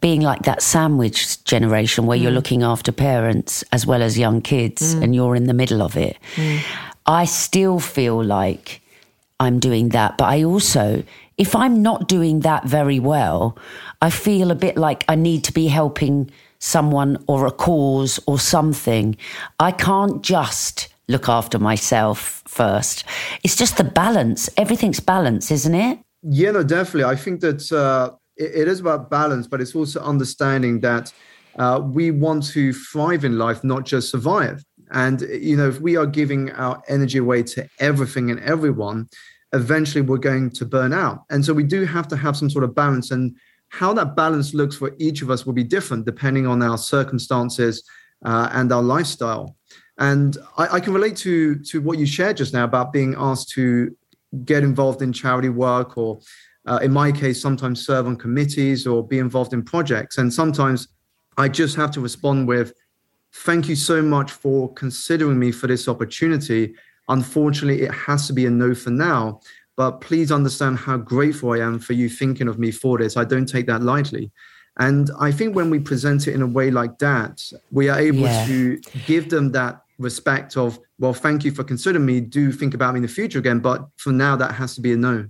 being 0.00 0.20
like 0.20 0.42
that 0.42 0.62
sandwich 0.62 1.42
generation 1.44 2.06
where 2.06 2.18
mm. 2.18 2.22
you're 2.22 2.32
looking 2.32 2.62
after 2.62 2.92
parents 2.92 3.64
as 3.72 3.86
well 3.86 4.02
as 4.02 4.18
young 4.18 4.40
kids 4.40 4.94
mm. 4.94 5.02
and 5.02 5.14
you're 5.14 5.36
in 5.36 5.44
the 5.44 5.54
middle 5.54 5.82
of 5.82 5.96
it. 5.96 6.16
Mm. 6.36 6.60
I 7.06 7.24
still 7.24 7.80
feel 7.80 8.22
like 8.22 8.80
I'm 9.40 9.58
doing 9.58 9.90
that, 9.90 10.18
but 10.18 10.26
I 10.26 10.44
also 10.44 11.02
if 11.38 11.54
I'm 11.54 11.82
not 11.82 12.08
doing 12.08 12.40
that 12.40 12.64
very 12.64 12.98
well, 12.98 13.56
I 14.02 14.10
feel 14.10 14.50
a 14.50 14.56
bit 14.56 14.76
like 14.76 15.04
I 15.08 15.14
need 15.14 15.44
to 15.44 15.52
be 15.52 15.68
helping 15.68 16.30
someone 16.58 17.22
or 17.28 17.46
a 17.46 17.52
cause 17.52 18.18
or 18.26 18.38
something. 18.40 19.16
I 19.60 19.70
can't 19.70 20.22
just 20.22 20.88
look 21.06 21.28
after 21.28 21.58
myself 21.58 22.42
first. 22.46 23.04
It's 23.44 23.56
just 23.56 23.76
the 23.76 23.84
balance. 23.84 24.50
Everything's 24.56 25.00
balance, 25.00 25.52
isn't 25.52 25.74
it? 25.74 26.00
Yeah, 26.22 26.50
no, 26.50 26.64
definitely. 26.64 27.04
I 27.04 27.14
think 27.14 27.40
that 27.40 27.72
uh, 27.72 28.16
it, 28.38 28.62
it 28.62 28.68
is 28.68 28.80
about 28.80 29.10
balance, 29.10 29.46
but 29.46 29.60
it's 29.60 29.74
also 29.74 30.00
understanding 30.00 30.80
that 30.80 31.12
uh, 31.58 31.80
we 31.82 32.10
want 32.10 32.44
to 32.44 32.72
thrive 32.72 33.24
in 33.24 33.38
life, 33.38 33.64
not 33.64 33.84
just 33.84 34.10
survive. 34.10 34.64
And, 34.90 35.20
you 35.20 35.56
know, 35.56 35.68
if 35.68 35.80
we 35.80 35.96
are 35.96 36.06
giving 36.06 36.50
our 36.52 36.82
energy 36.88 37.18
away 37.18 37.42
to 37.42 37.68
everything 37.78 38.30
and 38.30 38.40
everyone, 38.40 39.08
eventually 39.52 40.02
we're 40.02 40.18
going 40.18 40.50
to 40.50 40.64
burn 40.64 40.92
out. 40.92 41.24
And 41.30 41.44
so 41.44 41.52
we 41.52 41.64
do 41.64 41.84
have 41.84 42.08
to 42.08 42.16
have 42.16 42.36
some 42.36 42.48
sort 42.48 42.64
of 42.64 42.74
balance. 42.74 43.10
And 43.10 43.36
how 43.70 43.92
that 43.94 44.16
balance 44.16 44.54
looks 44.54 44.76
for 44.76 44.94
each 44.98 45.20
of 45.20 45.30
us 45.30 45.44
will 45.44 45.52
be 45.52 45.64
different 45.64 46.06
depending 46.06 46.46
on 46.46 46.62
our 46.62 46.78
circumstances 46.78 47.82
uh, 48.24 48.48
and 48.52 48.72
our 48.72 48.82
lifestyle. 48.82 49.56
And 49.98 50.38
I, 50.56 50.76
I, 50.76 50.80
can 50.80 50.92
relate 50.94 51.16
to 51.18 51.56
to 51.56 51.80
what 51.80 51.98
you 51.98 52.06
shared 52.06 52.36
just 52.36 52.54
now 52.54 52.64
about 52.64 52.92
being 52.92 53.16
asked 53.18 53.50
to 53.50 53.96
get 54.44 54.62
involved 54.62 55.02
in 55.02 55.12
charity 55.12 55.48
work, 55.48 55.98
or 55.98 56.20
uh, 56.68 56.78
in 56.82 56.92
my 56.92 57.10
case, 57.10 57.40
sometimes 57.40 57.84
serve 57.84 58.06
on 58.06 58.16
committees 58.16 58.86
or 58.86 59.06
be 59.06 59.18
involved 59.18 59.52
in 59.52 59.62
projects. 59.62 60.18
And 60.18 60.32
sometimes 60.32 60.88
I 61.36 61.48
just 61.48 61.76
have 61.76 61.90
to 61.92 62.00
respond 62.00 62.48
with, 62.48 62.72
"Thank 63.32 63.68
you 63.68 63.76
so 63.76 64.02
much 64.02 64.30
for 64.30 64.72
considering 64.74 65.38
me 65.38 65.52
for 65.52 65.66
this 65.66 65.88
opportunity. 65.88 66.74
Unfortunately, 67.08 67.82
it 67.82 67.92
has 67.92 68.26
to 68.26 68.32
be 68.32 68.46
a 68.46 68.50
no 68.50 68.74
for 68.74 68.90
now. 68.90 69.40
But 69.76 70.00
please 70.00 70.32
understand 70.32 70.76
how 70.76 70.96
grateful 70.96 71.52
I 71.52 71.58
am 71.58 71.78
for 71.78 71.92
you 71.92 72.08
thinking 72.08 72.48
of 72.48 72.58
me 72.58 72.72
for 72.72 72.98
this. 72.98 73.16
I 73.16 73.24
don't 73.24 73.46
take 73.46 73.66
that 73.66 73.82
lightly. 73.82 74.32
And 74.78 75.10
I 75.20 75.30
think 75.30 75.54
when 75.54 75.70
we 75.70 75.78
present 75.78 76.26
it 76.26 76.34
in 76.34 76.42
a 76.42 76.46
way 76.46 76.70
like 76.70 76.98
that, 76.98 77.42
we 77.70 77.88
are 77.88 77.98
able 77.98 78.20
yeah. 78.20 78.46
to 78.46 78.80
give 79.06 79.30
them 79.30 79.52
that 79.52 79.82
respect 79.98 80.56
of, 80.56 80.80
well, 80.98 81.14
thank 81.14 81.44
you 81.44 81.52
for 81.52 81.64
considering 81.64 82.06
me. 82.06 82.20
Do 82.20 82.50
think 82.52 82.74
about 82.74 82.94
me 82.94 82.98
in 82.98 83.02
the 83.02 83.08
future 83.08 83.38
again. 83.38 83.60
But 83.60 83.88
for 83.96 84.12
now, 84.12 84.36
that 84.36 84.52
has 84.52 84.74
to 84.74 84.80
be 84.80 84.92
a 84.92 84.96
no. 84.96 85.28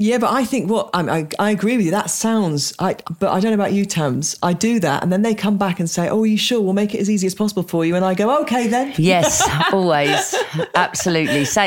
Yeah, 0.00 0.18
but 0.18 0.32
I 0.32 0.44
think 0.44 0.70
what 0.70 0.90
I, 0.94 1.00
I, 1.00 1.28
I, 1.40 1.50
agree 1.50 1.76
with 1.76 1.84
you. 1.84 1.90
That 1.90 2.08
sounds, 2.08 2.72
I, 2.78 2.94
but 3.18 3.32
I 3.32 3.40
don't 3.40 3.50
know 3.50 3.60
about 3.60 3.72
you, 3.72 3.84
Tams. 3.84 4.38
I 4.44 4.52
do 4.52 4.78
that, 4.78 5.02
and 5.02 5.12
then 5.12 5.22
they 5.22 5.34
come 5.34 5.58
back 5.58 5.80
and 5.80 5.90
say, 5.90 6.08
"Oh, 6.08 6.22
are 6.22 6.26
you 6.26 6.38
sure? 6.38 6.60
We'll 6.60 6.72
make 6.72 6.94
it 6.94 7.00
as 7.00 7.10
easy 7.10 7.26
as 7.26 7.34
possible 7.34 7.64
for 7.64 7.84
you." 7.84 7.96
And 7.96 8.04
I 8.04 8.14
go, 8.14 8.40
"Okay, 8.42 8.68
then." 8.68 8.94
Yes, 8.96 9.42
always, 9.72 10.36
absolutely. 10.76 11.44
So, 11.44 11.66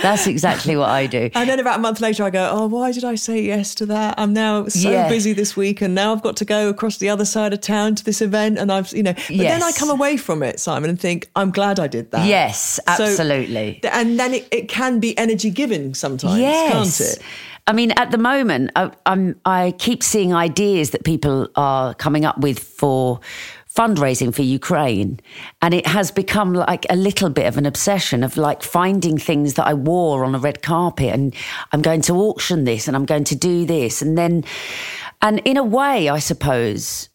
that's 0.00 0.26
exactly 0.26 0.78
what 0.78 0.88
I 0.88 1.06
do. 1.06 1.28
And 1.34 1.46
then 1.46 1.60
about 1.60 1.78
a 1.78 1.82
month 1.82 2.00
later, 2.00 2.24
I 2.24 2.30
go, 2.30 2.48
"Oh, 2.50 2.68
why 2.68 2.90
did 2.90 3.04
I 3.04 3.16
say 3.16 3.42
yes 3.42 3.74
to 3.76 3.86
that? 3.86 4.14
I'm 4.16 4.32
now 4.32 4.68
so 4.68 4.90
yeah. 4.90 5.10
busy 5.10 5.34
this 5.34 5.54
week, 5.54 5.82
and 5.82 5.94
now 5.94 6.14
I've 6.14 6.22
got 6.22 6.38
to 6.38 6.46
go 6.46 6.70
across 6.70 6.96
the 6.96 7.10
other 7.10 7.26
side 7.26 7.52
of 7.52 7.60
town 7.60 7.96
to 7.96 8.04
this 8.04 8.22
event, 8.22 8.56
and 8.56 8.72
I've, 8.72 8.90
you 8.92 9.02
know." 9.02 9.12
But 9.12 9.30
yes. 9.30 9.60
then 9.60 9.62
I 9.62 9.72
come 9.72 9.90
away 9.90 10.16
from 10.16 10.42
it, 10.42 10.58
Simon, 10.58 10.88
and 10.88 10.98
think, 10.98 11.28
"I'm 11.36 11.50
glad 11.50 11.78
I 11.78 11.86
did 11.86 12.12
that." 12.12 12.26
Yes, 12.26 12.80
absolutely. 12.86 13.80
So, 13.82 13.90
and 13.90 14.18
then 14.18 14.32
it, 14.32 14.48
it 14.50 14.68
can 14.70 15.00
be 15.00 15.18
energy 15.18 15.50
giving 15.50 15.92
sometimes, 15.92 16.40
yes. 16.40 16.72
can't 16.72 17.10
it? 17.10 17.22
I 17.66 17.72
mean, 17.72 17.92
at 17.92 18.10
the 18.10 18.18
moment, 18.18 18.70
I, 18.74 18.90
I'm 19.06 19.40
I 19.44 19.74
keep 19.78 20.02
seeing 20.02 20.34
ideas 20.34 20.90
that 20.90 21.04
people 21.04 21.48
are 21.54 21.94
coming 21.94 22.24
up 22.24 22.38
with 22.38 22.58
for 22.58 23.20
fundraising 23.74 24.34
for 24.34 24.42
Ukraine. 24.42 25.20
And 25.62 25.72
it 25.72 25.86
has 25.86 26.10
become 26.10 26.52
like 26.52 26.84
a 26.90 26.96
little 26.96 27.30
bit 27.30 27.46
of 27.46 27.56
an 27.56 27.66
obsession 27.66 28.22
of 28.22 28.36
like 28.36 28.62
finding 28.62 29.16
things 29.16 29.54
that 29.54 29.66
I 29.66 29.74
wore 29.74 30.24
on 30.24 30.34
a 30.34 30.38
red 30.38 30.62
carpet 30.62 31.12
and 31.12 31.34
I'm 31.72 31.80
going 31.80 32.02
to 32.02 32.14
auction 32.14 32.64
this 32.64 32.86
and 32.86 32.96
I'm 32.96 33.06
going 33.06 33.24
to 33.24 33.34
do 33.34 33.64
this. 33.64 34.02
And 34.02 34.18
then, 34.18 34.44
and 35.22 35.40
in 35.44 35.56
a 35.56 35.64
way, 35.64 36.08
I 36.08 36.18
suppose, 36.18 37.08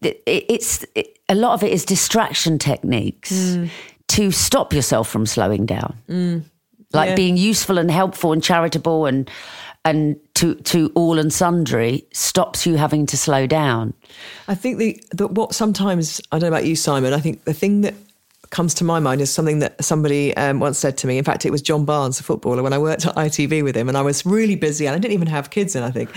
it, 0.00 0.22
it's 0.26 0.86
it, 0.94 1.18
a 1.28 1.34
lot 1.34 1.52
of 1.52 1.62
it 1.62 1.72
is 1.72 1.84
distraction 1.84 2.58
techniques 2.58 3.32
mm. 3.32 3.68
to 4.08 4.30
stop 4.30 4.72
yourself 4.72 5.08
from 5.08 5.26
slowing 5.26 5.66
down. 5.66 5.98
Mm 6.08 6.44
like 6.92 7.10
yeah. 7.10 7.16
being 7.16 7.36
useful 7.36 7.78
and 7.78 7.90
helpful 7.90 8.32
and 8.32 8.42
charitable 8.42 9.06
and 9.06 9.30
and 9.84 10.16
to 10.34 10.54
to 10.56 10.90
all 10.94 11.18
and 11.18 11.32
sundry 11.32 12.06
stops 12.12 12.66
you 12.66 12.76
having 12.76 13.06
to 13.06 13.16
slow 13.16 13.46
down. 13.46 13.94
I 14.46 14.54
think 14.54 14.78
the, 14.78 15.02
the 15.12 15.28
what 15.28 15.54
sometimes 15.54 16.20
I 16.32 16.38
don't 16.38 16.50
know 16.50 16.56
about 16.56 16.66
you, 16.66 16.76
Simon. 16.76 17.12
I 17.12 17.20
think 17.20 17.44
the 17.44 17.54
thing 17.54 17.82
that 17.82 17.94
comes 18.50 18.74
to 18.74 18.84
my 18.84 18.98
mind 19.00 19.20
is 19.20 19.32
something 19.32 19.58
that 19.58 19.82
somebody 19.84 20.36
um, 20.36 20.60
once 20.60 20.78
said 20.78 20.96
to 20.98 21.06
me. 21.06 21.18
In 21.18 21.24
fact, 21.24 21.44
it 21.44 21.50
was 21.50 21.62
John 21.62 21.84
Barnes, 21.84 22.20
a 22.20 22.22
footballer, 22.22 22.62
when 22.62 22.72
I 22.72 22.78
worked 22.78 23.06
at 23.06 23.14
ITV 23.14 23.62
with 23.62 23.76
him, 23.76 23.88
and 23.88 23.96
I 23.96 24.02
was 24.02 24.24
really 24.24 24.56
busy 24.56 24.86
and 24.86 24.94
I 24.94 24.98
didn't 24.98 25.14
even 25.14 25.28
have 25.28 25.50
kids 25.50 25.76
in, 25.76 25.82
I 25.82 25.90
think. 25.90 26.10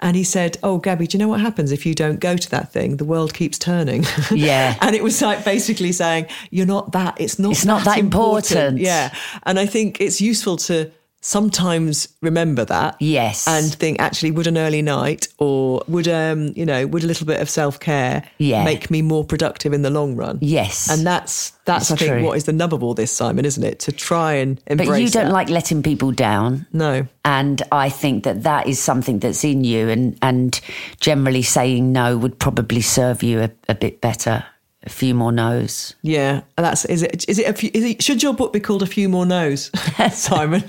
And 0.00 0.16
he 0.16 0.24
said, 0.24 0.58
Oh, 0.62 0.78
Gabby, 0.78 1.06
do 1.06 1.16
you 1.16 1.24
know 1.24 1.28
what 1.28 1.40
happens 1.40 1.72
if 1.72 1.86
you 1.86 1.94
don't 1.94 2.20
go 2.20 2.36
to 2.36 2.50
that 2.50 2.72
thing? 2.72 2.96
The 2.96 3.04
world 3.04 3.34
keeps 3.34 3.58
turning. 3.58 4.04
Yeah. 4.30 4.76
and 4.82 4.94
it 4.94 5.02
was 5.02 5.20
like 5.22 5.44
basically 5.44 5.92
saying, 5.92 6.26
You're 6.50 6.66
not 6.66 6.92
that, 6.92 7.20
it's 7.20 7.38
not, 7.38 7.52
it's 7.52 7.64
not 7.64 7.84
that 7.84 7.98
important. 7.98 8.50
important. 8.50 8.78
Yeah. 8.80 9.14
And 9.44 9.58
I 9.58 9.66
think 9.66 10.00
it's 10.00 10.20
useful 10.20 10.56
to 10.58 10.90
sometimes 11.20 12.08
remember 12.22 12.64
that 12.64 12.96
yes. 13.00 13.48
and 13.48 13.74
think 13.74 14.00
actually 14.00 14.30
would 14.30 14.46
an 14.46 14.56
early 14.56 14.82
night 14.82 15.26
or 15.38 15.82
would 15.88 16.06
um 16.06 16.52
you 16.54 16.64
know 16.64 16.86
would 16.86 17.02
a 17.02 17.06
little 17.06 17.26
bit 17.26 17.40
of 17.40 17.50
self-care 17.50 18.22
yeah. 18.38 18.64
make 18.64 18.90
me 18.90 19.02
more 19.02 19.24
productive 19.24 19.72
in 19.72 19.82
the 19.82 19.90
long 19.90 20.14
run? 20.14 20.38
Yes. 20.40 20.88
And 20.90 21.06
that's 21.06 21.50
that's 21.64 21.90
it's 21.90 22.02
i 22.02 22.06
think 22.06 22.24
what 22.24 22.36
is 22.36 22.44
the 22.44 22.52
nub 22.52 22.72
of 22.72 22.84
all 22.84 22.94
this 22.94 23.10
simon 23.10 23.44
isn't 23.44 23.64
it? 23.64 23.80
To 23.80 23.92
try 23.92 24.34
and 24.34 24.60
embrace 24.66 24.88
but 24.88 25.00
you 25.00 25.08
don't 25.08 25.26
that. 25.26 25.32
like 25.32 25.48
letting 25.50 25.82
people 25.82 26.12
down. 26.12 26.66
No. 26.72 27.08
And 27.24 27.62
i 27.72 27.88
think 27.88 28.24
that 28.24 28.44
that 28.44 28.68
is 28.68 28.78
something 28.78 29.18
that's 29.18 29.42
in 29.42 29.64
you 29.64 29.88
and 29.88 30.16
and 30.22 30.60
generally 31.00 31.42
saying 31.42 31.92
no 31.92 32.16
would 32.16 32.38
probably 32.38 32.80
serve 32.80 33.22
you 33.22 33.40
a, 33.40 33.50
a 33.68 33.74
bit 33.74 34.00
better 34.00 34.44
a 34.86 34.90
few 34.90 35.14
more 35.14 35.32
no's. 35.32 35.94
Yeah, 36.02 36.42
that's 36.56 36.84
is 36.86 37.02
it. 37.02 37.28
Is 37.28 37.38
it 37.38 37.48
a 37.48 37.52
few? 37.52 37.70
Is 37.74 37.84
it, 37.84 38.02
should 38.02 38.22
your 38.22 38.32
book 38.32 38.52
be 38.52 38.60
called 38.60 38.82
a 38.82 38.86
few 38.86 39.08
more 39.08 39.26
no's, 39.26 39.70
Simon? 40.12 40.64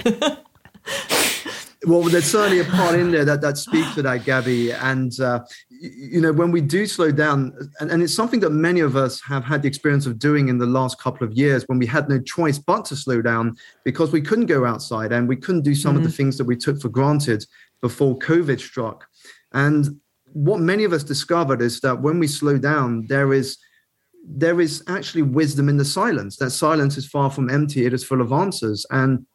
well, 1.86 2.02
there's 2.04 2.26
certainly 2.26 2.60
a 2.60 2.66
part 2.66 2.96
in 2.96 3.12
there 3.12 3.24
that 3.26 3.42
that 3.42 3.58
speaks 3.58 3.94
to 3.96 4.02
that, 4.02 4.26
Gabby. 4.26 4.72
And 4.74 5.18
uh, 5.20 5.46
you 5.70 6.20
know, 6.20 6.34
when 6.34 6.52
we 6.52 6.62
do 6.62 6.88
slow 6.88 7.12
down, 7.12 7.54
and, 7.80 7.92
and 7.92 8.02
it's 8.02 8.14
something 8.14 8.40
that 8.42 8.50
many 8.50 8.80
of 8.80 8.96
us 8.96 9.22
have 9.22 9.44
had 9.44 9.62
the 9.62 9.68
experience 9.68 10.06
of 10.06 10.18
doing 10.18 10.50
in 10.50 10.58
the 10.58 10.66
last 10.66 11.00
couple 11.00 11.26
of 11.26 11.34
years, 11.34 11.64
when 11.68 11.78
we 11.78 11.86
had 11.86 12.10
no 12.10 12.20
choice 12.20 12.58
but 12.58 12.86
to 12.86 12.96
slow 12.96 13.22
down 13.22 13.56
because 13.86 14.12
we 14.12 14.22
couldn't 14.22 14.48
go 14.48 14.66
outside 14.66 15.12
and 15.12 15.28
we 15.28 15.36
couldn't 15.36 15.62
do 15.62 15.76
some 15.76 15.92
mm-hmm. 15.92 15.98
of 15.98 16.04
the 16.04 16.10
mm-hmm. 16.10 16.18
things 16.18 16.38
that 16.38 16.46
we 16.46 16.56
took 16.56 16.82
for 16.82 16.90
granted 16.90 17.46
before 17.82 18.18
COVID 18.18 18.60
struck. 18.60 19.06
And 19.54 20.00
what 20.34 20.60
many 20.60 20.84
of 20.84 20.94
us 20.94 21.04
discovered 21.04 21.62
is 21.62 21.80
that 21.82 22.02
when 22.02 22.20
we 22.20 22.28
slow 22.28 22.58
down, 22.58 23.06
there 23.08 23.34
is 23.34 23.58
there 24.28 24.60
is 24.60 24.84
actually 24.88 25.22
wisdom 25.22 25.70
in 25.70 25.78
the 25.78 25.86
silence. 25.86 26.36
That 26.38 26.52
silence 26.52 26.98
is 26.98 27.08
far 27.08 27.32
from 27.32 27.50
empty, 27.50 27.86
it 27.86 27.94
is 27.94 28.04
full 28.04 28.22
of 28.22 28.34
answers. 28.34 28.86
And 28.92 29.26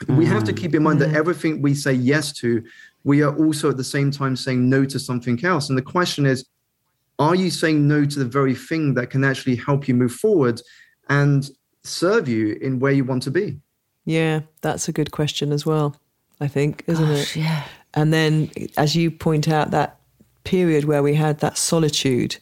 mm. 0.00 0.16
we 0.16 0.26
have 0.26 0.44
to 0.44 0.52
keep 0.52 0.74
in 0.74 0.82
mind 0.82 0.98
mm. 0.98 1.06
that 1.06 1.14
everything 1.14 1.62
we 1.62 1.74
say 1.74 1.92
yes 1.92 2.32
to, 2.34 2.62
we 3.04 3.22
are 3.22 3.34
also 3.36 3.70
at 3.70 3.76
the 3.76 3.84
same 3.84 4.10
time 4.10 4.36
saying 4.36 4.68
no 4.68 4.84
to 4.84 4.98
something 4.98 5.42
else. 5.44 5.68
And 5.68 5.78
the 5.78 5.82
question 5.82 6.26
is, 6.26 6.44
are 7.18 7.34
you 7.34 7.50
saying 7.50 7.86
no 7.86 8.04
to 8.04 8.18
the 8.18 8.24
very 8.24 8.54
thing 8.54 8.94
that 8.94 9.10
can 9.10 9.24
actually 9.24 9.56
help 9.56 9.86
you 9.86 9.94
move 9.94 10.12
forward 10.12 10.60
and 11.08 11.48
serve 11.84 12.28
you 12.28 12.58
in 12.60 12.80
where 12.80 12.92
you 12.92 13.04
want 13.04 13.22
to 13.24 13.30
be? 13.30 13.58
Yeah, 14.04 14.40
that's 14.62 14.88
a 14.88 14.92
good 14.92 15.12
question 15.12 15.52
as 15.52 15.64
well, 15.64 15.96
I 16.40 16.48
think, 16.48 16.82
isn't 16.86 17.06
Gosh, 17.06 17.36
it? 17.36 17.40
Yeah. 17.40 17.64
And 17.94 18.12
then, 18.12 18.50
as 18.76 18.96
you 18.96 19.10
point 19.10 19.48
out, 19.48 19.70
that 19.70 19.98
period 20.44 20.84
where 20.84 21.02
we 21.02 21.14
had 21.14 21.40
that 21.40 21.58
solitude 21.58 22.38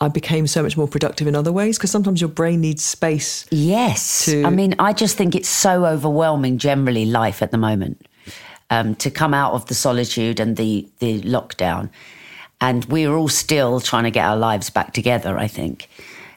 I 0.00 0.08
became 0.08 0.46
so 0.46 0.62
much 0.62 0.76
more 0.76 0.88
productive 0.88 1.26
in 1.26 1.34
other 1.34 1.52
ways 1.52 1.76
because 1.76 1.90
sometimes 1.90 2.20
your 2.20 2.30
brain 2.30 2.60
needs 2.62 2.82
space. 2.82 3.46
Yes. 3.50 4.24
To... 4.24 4.44
I 4.44 4.50
mean, 4.50 4.74
I 4.78 4.92
just 4.94 5.16
think 5.16 5.34
it's 5.34 5.48
so 5.48 5.84
overwhelming 5.84 6.56
generally 6.56 7.04
life 7.04 7.42
at 7.42 7.50
the 7.50 7.58
moment 7.58 8.06
um, 8.70 8.94
to 8.96 9.10
come 9.10 9.34
out 9.34 9.52
of 9.52 9.66
the 9.66 9.74
solitude 9.74 10.40
and 10.40 10.56
the, 10.56 10.88
the 11.00 11.20
lockdown. 11.20 11.90
And 12.62 12.84
we're 12.86 13.14
all 13.14 13.28
still 13.28 13.80
trying 13.80 14.04
to 14.04 14.10
get 14.10 14.24
our 14.24 14.36
lives 14.36 14.70
back 14.70 14.92
together, 14.94 15.38
I 15.38 15.48
think. 15.48 15.88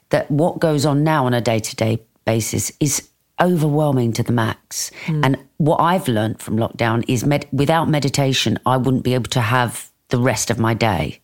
That 0.09 0.30
what 0.30 0.59
goes 0.59 0.86
on 0.86 1.03
now 1.03 1.26
on 1.26 1.34
a 1.34 1.41
day 1.41 1.59
to 1.59 1.76
day 1.76 1.99
basis 2.26 2.72
is 2.80 3.09
overwhelming 3.41 4.14
to 4.14 4.24
the 4.24 4.32
max. 4.32 4.91
Mm. 5.05 5.26
And 5.26 5.38
what 5.57 5.78
I've 5.78 6.07
learned 6.07 6.41
from 6.41 6.57
lockdown 6.57 7.03
is 7.07 7.26
med- 7.26 7.47
without 7.51 7.89
meditation, 7.89 8.59
I 8.66 8.78
wouldn't 8.78 9.03
be 9.03 9.14
able 9.14 9.30
to 9.32 9.41
have 9.41 9.89
the 10.10 10.18
rest 10.18 10.49
of 10.51 10.60
my 10.60 10.74
day. 10.74 11.20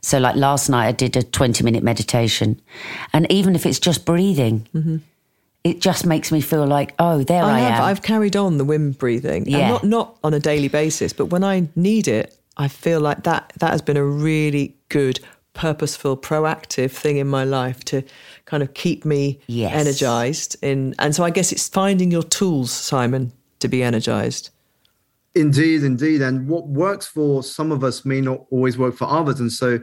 So, 0.00 0.18
like 0.18 0.36
last 0.36 0.68
night, 0.68 0.86
I 0.88 0.92
did 0.92 1.16
a 1.16 1.22
20 1.22 1.62
minute 1.64 1.82
meditation. 1.82 2.60
And 3.12 3.30
even 3.30 3.54
if 3.54 3.66
it's 3.66 3.78
just 3.78 4.04
breathing, 4.04 4.66
it 5.64 5.80
just 5.80 6.06
makes 6.06 6.30
me 6.30 6.40
feel 6.40 6.66
like, 6.66 6.94
oh, 6.98 7.22
there 7.24 7.44
I, 7.44 7.52
I 7.56 7.60
have. 7.60 7.80
am. 7.80 7.84
I've 7.84 8.02
carried 8.02 8.36
on 8.36 8.58
the 8.58 8.64
wind 8.64 8.98
breathing. 8.98 9.42
and 9.42 9.48
Yeah. 9.48 9.68
not 9.68 9.84
not 9.84 10.16
on 10.24 10.34
a 10.34 10.40
daily 10.40 10.68
basis, 10.68 11.12
but 11.12 11.26
when 11.26 11.42
I 11.44 11.68
need 11.76 12.08
it, 12.08 12.36
I 12.56 12.68
feel 12.68 13.00
like 13.00 13.24
that 13.24 13.52
that 13.58 13.70
has 13.70 13.82
been 13.82 13.96
a 13.96 14.04
really 14.04 14.74
good, 14.88 15.20
purposeful, 15.54 16.16
proactive 16.16 16.90
thing 16.92 17.16
in 17.16 17.26
my 17.28 17.44
life 17.44 17.84
to 17.86 18.02
kind 18.44 18.62
of 18.62 18.74
keep 18.74 19.04
me 19.04 19.40
Yes. 19.46 19.74
energized. 19.74 20.56
In 20.62 20.94
and 20.98 21.14
so 21.14 21.24
I 21.24 21.30
guess 21.30 21.52
it's 21.52 21.68
finding 21.68 22.10
your 22.12 22.22
tools, 22.24 22.70
Simon, 22.70 23.32
to 23.60 23.68
be 23.68 23.82
energized. 23.82 24.50
Indeed, 25.36 25.84
indeed. 25.84 26.22
And 26.22 26.48
what 26.48 26.66
works 26.66 27.06
for 27.06 27.42
some 27.42 27.70
of 27.70 27.84
us 27.84 28.06
may 28.06 28.22
not 28.22 28.46
always 28.50 28.78
work 28.78 28.96
for 28.96 29.04
others. 29.04 29.38
And 29.38 29.52
so, 29.52 29.78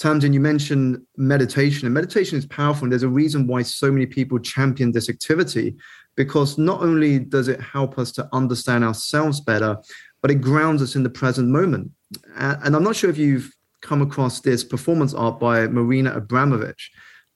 Tamzin, 0.00 0.32
you 0.32 0.40
mentioned 0.40 1.02
meditation, 1.18 1.86
and 1.86 1.92
meditation 1.92 2.38
is 2.38 2.46
powerful. 2.46 2.84
And 2.84 2.92
there's 2.92 3.02
a 3.02 3.08
reason 3.08 3.46
why 3.46 3.62
so 3.62 3.92
many 3.92 4.06
people 4.06 4.38
champion 4.38 4.92
this 4.92 5.10
activity, 5.10 5.76
because 6.16 6.56
not 6.56 6.80
only 6.80 7.18
does 7.18 7.48
it 7.48 7.60
help 7.60 7.98
us 7.98 8.12
to 8.12 8.26
understand 8.32 8.82
ourselves 8.82 9.42
better, 9.42 9.76
but 10.22 10.30
it 10.30 10.40
grounds 10.40 10.80
us 10.80 10.96
in 10.96 11.02
the 11.02 11.10
present 11.10 11.48
moment. 11.50 11.90
And 12.36 12.74
I'm 12.74 12.82
not 12.82 12.96
sure 12.96 13.10
if 13.10 13.18
you've 13.18 13.54
come 13.82 14.00
across 14.00 14.40
this 14.40 14.64
performance 14.64 15.12
art 15.12 15.38
by 15.38 15.66
Marina 15.66 16.14
Abramovich, 16.14 16.90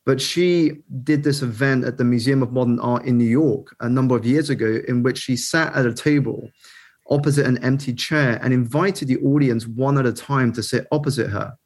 but 0.06 0.22
she 0.22 0.78
did 1.04 1.22
this 1.22 1.42
event 1.42 1.84
at 1.84 1.98
the 1.98 2.04
Museum 2.04 2.42
of 2.42 2.50
Modern 2.50 2.80
Art 2.80 3.04
in 3.04 3.18
New 3.18 3.28
York 3.28 3.76
a 3.80 3.90
number 3.90 4.16
of 4.16 4.24
years 4.24 4.48
ago, 4.48 4.80
in 4.88 5.02
which 5.02 5.18
she 5.18 5.36
sat 5.36 5.74
at 5.74 5.84
a 5.84 5.92
table 5.92 6.48
opposite 7.08 7.46
an 7.46 7.62
empty 7.64 7.92
chair 7.92 8.38
and 8.42 8.52
invited 8.52 9.08
the 9.08 9.18
audience 9.18 9.66
one 9.66 9.98
at 9.98 10.06
a 10.06 10.12
time 10.12 10.52
to 10.52 10.62
sit 10.62 10.86
opposite 10.92 11.30
her. 11.30 11.56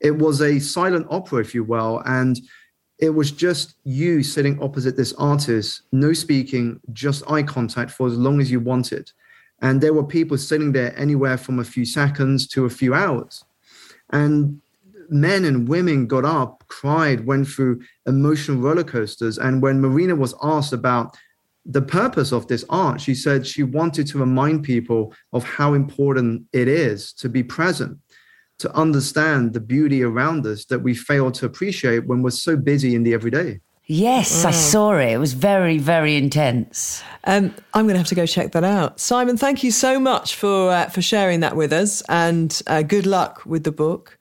It 0.00 0.16
was 0.16 0.40
a 0.40 0.58
silent 0.58 1.06
opera, 1.10 1.40
if 1.40 1.54
you 1.54 1.64
will, 1.64 2.02
and 2.06 2.40
it 2.98 3.10
was 3.10 3.30
just 3.30 3.76
you 3.84 4.22
sitting 4.22 4.62
opposite 4.62 4.96
this 4.96 5.12
artist, 5.14 5.82
no 5.92 6.12
speaking, 6.12 6.80
just 6.92 7.28
eye 7.30 7.42
contact 7.42 7.90
for 7.90 8.06
as 8.06 8.16
long 8.16 8.40
as 8.40 8.50
you 8.50 8.60
wanted. 8.60 9.10
And 9.62 9.80
there 9.80 9.94
were 9.94 10.04
people 10.04 10.38
sitting 10.38 10.72
there 10.72 10.98
anywhere 10.98 11.36
from 11.36 11.58
a 11.58 11.64
few 11.64 11.84
seconds 11.84 12.46
to 12.48 12.64
a 12.64 12.70
few 12.70 12.94
hours. 12.94 13.44
And 14.10 14.60
men 15.08 15.44
and 15.44 15.68
women 15.68 16.06
got 16.06 16.24
up, 16.24 16.64
cried, 16.68 17.26
went 17.26 17.48
through 17.48 17.80
emotional 18.06 18.60
roller 18.60 18.84
coasters. 18.84 19.38
And 19.38 19.62
when 19.62 19.80
Marina 19.80 20.14
was 20.14 20.34
asked 20.42 20.72
about 20.72 21.16
the 21.66 21.82
purpose 21.82 22.32
of 22.32 22.46
this 22.48 22.64
art, 22.68 23.00
she 23.00 23.14
said 23.14 23.46
she 23.46 23.62
wanted 23.62 24.06
to 24.08 24.18
remind 24.18 24.62
people 24.62 25.12
of 25.32 25.44
how 25.44 25.74
important 25.74 26.44
it 26.52 26.68
is 26.68 27.12
to 27.14 27.28
be 27.28 27.42
present, 27.42 27.98
to 28.58 28.74
understand 28.74 29.52
the 29.52 29.60
beauty 29.60 30.02
around 30.02 30.46
us 30.46 30.64
that 30.66 30.80
we 30.80 30.94
fail 30.94 31.30
to 31.32 31.46
appreciate 31.46 32.06
when 32.06 32.22
we're 32.22 32.30
so 32.30 32.56
busy 32.56 32.94
in 32.94 33.02
the 33.02 33.14
everyday. 33.14 33.60
yes, 33.86 34.44
I 34.44 34.52
saw 34.52 34.96
it. 34.98 35.12
It 35.12 35.18
was 35.18 35.32
very, 35.32 35.78
very 35.78 36.16
intense. 36.16 37.02
Um, 37.24 37.54
I'm 37.74 37.86
going 37.86 37.94
to 37.94 37.98
have 37.98 38.06
to 38.08 38.14
go 38.14 38.24
check 38.24 38.52
that 38.52 38.64
out. 38.64 39.00
Simon, 39.00 39.36
thank 39.36 39.62
you 39.64 39.70
so 39.70 39.98
much 39.98 40.36
for 40.36 40.70
uh, 40.70 40.88
for 40.88 41.02
sharing 41.02 41.40
that 41.40 41.56
with 41.56 41.72
us, 41.72 42.02
and 42.08 42.62
uh, 42.66 42.82
good 42.82 43.06
luck 43.06 43.42
with 43.44 43.64
the 43.64 43.72
book. 43.72 44.16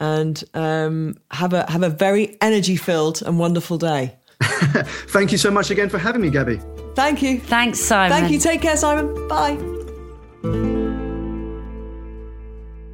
And 0.00 0.42
um, 0.54 1.18
have 1.30 1.52
a 1.52 1.70
have 1.70 1.84
a 1.84 1.90
very 1.90 2.36
energy 2.40 2.76
filled 2.76 3.22
and 3.22 3.38
wonderful 3.38 3.78
day. 3.78 4.16
Thank 5.08 5.32
you 5.32 5.38
so 5.38 5.50
much 5.50 5.70
again 5.70 5.88
for 5.88 5.98
having 5.98 6.22
me, 6.22 6.30
Gabby. 6.30 6.60
Thank 6.94 7.22
you. 7.22 7.40
Thanks, 7.40 7.80
Simon. 7.80 8.18
Thank 8.18 8.32
you. 8.32 8.38
Take 8.38 8.62
care, 8.62 8.76
Simon. 8.76 9.28
Bye. 9.28 9.58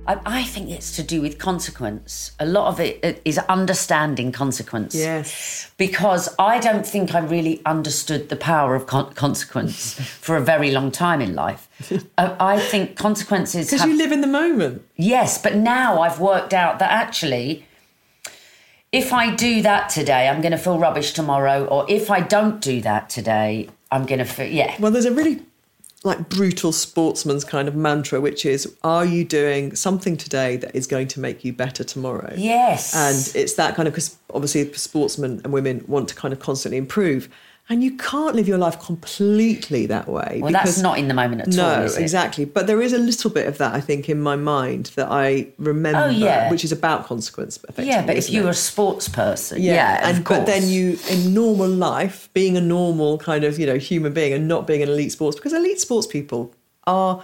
I, 0.08 0.18
I 0.24 0.42
think 0.44 0.70
it's 0.70 0.96
to 0.96 1.02
do 1.02 1.20
with 1.20 1.38
consequence. 1.38 2.32
A 2.40 2.46
lot 2.46 2.68
of 2.68 2.80
it 2.80 3.20
is 3.24 3.38
understanding 3.38 4.32
consequence. 4.32 4.94
Yes. 4.94 5.70
Because 5.76 6.34
I 6.38 6.58
don't 6.58 6.86
think 6.86 7.14
I 7.14 7.18
really 7.20 7.60
understood 7.66 8.30
the 8.30 8.36
power 8.36 8.74
of 8.74 8.86
con- 8.86 9.12
consequence 9.12 9.94
for 10.20 10.36
a 10.36 10.40
very 10.40 10.70
long 10.70 10.90
time 10.90 11.20
in 11.20 11.34
life. 11.34 11.68
Uh, 12.16 12.34
I 12.40 12.58
think 12.58 12.96
consequences. 12.96 13.66
Because 13.66 13.80
have- 13.82 13.90
you 13.90 13.96
live 13.98 14.10
in 14.12 14.22
the 14.22 14.26
moment. 14.26 14.82
Yes, 14.96 15.40
but 15.40 15.54
now 15.54 16.00
I've 16.00 16.18
worked 16.18 16.54
out 16.54 16.78
that 16.78 16.90
actually, 16.90 17.66
if 18.92 19.12
I 19.12 19.34
do 19.34 19.62
that 19.62 19.90
today, 19.90 20.28
I'm 20.28 20.40
going 20.40 20.52
to 20.52 20.58
feel 20.58 20.78
rubbish 20.78 21.12
tomorrow, 21.12 21.66
or 21.66 21.84
if 21.88 22.10
I 22.10 22.20
don't 22.20 22.60
do 22.60 22.80
that 22.82 23.10
today, 23.10 23.68
I'm 23.90 24.06
going 24.06 24.18
to 24.18 24.24
feel 24.24 24.46
yeah. 24.46 24.74
Well, 24.78 24.90
there's 24.90 25.04
a 25.04 25.12
really 25.12 25.42
like 26.04 26.28
brutal 26.28 26.70
sportsman's 26.70 27.44
kind 27.44 27.66
of 27.66 27.74
mantra, 27.74 28.20
which 28.20 28.46
is, 28.46 28.72
are 28.84 29.04
you 29.04 29.24
doing 29.24 29.74
something 29.74 30.16
today 30.16 30.56
that 30.56 30.74
is 30.74 30.86
going 30.86 31.08
to 31.08 31.20
make 31.20 31.44
you 31.44 31.52
better 31.52 31.82
tomorrow? 31.82 32.32
Yes. 32.36 32.94
And 32.94 33.36
it's 33.36 33.54
that 33.54 33.74
kind 33.74 33.88
of, 33.88 33.94
because 33.94 34.16
obviously 34.32 34.72
sportsmen 34.74 35.40
and 35.42 35.52
women 35.52 35.84
want 35.88 36.08
to 36.08 36.14
kind 36.14 36.32
of 36.32 36.38
constantly 36.38 36.78
improve. 36.78 37.28
And 37.70 37.84
you 37.84 37.98
can't 37.98 38.34
live 38.34 38.48
your 38.48 38.56
life 38.56 38.80
completely 38.80 39.84
that 39.86 40.08
way. 40.08 40.40
Well, 40.42 40.50
that's 40.52 40.78
not 40.78 40.96
in 40.98 41.08
the 41.08 41.12
moment 41.12 41.42
at 41.42 41.48
no, 41.48 41.80
all. 41.80 41.82
it? 41.84 41.98
exactly. 41.98 42.46
But 42.46 42.66
there 42.66 42.80
is 42.80 42.94
a 42.94 42.98
little 42.98 43.30
bit 43.30 43.46
of 43.46 43.58
that, 43.58 43.74
I 43.74 43.80
think, 43.80 44.08
in 44.08 44.20
my 44.22 44.36
mind 44.36 44.86
that 44.96 45.08
I 45.10 45.48
remember, 45.58 46.04
Oh, 46.06 46.08
yeah. 46.08 46.50
which 46.50 46.64
is 46.64 46.72
about 46.72 47.04
consequence. 47.04 47.58
Effectively, 47.58 47.90
Yeah, 47.90 48.06
but 48.06 48.16
if 48.16 48.30
you're 48.30 48.46
it? 48.46 48.50
a 48.50 48.54
sports 48.54 49.06
person, 49.10 49.60
yeah, 49.60 50.00
and 50.02 50.18
of 50.18 50.24
but 50.24 50.46
then 50.46 50.66
you 50.66 50.98
in 51.10 51.34
normal 51.34 51.68
life, 51.68 52.30
being 52.32 52.56
a 52.56 52.60
normal 52.62 53.18
kind 53.18 53.44
of 53.44 53.58
you 53.58 53.66
know 53.66 53.76
human 53.76 54.14
being 54.14 54.32
and 54.32 54.48
not 54.48 54.66
being 54.66 54.82
an 54.82 54.88
elite 54.88 55.12
sports 55.12 55.36
because 55.36 55.52
elite 55.52 55.78
sports 55.78 56.06
people 56.06 56.54
are 56.86 57.22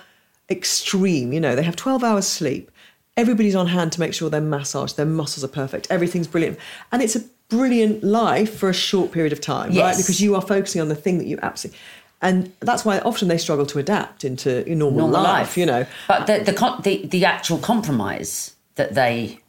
extreme. 0.51 1.32
You 1.32 1.40
know, 1.40 1.57
they 1.57 1.62
have 1.62 1.76
twelve 1.76 2.05
hours 2.05 2.26
sleep. 2.28 2.70
Everybody's 3.16 3.55
on 3.55 3.68
hand 3.68 3.92
to 3.92 4.01
make 4.01 4.12
sure 4.12 4.28
they're 4.28 4.40
massaged, 4.40 4.97
their 4.97 5.07
muscles 5.07 5.45
are 5.45 5.49
perfect, 5.49 5.86
everything's 5.88 6.26
brilliant, 6.26 6.59
and 6.90 7.01
it's 7.01 7.14
a 7.16 7.20
brilliant 7.49 8.03
life 8.03 8.57
for 8.57 8.68
a 8.68 8.74
short 8.74 9.12
period 9.12 9.32
of 9.32 9.40
time, 9.40 9.74
right? 9.74 9.97
Because 9.97 10.20
you 10.20 10.34
are 10.34 10.42
focusing 10.42 10.80
on 10.80 10.88
the 10.88 10.95
thing 10.97 11.18
that 11.18 11.26
you 11.26 11.38
absolutely. 11.42 11.78
And 12.22 12.53
that's 12.61 12.84
why 12.86 13.01
often 13.01 13.28
they 13.28 13.36
struggle 13.38 13.66
to 13.66 13.78
adapt 13.78 14.24
into 14.24 14.64
your 14.66 14.76
normal, 14.76 15.01
normal 15.09 15.22
life, 15.22 15.40
life, 15.49 15.59
you 15.59 15.66
know. 15.66 15.86
But 16.09 16.26
the 16.26 16.38
the, 16.45 16.53
con- 16.55 16.80
the 16.82 17.07
the 17.07 17.24
actual 17.24 17.59
compromise 17.59 18.55
that 18.76 18.95
they 18.95 19.40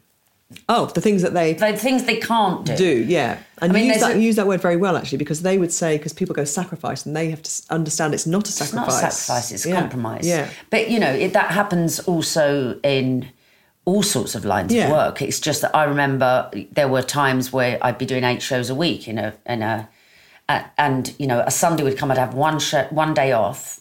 Oh, 0.69 0.85
the 0.85 1.01
things 1.01 1.21
that 1.23 1.33
they 1.33 1.53
the 1.53 1.75
things 1.75 2.03
they 2.03 2.17
can't 2.17 2.65
do. 2.65 2.75
do 2.77 3.03
yeah 3.07 3.39
and 3.61 3.71
I 3.71 3.75
mean, 3.75 3.85
use 3.87 3.99
that 3.99 4.15
a- 4.15 4.21
use 4.21 4.35
that 4.35 4.45
word 4.45 4.61
very 4.61 4.77
well 4.77 4.95
actually 4.95 5.17
because 5.17 5.41
they 5.41 5.57
would 5.57 5.71
say 5.71 5.97
because 5.97 6.13
people 6.13 6.35
go 6.35 6.43
sacrifice 6.45 7.03
and 7.05 7.15
they 7.15 7.29
have 7.31 7.41
to 7.41 7.51
understand 7.71 8.13
it's 8.13 8.27
not 8.27 8.45
a 8.45 8.49
It's 8.49 8.71
not 8.71 8.91
sacrifice 8.91 9.13
a 9.13 9.21
sacrifice; 9.25 9.51
it's 9.51 9.65
Yeah, 9.65 9.79
compromise. 9.81 10.27
yeah 10.27 10.49
but 10.69 10.91
you 10.91 10.99
know 10.99 11.11
it, 11.11 11.33
that 11.33 11.49
happens 11.51 11.99
also 12.01 12.79
in 12.83 13.27
all 13.85 14.03
sorts 14.03 14.35
of 14.35 14.43
lines 14.45 14.73
Yeah. 14.73 14.85
of 14.85 14.91
work. 14.91 15.21
It's 15.21 15.39
just 15.39 15.61
that 15.61 15.75
I 15.75 15.83
remember 15.83 16.49
there 16.71 16.87
were 16.87 17.01
times 17.03 17.53
where 17.53 17.77
I'd 17.81 17.97
be 17.97 18.05
doing 18.05 18.23
eight 18.23 18.41
shows 18.41 18.69
a 18.69 18.75
week, 18.75 19.07
you 19.07 19.13
know, 19.13 19.31
and 19.45 19.63
a, 19.63 19.87
a 20.49 20.65
and 20.77 21.13
you 21.19 21.27
know 21.27 21.39
a 21.45 21.51
Sunday 21.51 21.83
would 21.83 21.97
come, 21.97 22.11
I'd 22.11 22.17
have 22.17 22.33
one 22.33 22.59
show, 22.59 22.83
one 22.89 23.13
day 23.13 23.31
off. 23.31 23.79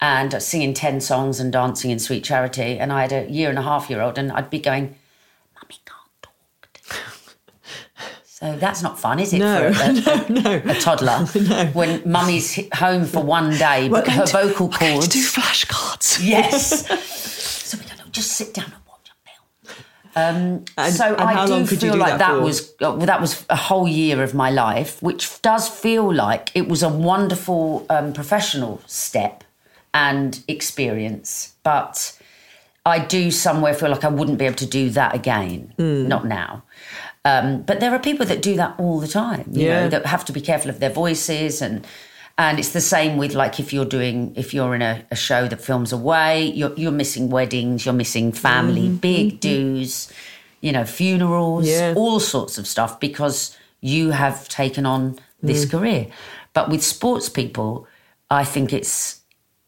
And 0.00 0.42
singing 0.42 0.74
10 0.74 1.00
songs 1.00 1.38
and 1.38 1.52
dancing 1.52 1.92
in 1.92 2.00
Sweet 2.00 2.24
Charity. 2.24 2.76
And 2.76 2.92
I 2.92 3.02
had 3.02 3.12
a 3.12 3.30
year 3.30 3.50
and 3.50 3.56
a 3.58 3.62
half 3.62 3.88
year 3.88 4.00
old, 4.02 4.18
and 4.18 4.32
I'd 4.32 4.50
be 4.50 4.58
going, 4.58 4.96
Mummy 5.54 5.78
can't 5.84 6.22
talk. 6.22 6.98
So 8.24 8.56
that's 8.56 8.82
not 8.82 8.98
fun, 8.98 9.20
is 9.20 9.32
it? 9.32 9.38
No, 9.38 9.72
for 9.72 9.82
a, 9.84 9.86
a, 10.26 10.28
no. 10.28 10.62
a 10.72 10.74
toddler. 10.80 11.18
When 11.74 12.02
mummy's 12.04 12.58
home 12.74 13.04
for 13.04 13.22
one 13.22 13.50
day, 13.56 13.88
but 13.88 14.08
her 14.08 14.26
to- 14.26 14.32
vocal 14.32 14.66
we're 14.68 14.78
going 14.78 14.92
to 14.94 15.06
cords. 15.06 15.08
do 15.08 15.22
flashcards 15.22 16.18
Yes. 16.26 16.88
so 16.88 17.78
we 17.78 17.84
go, 17.84 17.90
no, 17.98 18.10
just 18.10 18.32
sit 18.32 18.52
down 18.54 18.64
and 18.64 18.74
watch 18.88 19.08
a 19.08 19.14
film. 19.68 19.84
Um, 20.14 20.64
And- 20.76 20.94
so 20.94 21.14
and 21.14 21.20
I 21.22 21.46
do 21.46 21.66
feel 21.66 21.92
do 21.92 21.98
like 21.98 22.18
that 22.18 22.32
that, 22.32 22.40
was 22.42 22.70
uh, 22.82 22.92
well, 22.96 23.06
that 23.06 23.20
was 23.20 23.44
a 23.48 23.56
whole 23.56 23.88
year 23.88 24.22
of 24.22 24.34
my 24.34 24.50
life, 24.50 25.02
which 25.02 25.40
does 25.42 25.68
feel 25.68 26.12
like 26.12 26.50
it 26.54 26.68
was 26.68 26.82
a 26.82 26.88
wonderful 26.88 27.86
um, 27.88 28.12
professional 28.12 28.80
step 28.86 29.44
and 29.94 30.40
experience, 30.48 31.54
but. 31.62 32.18
I 32.84 32.98
do 32.98 33.30
somewhere 33.30 33.74
feel 33.74 33.90
like 33.90 34.02
I 34.02 34.08
wouldn't 34.08 34.38
be 34.38 34.44
able 34.46 34.56
to 34.56 34.66
do 34.66 34.90
that 34.90 35.14
again. 35.14 35.72
Hmm. 35.76 36.08
Not 36.08 36.26
now. 36.26 36.64
Um, 37.24 37.62
but 37.62 37.78
there 37.78 37.92
are 37.94 38.00
people 38.00 38.26
that 38.26 38.42
do 38.42 38.56
that 38.56 38.74
all 38.76 38.98
the 38.98 39.06
time. 39.06 39.44
You 39.52 39.66
Yeah. 39.68 39.80
know, 39.84 39.88
that 39.90 40.06
have 40.06 40.24
to 40.24 40.32
be 40.32 40.40
careful 40.40 40.68
of 40.68 40.80
their 40.80 40.90
voices 40.90 41.62
and 41.62 41.86
and 42.38 42.58
it's 42.58 42.70
the 42.72 42.80
same 42.80 43.16
with 43.18 43.34
like 43.34 43.60
if 43.60 43.72
you're 43.72 43.84
doing 43.84 44.32
if 44.36 44.52
you're 44.54 44.74
in 44.74 44.82
a, 44.82 45.04
a 45.10 45.16
show 45.16 45.46
that 45.48 45.60
films 45.60 45.92
away, 45.92 46.46
you're 46.46 46.72
you're 46.76 46.92
missing 46.92 47.30
weddings, 47.30 47.84
you're 47.84 47.94
missing 47.94 48.32
family, 48.32 48.82
Mm-hmm. 48.88 48.96
big 48.96 49.40
dues, 49.40 50.10
you 50.60 50.72
know, 50.72 50.84
funerals, 50.84 51.66
Yeah. 51.68 51.94
all 51.96 52.20
sorts 52.20 52.58
of 52.58 52.66
stuff 52.66 52.98
because 53.00 53.56
you 53.80 54.10
have 54.10 54.48
taken 54.48 54.86
on 54.86 55.18
this 55.42 55.66
Mm. 55.66 55.70
career. 55.70 56.06
But 56.54 56.68
with 56.70 56.82
sports 56.82 57.28
people, 57.28 57.86
I 58.30 58.44
think 58.44 58.72
it's 58.72 59.20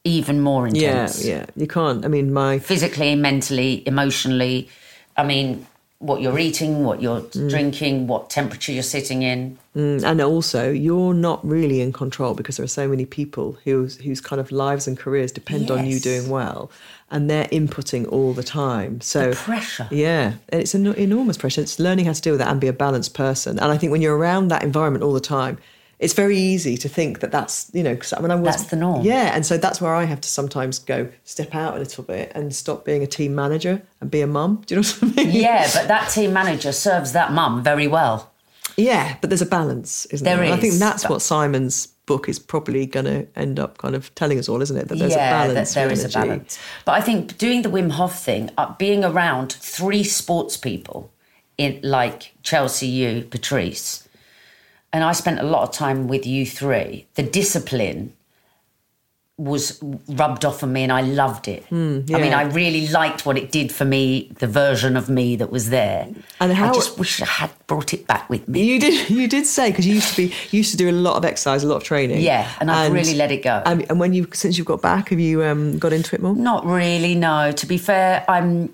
even 0.04 0.40
more 0.40 0.66
intense. 0.68 1.24
yeah 1.24 1.34
yeah 1.36 1.46
you 1.56 1.66
can't 1.66 2.04
i 2.04 2.08
mean 2.08 2.30
my 2.32 2.58
physically, 2.58 3.14
mentally, 3.16 3.82
emotionally. 3.86 4.68
I 5.16 5.24
mean, 5.24 5.66
what 6.08 6.20
you're 6.20 6.38
eating, 6.38 6.84
what 6.84 7.00
you're 7.02 7.20
Mm. 7.22 7.48
drinking, 7.50 8.06
what 8.06 8.28
temperature 8.30 8.72
you're 8.72 8.82
sitting 8.96 9.22
in. 9.22 9.58
and 9.76 10.20
also 10.20 10.70
you're 10.70 11.12
not 11.28 11.44
really 11.44 11.80
in 11.80 11.92
control 11.92 12.32
because 12.34 12.56
there 12.58 12.64
are 12.64 12.76
so 12.82 12.86
many 12.86 13.04
people 13.04 13.56
whose 13.64 13.96
whose 14.06 14.20
kind 14.20 14.38
of 14.38 14.52
lives 14.52 14.86
and 14.86 14.96
careers 14.96 15.32
depend 15.32 15.68
on 15.68 15.84
you 15.84 15.98
doing 15.98 16.28
well 16.28 16.70
and 17.10 17.28
they're 17.28 17.48
inputting 17.60 18.06
all 18.14 18.32
the 18.34 18.44
time 18.44 19.00
so 19.00 19.32
pressure. 19.34 19.88
yeah 19.90 20.34
and 20.50 20.60
it's 20.62 20.74
an 20.74 20.86
enormous 20.94 21.36
pressure 21.36 21.60
it's 21.60 21.80
learning 21.80 22.04
how 22.06 22.12
to 22.12 22.20
deal 22.20 22.34
with 22.34 22.38
that 22.38 22.50
and 22.52 22.60
be 22.60 22.68
a 22.68 22.72
balanced 22.86 23.14
person 23.14 23.58
and 23.58 23.72
i 23.72 23.76
think 23.76 23.90
when 23.90 24.00
you're 24.00 24.16
around 24.16 24.46
that 24.46 24.62
environment 24.62 25.02
all 25.02 25.12
the 25.12 25.28
time 25.40 25.58
it's 26.04 26.12
very 26.14 26.36
easy 26.38 26.76
to 26.76 26.88
think 26.88 27.20
that 27.20 27.30
that's 27.32 27.70
you 27.72 27.82
know 27.82 27.94
because 27.94 28.12
I 28.12 28.20
mean, 28.20 28.30
I 28.30 28.34
was, 28.36 28.56
That's 28.56 28.70
the 28.70 28.76
norm. 28.76 29.02
yeah 29.04 29.34
and 29.34 29.44
so 29.46 29.56
that's 29.56 29.80
where 29.80 29.94
i 29.94 30.04
have 30.04 30.20
to 30.20 30.28
sometimes 30.28 30.78
go 30.78 31.08
step 31.24 31.54
out 31.54 31.76
a 31.76 31.78
little 31.78 32.04
bit 32.04 32.30
and 32.34 32.54
stop 32.54 32.84
being 32.84 33.02
a 33.02 33.06
team 33.06 33.34
manager 33.34 33.82
and 34.00 34.10
be 34.10 34.20
a 34.20 34.26
mum 34.26 34.62
do 34.66 34.74
you 34.74 34.80
know 34.80 34.86
what 34.86 35.18
i 35.18 35.22
mean 35.24 35.34
Yeah, 35.34 35.68
but 35.74 35.88
that 35.88 36.10
team 36.10 36.32
manager 36.32 36.72
serves 36.72 37.10
that 37.12 37.32
mum 37.32 37.62
very 37.62 37.88
well. 37.88 38.30
Yeah, 38.76 39.16
but 39.20 39.30
there's 39.30 39.42
a 39.42 39.46
balance, 39.60 40.04
isn't 40.06 40.24
there? 40.24 40.36
There 40.36 40.44
And 40.46 40.54
I 40.54 40.56
think 40.56 40.74
that's 40.74 41.04
but- 41.04 41.10
what 41.12 41.22
Simon's 41.22 41.86
book 42.06 42.28
is 42.28 42.38
probably 42.40 42.86
going 42.86 43.06
to 43.06 43.26
end 43.36 43.58
up 43.60 43.78
kind 43.78 43.94
of 43.94 44.12
telling 44.14 44.38
us 44.38 44.48
all, 44.48 44.60
isn't 44.62 44.76
it? 44.76 44.88
That 44.88 44.98
there's 44.98 45.12
yeah, 45.12 45.28
a 45.28 45.48
balance. 45.48 45.74
that 45.74 45.88
there 45.88 45.96
for 45.96 46.06
a 46.06 46.26
balance. 46.26 46.58
But 46.84 46.92
I 46.92 47.00
think 47.00 47.38
doing 47.38 47.62
the 47.62 47.70
Wim 47.70 47.92
Hof 47.92 48.18
thing, 48.18 48.50
uh, 48.58 48.74
being 48.76 49.04
around 49.04 49.52
three 49.52 50.02
sports 50.02 50.56
people, 50.56 51.12
in 51.56 51.80
like 51.84 52.32
Chelsea, 52.42 52.88
you, 52.88 53.22
Patrice, 53.30 54.03
and 54.94 55.02
I 55.04 55.12
spent 55.12 55.40
a 55.40 55.42
lot 55.42 55.62
of 55.68 55.72
time 55.72 56.08
with 56.08 56.24
you 56.24 56.46
three. 56.46 57.06
The 57.16 57.22
discipline 57.24 58.12
was 59.36 59.82
rubbed 60.08 60.44
off 60.44 60.62
on 60.62 60.72
me, 60.72 60.84
and 60.84 60.92
I 60.92 61.00
loved 61.00 61.48
it. 61.48 61.64
I 61.72 61.74
mean. 61.74 62.32
I 62.32 62.42
really 62.42 62.86
liked 62.86 63.26
what 63.26 63.36
it 63.36 63.50
did 63.50 63.72
for 63.72 63.84
me, 63.84 64.30
the 64.38 64.46
version 64.46 64.96
of 64.96 65.08
me 65.08 65.34
that 65.34 65.50
was 65.50 65.70
there. 65.70 66.06
And 66.38 66.52
how- 66.52 66.70
I 66.70 66.72
just 66.72 66.96
wish 67.00 67.20
I 67.20 67.26
had 67.26 67.50
brought 67.66 67.92
it 67.92 68.06
back 68.06 68.30
with 68.30 68.46
me. 68.46 68.62
You 68.62 68.78
did. 68.78 69.10
You 69.10 69.26
did 69.26 69.44
say 69.46 69.70
because 69.70 69.86
you 69.88 69.94
used 69.96 70.10
to 70.14 70.16
be 70.16 70.22
you 70.52 70.58
used 70.58 70.70
to 70.70 70.76
do 70.76 70.88
a 70.88 70.92
lot 71.06 71.16
of 71.16 71.24
exercise, 71.24 71.64
a 71.64 71.66
lot 71.66 71.78
of 71.78 71.82
training. 71.82 72.20
Yeah, 72.20 72.48
and 72.60 72.70
I've 72.70 72.92
really 72.92 73.14
let 73.14 73.32
it 73.32 73.42
go. 73.42 73.60
And, 73.66 73.84
and 73.90 73.98
when 73.98 74.12
you 74.14 74.28
since 74.32 74.56
you've 74.56 74.68
got 74.68 74.80
back, 74.80 75.08
have 75.08 75.18
you 75.18 75.42
um, 75.42 75.78
got 75.80 75.92
into 75.92 76.14
it 76.14 76.22
more? 76.22 76.36
Not 76.36 76.64
really, 76.64 77.16
no. 77.16 77.50
To 77.50 77.66
be 77.66 77.76
fair, 77.78 78.24
I'm. 78.28 78.72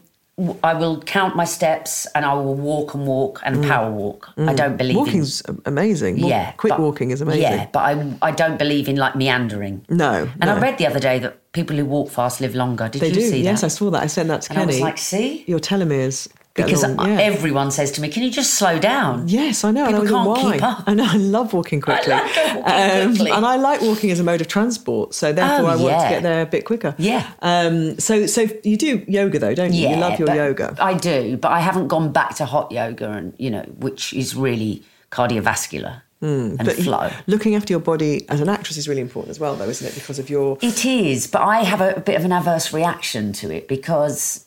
I 0.64 0.74
will 0.74 1.00
count 1.02 1.36
my 1.36 1.44
steps 1.44 2.06
and 2.14 2.24
I 2.24 2.34
will 2.34 2.54
walk 2.54 2.94
and 2.94 3.06
walk 3.06 3.40
and 3.44 3.56
mm. 3.56 3.68
power 3.68 3.90
walk. 3.90 4.30
I 4.36 4.40
mm. 4.40 4.56
don't 4.56 4.76
believe 4.76 4.96
Walking's 4.96 5.42
amazing. 5.66 6.16
in 6.16 6.22
Walk- 6.22 6.30
yeah, 6.30 6.52
quick 6.52 6.70
but- 6.70 6.80
walking 6.80 7.10
is 7.10 7.20
amazing. 7.20 7.42
Yeah, 7.42 7.66
but 7.72 7.80
I 7.80 7.92
I 8.22 8.30
don't 8.30 8.58
believe 8.58 8.88
in 8.88 8.96
like 8.96 9.14
meandering. 9.16 9.84
No, 9.88 10.28
And 10.40 10.50
I 10.50 10.58
read 10.58 10.78
the 10.78 10.86
other 10.86 11.00
day 11.00 11.18
that 11.18 11.52
people 11.52 11.76
who 11.76 11.84
walk 11.84 12.10
fast 12.10 12.40
live 12.40 12.54
longer. 12.54 12.88
Did 12.88 13.02
They 13.02 13.08
you 13.08 13.14
do. 13.14 13.20
see 13.20 13.42
yes, 13.42 13.60
that? 13.60 13.64
Yes, 13.64 13.64
I 13.64 13.68
saw 13.68 13.90
that. 13.90 14.02
I 14.02 14.06
sent 14.06 14.28
that 14.28 14.42
to 14.42 14.50
And 14.50 14.58
I 14.58 14.62
Kenny. 14.62 14.74
was 14.74 14.80
like, 14.80 14.98
see, 14.98 15.44
your 15.46 15.58
telomeres 15.60 16.28
because. 16.54 16.82
Yeah. 16.82 17.18
everyone 17.20 17.70
says 17.70 17.92
to 17.92 18.00
me, 18.00 18.08
"Can 18.08 18.22
you 18.22 18.30
just 18.30 18.54
slow 18.54 18.78
down?" 18.78 19.28
Yes, 19.28 19.64
I 19.64 19.70
know. 19.70 19.86
and 19.86 19.96
I 19.96 20.00
People 20.00 20.16
can't 20.16 20.28
why. 20.28 20.52
keep 20.54 20.62
up. 20.62 20.84
I 20.88 20.94
know. 20.94 21.06
I 21.08 21.16
love 21.16 21.52
walking 21.52 21.80
quickly. 21.80 22.12
Um, 22.12 22.20
like 22.24 22.36
walking 22.36 23.08
quickly. 23.16 23.30
and 23.30 23.46
I 23.46 23.56
like 23.56 23.80
walking 23.82 24.10
as 24.10 24.20
a 24.20 24.24
mode 24.24 24.40
of 24.40 24.48
transport. 24.48 25.14
So 25.14 25.32
therefore, 25.32 25.66
Oh, 25.66 25.68
I 25.68 25.76
want 25.76 26.02
to 26.02 26.08
get 26.08 26.22
there 26.22 26.42
a 26.42 26.46
bit 26.46 26.64
quicker. 26.64 26.94
Yeah. 26.98 27.30
Um, 27.42 27.98
so, 27.98 28.26
so 28.26 28.46
you 28.64 28.76
do 28.76 29.04
yoga 29.08 29.38
though, 29.38 29.54
don't 29.54 29.72
you? 29.72 29.82
Yeah, 29.82 29.94
you 29.94 30.00
love 30.00 30.18
your 30.18 30.34
yoga. 30.34 30.76
I 30.80 30.94
do, 30.94 31.36
but 31.36 31.52
I 31.52 31.60
haven't 31.60 31.88
gone 31.88 32.12
back 32.12 32.34
to 32.36 32.44
hot 32.44 32.72
yoga, 32.72 33.10
and 33.10 33.34
you 33.38 33.50
know, 33.50 33.62
which 33.78 34.12
is 34.12 34.34
really 34.36 34.82
cardiovascular 35.10 36.02
and 36.22 36.58
Hmm, 36.60 36.64
But 36.64 36.76
flow. 36.76 37.10
looking 37.26 37.54
after 37.54 37.72
your 37.72 37.80
body 37.80 38.28
as 38.28 38.40
an 38.42 38.48
actress 38.50 38.76
is 38.76 38.86
really 38.88 39.00
important 39.00 39.30
as 39.30 39.40
well, 39.40 39.54
though, 39.56 39.68
isn't 39.68 39.86
it? 39.86 39.94
Because 39.94 40.18
of 40.18 40.28
your 40.28 40.58
It 40.60 40.84
is, 40.84 41.26
but 41.26 41.40
I 41.40 41.62
have 41.62 41.80
a, 41.80 41.94
a 41.94 42.00
bit 42.00 42.16
of 42.16 42.24
an 42.26 42.32
adverse 42.32 42.72
reaction 42.74 43.32
to 43.34 43.50
it 43.50 43.68
because 43.68 44.44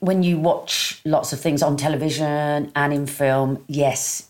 when 0.00 0.22
you 0.22 0.38
watch 0.38 1.00
lots 1.04 1.32
of 1.32 1.40
things 1.40 1.62
on 1.62 1.76
television 1.76 2.70
and 2.74 2.92
in 2.92 3.06
film, 3.06 3.64
yes, 3.66 4.28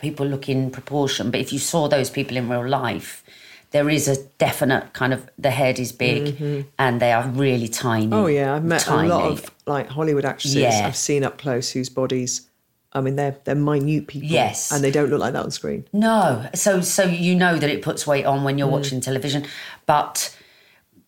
people 0.00 0.26
look 0.26 0.48
in 0.48 0.70
proportion, 0.70 1.30
but 1.30 1.40
if 1.40 1.52
you 1.52 1.58
saw 1.58 1.88
those 1.88 2.10
people 2.10 2.36
in 2.36 2.48
real 2.48 2.68
life, 2.68 3.24
there 3.70 3.90
is 3.90 4.08
a 4.08 4.22
definite 4.38 4.92
kind 4.92 5.12
of 5.12 5.28
the 5.38 5.50
head 5.50 5.78
is 5.78 5.92
big 5.92 6.66
and 6.78 7.00
they 7.00 7.12
are 7.12 7.26
really 7.28 7.68
tiny. 7.68 8.06
Mm-hmm. 8.06 8.14
Oh 8.14 8.26
yeah, 8.26 8.54
I've 8.54 8.64
met 8.64 8.80
tiny. 8.80 9.08
a 9.08 9.14
lot 9.14 9.30
of 9.30 9.50
like 9.66 9.88
Hollywood 9.88 10.24
actresses 10.24 10.56
Yeah. 10.56 10.86
I've 10.86 10.96
seen 10.96 11.24
up 11.24 11.38
close 11.38 11.70
whose 11.70 11.88
bodies. 11.88 12.48
I 12.92 13.00
mean, 13.00 13.16
they're 13.16 13.36
they're 13.44 13.54
minute 13.54 14.06
people. 14.06 14.28
Yes. 14.28 14.70
and 14.72 14.82
they 14.82 14.90
don't 14.90 15.10
look 15.10 15.20
like 15.20 15.32
that 15.32 15.44
on 15.44 15.50
screen. 15.50 15.86
No, 15.92 16.48
so 16.54 16.80
so 16.80 17.04
you 17.04 17.34
know 17.34 17.58
that 17.58 17.68
it 17.68 17.82
puts 17.82 18.06
weight 18.06 18.24
on 18.24 18.44
when 18.44 18.56
you're 18.56 18.68
watching 18.68 19.00
television, 19.00 19.44
but 19.84 20.34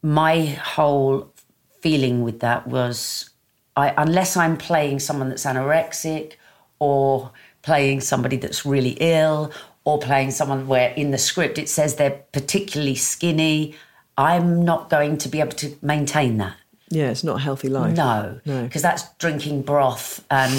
my 0.03 0.45
whole 0.47 1.33
feeling 1.81 2.23
with 2.23 2.41
that 2.41 2.67
was, 2.67 3.31
I 3.79 3.95
unless 3.97 4.37
I'm 4.37 4.57
playing 4.57 4.99
someone 4.99 5.29
that's 5.29 5.45
anorexic, 5.45 6.33
or 6.81 7.31
playing 7.63 8.01
somebody 8.01 8.37
that's 8.37 8.67
really 8.67 8.97
ill, 9.01 9.53
or 9.85 9.99
playing 9.99 10.33
someone 10.33 10.67
where 10.67 10.91
in 10.95 11.13
the 11.13 11.19
script 11.19 11.59
it 11.59 11.69
says 11.69 11.95
they're 11.95 12.23
particularly 12.33 12.97
skinny, 12.97 13.77
I'm 14.17 14.65
not 14.65 14.91
going 14.91 15.17
to 15.19 15.29
be 15.29 15.39
able 15.41 15.57
to 15.65 15.77
maintain 15.81 16.39
that. 16.39 16.57
Yeah, 16.91 17.11
it's 17.11 17.23
not 17.23 17.37
a 17.37 17.41
healthy 17.41 17.69
life. 17.69 17.97
No, 17.97 18.41
no. 18.45 18.65
because 18.65 18.83
that's 18.83 19.05
drinking 19.19 19.63
broth 19.63 20.25
and 20.31 20.55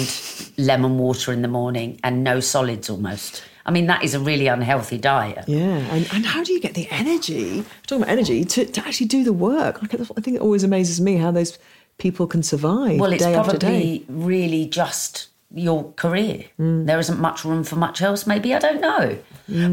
lemon 0.56 0.96
water 0.96 1.32
in 1.32 1.42
the 1.42 1.48
morning 1.48 2.00
and 2.02 2.24
no 2.24 2.40
solids 2.40 2.88
almost. 2.88 3.42
I 3.66 3.70
mean, 3.72 3.86
that 3.88 4.02
is 4.02 4.14
a 4.14 4.20
really 4.20 4.46
unhealthy 4.46 4.96
diet. 4.96 5.44
Yeah, 5.46 5.78
and, 5.94 6.08
and 6.12 6.24
how 6.24 6.42
do 6.42 6.52
you 6.52 6.60
get 6.60 6.74
the 6.74 6.88
energy? 6.90 7.64
Talking 7.86 8.04
about 8.04 8.12
energy 8.12 8.44
to, 8.44 8.64
to 8.64 8.80
actually 8.86 9.08
do 9.08 9.24
the 9.24 9.32
work. 9.34 9.82
Like, 9.82 9.94
I 9.94 10.20
think 10.20 10.36
it 10.36 10.40
always 10.40 10.64
amazes 10.64 11.00
me 11.00 11.16
how 11.16 11.30
those 11.30 11.58
people 12.00 12.26
can 12.26 12.42
survive 12.42 12.98
Well, 12.98 13.12
it's 13.12 13.22
day 13.22 13.34
after 13.34 13.56
day. 13.56 14.02
probably 14.08 14.26
really 14.26 14.66
just 14.66 15.28
your 15.54 15.92
career. 15.92 16.44
Mm. 16.58 16.86
There 16.86 16.98
isn't 16.98 17.20
much 17.20 17.44
room 17.44 17.62
for 17.64 17.76
much 17.76 18.02
else. 18.02 18.26
Maybe 18.26 18.54
I 18.54 18.58
don't 18.58 18.80
know, 18.80 19.18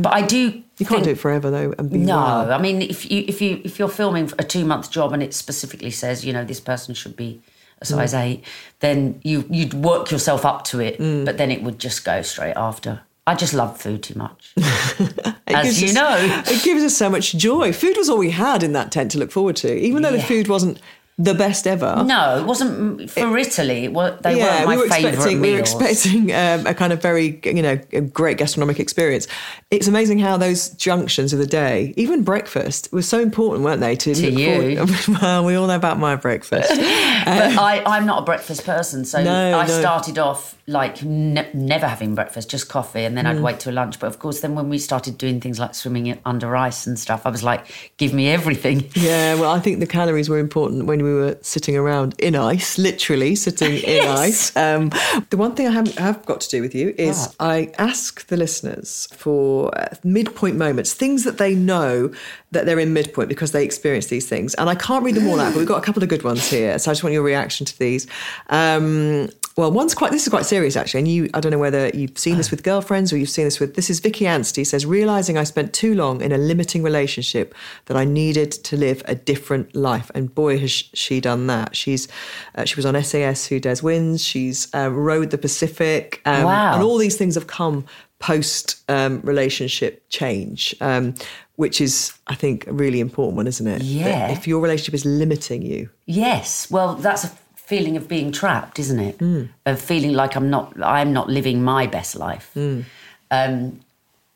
but 0.02 0.14
I 0.14 0.22
do. 0.22 0.52
Mm. 0.52 0.64
You 0.80 0.86
can't 0.86 1.04
do 1.04 1.10
it 1.12 1.20
forever 1.20 1.50
though, 1.50 1.74
and 1.80 1.90
be 1.90 1.98
No, 1.98 2.16
well. 2.18 2.54
I 2.54 2.58
mean, 2.60 2.82
if 2.84 3.10
you 3.12 3.24
if 3.28 3.42
you 3.42 3.62
if 3.64 3.80
you're 3.80 3.90
filming 3.90 4.32
a 4.38 4.44
two 4.44 4.66
month 4.66 4.92
job 4.92 5.14
and 5.14 5.24
it 5.24 5.34
specifically 5.34 5.92
says 5.92 6.24
you 6.26 6.34
know 6.34 6.44
this 6.46 6.60
person 6.60 6.94
should 6.94 7.16
be 7.16 7.42
a 7.82 7.86
size 7.86 8.14
Mm. 8.14 8.22
eight, 8.24 8.44
then 8.80 9.20
you 9.24 9.46
you'd 9.50 9.74
work 9.74 10.12
yourself 10.12 10.46
up 10.46 10.64
to 10.66 10.80
it, 10.80 10.98
but 11.26 11.38
then 11.38 11.50
it 11.52 11.62
would 11.64 11.80
just 11.80 12.04
go 12.06 12.22
straight 12.22 12.56
after. 12.56 13.02
I 13.28 13.36
just 13.36 13.54
love 13.54 13.80
food 13.80 14.02
too 14.04 14.18
much, 14.18 14.54
as 15.48 15.82
you 15.82 15.90
us- 15.90 15.94
know. 15.94 16.42
it 16.48 16.64
gives 16.64 16.82
us 16.84 16.96
so 16.96 17.10
much 17.10 17.34
joy. 17.36 17.74
Food 17.74 17.98
was 17.98 18.10
all 18.10 18.18
we 18.18 18.32
had 18.32 18.64
in 18.64 18.72
that 18.74 18.92
tent 18.92 19.12
to 19.12 19.18
look 19.20 19.32
forward 19.32 19.58
to, 19.58 19.74
even 19.78 20.02
though 20.02 20.12
the 20.12 20.22
food 20.24 20.48
wasn't 20.48 20.80
the 21.20 21.34
best 21.34 21.66
ever. 21.66 22.04
No, 22.06 22.38
it 22.40 22.46
wasn't 22.46 23.10
for 23.10 23.38
Italy. 23.38 23.86
It 23.86 23.94
wa- 23.94 24.12
they 24.22 24.38
yeah, 24.38 24.66
weren't 24.66 24.66
my 24.68 24.76
we 24.76 24.82
were 24.84 24.88
favourite 24.88 25.14
expecting 25.16 25.42
we 25.42 25.52
were 25.54 25.60
expecting 25.60 26.32
um, 26.34 26.68
a 26.68 26.74
kind 26.76 26.94
of 26.94 27.02
very 27.02 27.40
you 27.44 27.62
know 27.64 27.80
a 27.92 28.02
great 28.02 28.38
gastronomic 28.38 28.80
experience. 28.80 29.28
It's 29.72 29.88
amazing 29.88 30.20
how 30.20 30.38
those 30.38 30.70
junctions 30.70 31.34
of 31.34 31.40
the 31.40 31.48
day, 31.48 31.94
even 31.98 32.24
breakfast, 32.24 32.90
were 32.92 33.02
so 33.02 33.20
important, 33.20 33.64
weren't 33.64 33.82
they? 33.82 33.96
To, 33.96 34.14
To 34.14 34.32
you. 34.32 34.86
well, 35.22 35.44
we 35.44 35.56
all 35.56 35.68
know 35.68 35.76
about 35.76 35.98
my 36.00 36.16
breakfast. 36.16 36.70
but 36.76 36.78
I, 36.80 37.82
I'm 37.86 38.06
not 38.06 38.22
a 38.22 38.26
breakfast 38.26 38.64
person, 38.66 39.04
so 39.06 39.24
No, 39.24 39.58
I 39.58 39.66
no. 39.66 39.80
started 39.80 40.20
off 40.20 40.57
like 40.70 41.02
ne- 41.02 41.50
never 41.54 41.88
having 41.88 42.14
breakfast, 42.14 42.50
just 42.52 42.68
coffee, 42.68 43.06
and 43.06 43.18
then 43.18 43.24
Mm. 43.24 43.30
I'd 43.38 43.40
wait 43.42 43.60
till 43.62 43.74
lunch. 43.74 44.00
But 44.02 44.08
of 44.08 44.20
course, 44.20 44.42
then 44.42 44.54
when 44.54 44.68
we 44.68 44.78
started 44.78 45.18
doing 45.18 45.40
things 45.40 45.60
like 45.60 45.74
swimming 45.74 46.20
under 46.26 46.58
ice 46.58 46.86
and 46.86 47.00
stuff, 47.00 47.22
I 47.26 47.30
was 47.30 47.42
like, 47.42 47.92
"Give 47.96 48.14
me 48.14 48.28
everything." 48.28 48.84
Yeah, 48.96 49.36
well, 49.36 49.52
I 49.52 49.60
think 49.62 49.80
the 49.80 49.88
calories 49.88 50.28
were 50.28 50.40
important 50.40 50.86
when 50.86 51.02
we 51.04 51.14
were 51.14 51.38
sitting 51.42 51.78
around 51.78 52.16
in 52.20 52.36
ice, 52.36 52.78
literally 52.78 53.36
sitting 53.36 53.76
in 53.94 54.04
Yes. 54.04 54.20
ice. 54.20 54.58
Um, 54.58 54.92
the 55.30 55.38
one 55.38 55.56
thing 55.56 55.68
I 55.68 55.72
have, 55.72 55.96
have 55.98 56.26
got 56.26 56.42
to 56.42 56.50
do 56.50 56.62
with 56.62 56.76
you 56.76 56.94
is 56.98 57.34
I 57.40 57.72
ask 57.78 58.28
the 58.28 58.36
listeners 58.36 59.08
for 59.16 59.72
uh, 59.80 59.88
midpoint 60.04 60.58
moments, 60.58 60.94
things 60.94 61.24
that 61.24 61.38
they 61.38 61.56
know 61.56 62.12
that 62.52 62.66
they're 62.66 62.80
in 62.80 62.92
midpoint 62.92 63.30
because 63.30 63.52
they 63.54 63.64
experience 63.64 64.08
these 64.08 64.28
things. 64.28 64.54
And 64.56 64.70
I 64.70 64.76
can't 64.76 65.06
read 65.06 65.16
them 65.16 65.28
all 65.28 65.40
out, 65.40 65.54
but 65.54 65.60
we've 65.60 65.68
got 65.68 65.78
a 65.78 65.86
couple 65.86 66.04
of 66.04 66.10
good 66.10 66.24
ones 66.24 66.50
here. 66.50 66.78
So 66.80 66.92
I 66.92 66.94
just 66.94 67.04
want 67.04 67.14
your 67.14 67.24
reaction 67.24 67.66
to 67.66 67.80
these. 67.80 68.06
Um, 68.50 69.30
well, 69.58 69.72
one's 69.72 69.96
quite, 69.96 70.12
this 70.12 70.24
is 70.24 70.30
quite 70.30 70.46
serious 70.46 70.76
actually. 70.76 71.00
And 71.00 71.08
you, 71.08 71.30
I 71.34 71.40
don't 71.40 71.52
know 71.52 71.58
whether 71.58 71.90
you've 71.90 72.18
seen 72.18 72.38
this 72.38 72.52
with 72.52 72.64
girlfriends 72.64 73.12
or 73.12 73.18
you've 73.18 73.30
seen 73.30 73.46
this 73.46 73.60
with, 73.60 73.76
this 73.76 73.90
is 73.90 74.00
Vicky 74.00 74.28
Anstey 74.28 74.64
says, 74.64 74.86
realizing 74.86 75.38
I 75.38 75.44
spent 75.44 75.74
too 75.74 75.96
long 75.96 76.22
in 76.22 76.32
a 76.32 76.38
limiting 76.38 76.84
relationship 76.84 77.56
that 77.86 77.98
I 77.98 78.06
needed 78.06 78.52
to 78.52 78.78
live 78.78 79.02
a 79.06 79.16
different 79.16 79.76
life. 79.76 80.12
And 80.14 80.34
boy, 80.34 80.60
has 80.60 80.72
she 80.72 81.20
done 81.20 81.48
that. 81.48 81.76
She's, 81.76 82.08
uh, 82.56 82.66
she 82.66 82.76
was 82.76 82.86
on 82.86 83.02
SAS 83.04 83.48
Who 83.48 83.60
Dares 83.60 83.82
Wins. 83.82 84.24
She's 84.24 84.74
um, 84.74 84.96
rowed 84.96 85.32
the 85.32 85.38
Pacific. 85.38 86.22
Um, 86.26 86.44
Wow. 86.44 86.76
And 86.76 86.84
all 86.84 86.98
these 86.98 87.18
things 87.18 87.36
have 87.36 87.48
come 87.48 87.86
post 88.20 88.84
um, 88.90 89.22
relationship 89.22 90.08
change. 90.10 90.76
Um, 90.82 91.16
which 91.58 91.82
is, 91.82 92.14
I 92.28 92.36
think, 92.36 92.68
a 92.68 92.72
really 92.72 93.00
important 93.00 93.36
one, 93.36 93.48
isn't 93.48 93.66
it? 93.66 93.80
That 93.80 93.86
Yeah. 93.86 94.32
If 94.32 94.48
your 94.48 94.62
relationship 94.62 94.94
is 94.94 95.06
limiting 95.06 95.64
you, 95.64 95.90
Yes, 96.06 96.70
well, 96.70 96.94
that's 96.94 97.24
a 97.24 97.32
feeling 97.68 97.98
of 97.98 98.08
being 98.08 98.32
trapped, 98.32 98.80
isn't 98.80 99.00
it? 99.00 99.18
Mm. 99.18 99.50
Of 99.66 99.82
feeling 99.82 100.14
like 100.14 100.36
I'm 100.38 100.50
not, 100.50 100.74
I'm 100.82 101.12
not 101.12 101.30
living 101.30 101.62
my 101.62 101.86
best 101.86 102.16
life. 102.16 102.50
Mm. 102.56 102.86
Um, 103.30 103.82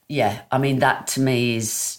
yeah, 0.10 0.42
I 0.52 0.58
mean 0.58 0.80
that 0.80 1.08
to 1.08 1.22
me 1.22 1.56
is 1.56 1.98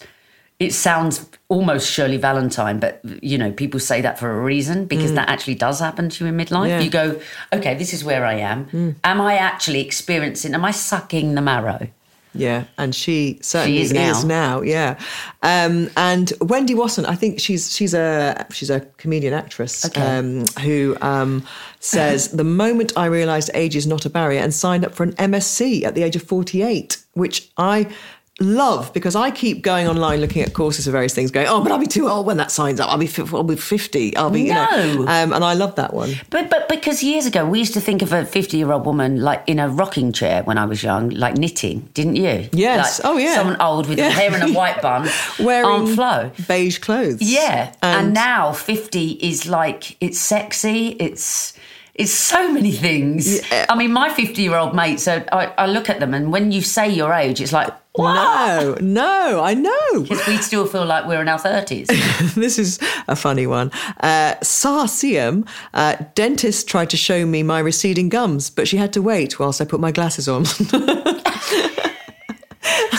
it 0.59 0.73
sounds 0.73 1.27
almost 1.49 1.89
Shirley 1.89 2.17
Valentine, 2.17 2.79
but 2.79 3.01
you 3.03 3.39
know, 3.39 3.51
people 3.51 3.79
say 3.79 3.99
that 4.01 4.19
for 4.19 4.29
a 4.31 4.39
reason 4.39 4.85
because 4.85 5.13
that 5.13 5.27
actually 5.27 5.55
does 5.55 5.79
happen 5.79 6.09
to 6.09 6.23
you 6.23 6.29
in 6.29 6.37
midlife. 6.37 6.67
Mm. 6.67 6.69
Yeah. 6.69 6.79
Mm. 6.79 6.85
You 6.85 6.91
go, 6.91 7.21
okay, 7.51 7.73
this 7.73 7.93
is 7.93 8.03
where 8.03 8.23
I 8.25 8.35
am. 8.35 8.95
Am 9.03 9.19
I 9.19 9.33
actually 9.37 9.81
experiencing? 9.81 10.53
Am 10.53 10.63
I 10.63 10.71
sucking 10.71 11.33
the 11.33 11.41
marrow? 11.41 11.87
Yeah, 12.35 12.63
and 12.77 12.95
she 12.95 13.39
certainly 13.41 13.81
is 13.81 13.93
now. 13.93 14.21
now. 14.23 14.61
Yeah, 14.61 14.99
um, 15.43 15.89
and 15.97 16.33
Wendy 16.41 16.73
Wasson, 16.73 17.05
I 17.05 17.15
think 17.15 17.39
she's 17.39 17.71
she's 17.75 17.93
a 17.93 18.45
she's 18.51 18.69
a 18.69 18.81
comedian 18.97 19.33
actress 19.33 19.85
Okay. 19.85 20.01
um, 20.01 20.45
who 20.61 20.97
um, 21.01 21.45
says 21.79 22.29
the 22.29 22.43
moment 22.43 22.93
I 22.97 23.05
realised 23.05 23.51
age 23.53 23.75
is 23.75 23.85
not 23.85 24.05
a 24.05 24.09
barrier 24.09 24.41
and 24.41 24.53
signed 24.53 24.83
up 24.85 24.93
for 24.95 25.03
an 25.03 25.13
MSc 25.13 25.83
at 25.83 25.93
the 25.95 26.03
age 26.03 26.15
of 26.15 26.23
forty 26.23 26.63
eight, 26.63 26.97
which 27.13 27.51
I 27.57 27.87
love 28.39 28.91
because 28.93 29.15
I 29.15 29.29
keep 29.31 29.61
going 29.61 29.87
online 29.87 30.19
looking 30.19 30.41
at 30.41 30.53
courses 30.53 30.85
for 30.85 30.91
various 30.91 31.13
things, 31.13 31.29
going, 31.29 31.47
oh, 31.47 31.61
but 31.61 31.71
I'll 31.71 31.77
be 31.79 31.85
too 31.85 32.09
old 32.09 32.25
when 32.25 32.37
that 32.37 32.51
signs 32.51 32.79
up. 32.79 32.89
I'll 32.89 32.97
be 32.97 33.09
I'll 33.31 33.43
be 33.43 33.55
fifty. 33.55 34.15
I'll 34.17 34.31
be 34.31 34.41
you 34.43 34.53
know, 34.53 35.05
um, 35.07 35.33
and 35.33 35.43
I 35.43 35.53
love 35.53 35.75
that 35.75 35.93
one. 35.93 36.13
But 36.29 36.49
but 36.49 36.67
because 36.67 37.03
years 37.03 37.25
ago 37.25 37.45
we 37.45 37.59
used 37.59 37.73
to 37.75 37.81
think 37.81 38.01
of 38.01 38.11
a 38.11 38.25
fifty 38.25 38.57
year 38.57 38.71
old 38.71 38.85
woman 38.85 39.21
like 39.21 39.43
in 39.47 39.59
a 39.59 39.69
rocking 39.69 40.11
chair 40.11 40.41
when 40.43 40.57
I 40.57 40.65
was 40.65 40.81
young, 40.81 41.09
like 41.09 41.37
knitting, 41.37 41.87
didn't 41.93 42.15
you? 42.15 42.49
Yes. 42.51 42.99
Like 43.03 43.13
Oh, 43.13 43.17
yeah. 43.17 43.35
Someone 43.35 43.61
old 43.61 43.87
with 43.87 43.99
Yeah. 43.99 44.09
hair 44.09 44.35
in 44.35 44.41
a 44.41 44.51
white 44.53 44.81
bun, 44.81 45.07
Wearing 45.39 45.69
Aunt 45.69 45.89
Flo. 45.95 46.31
beige 46.47 46.79
clothes. 46.79 47.21
Yeah, 47.21 47.73
and, 47.81 48.05
and 48.07 48.13
now 48.13 48.51
fifty 48.51 49.11
is 49.21 49.47
like 49.47 49.95
it's 50.01 50.19
sexy. 50.19 50.89
It's 50.99 51.53
it's 51.93 52.11
so 52.11 52.51
many 52.51 52.71
things. 52.71 53.47
Yeah. 53.51 53.67
I 53.69 53.75
mean, 53.75 53.93
my 53.93 54.09
fifty-year-old 54.09 54.73
mates, 54.73 55.03
So 55.03 55.23
I, 55.31 55.53
I 55.59 55.67
look 55.67 55.89
at 55.91 55.99
them, 55.99 56.15
and 56.15 56.31
when 56.31 56.51
you 56.51 56.61
say 56.63 56.89
your 56.89 57.13
age, 57.13 57.39
it's 57.39 57.53
like 57.53 57.69
no, 57.97 58.75
no, 58.81 59.41
I 59.43 59.53
know. 59.53 60.01
because 60.01 60.25
we 60.27 60.37
still 60.37 60.65
feel 60.65 60.85
like 60.85 61.05
we're 61.05 61.21
in 61.21 61.27
our 61.27 61.37
thirties. 61.37 61.87
this 62.35 62.57
is 62.57 62.79
a 63.07 63.15
funny 63.15 63.45
one. 63.45 63.71
Uh, 63.99 64.35
Sar 64.41 64.87
Siam, 64.87 65.45
uh, 65.73 65.97
dentist 66.15 66.67
tried 66.67 66.89
to 66.89 66.97
show 66.97 67.25
me 67.25 67.43
my 67.43 67.59
receding 67.59 68.09
gums, 68.09 68.49
but 68.49 68.67
she 68.67 68.77
had 68.77 68.93
to 68.93 69.01
wait 69.01 69.39
whilst 69.39 69.61
I 69.61 69.65
put 69.65 69.79
my 69.79 69.91
glasses 69.91 70.27
on. 70.27 70.45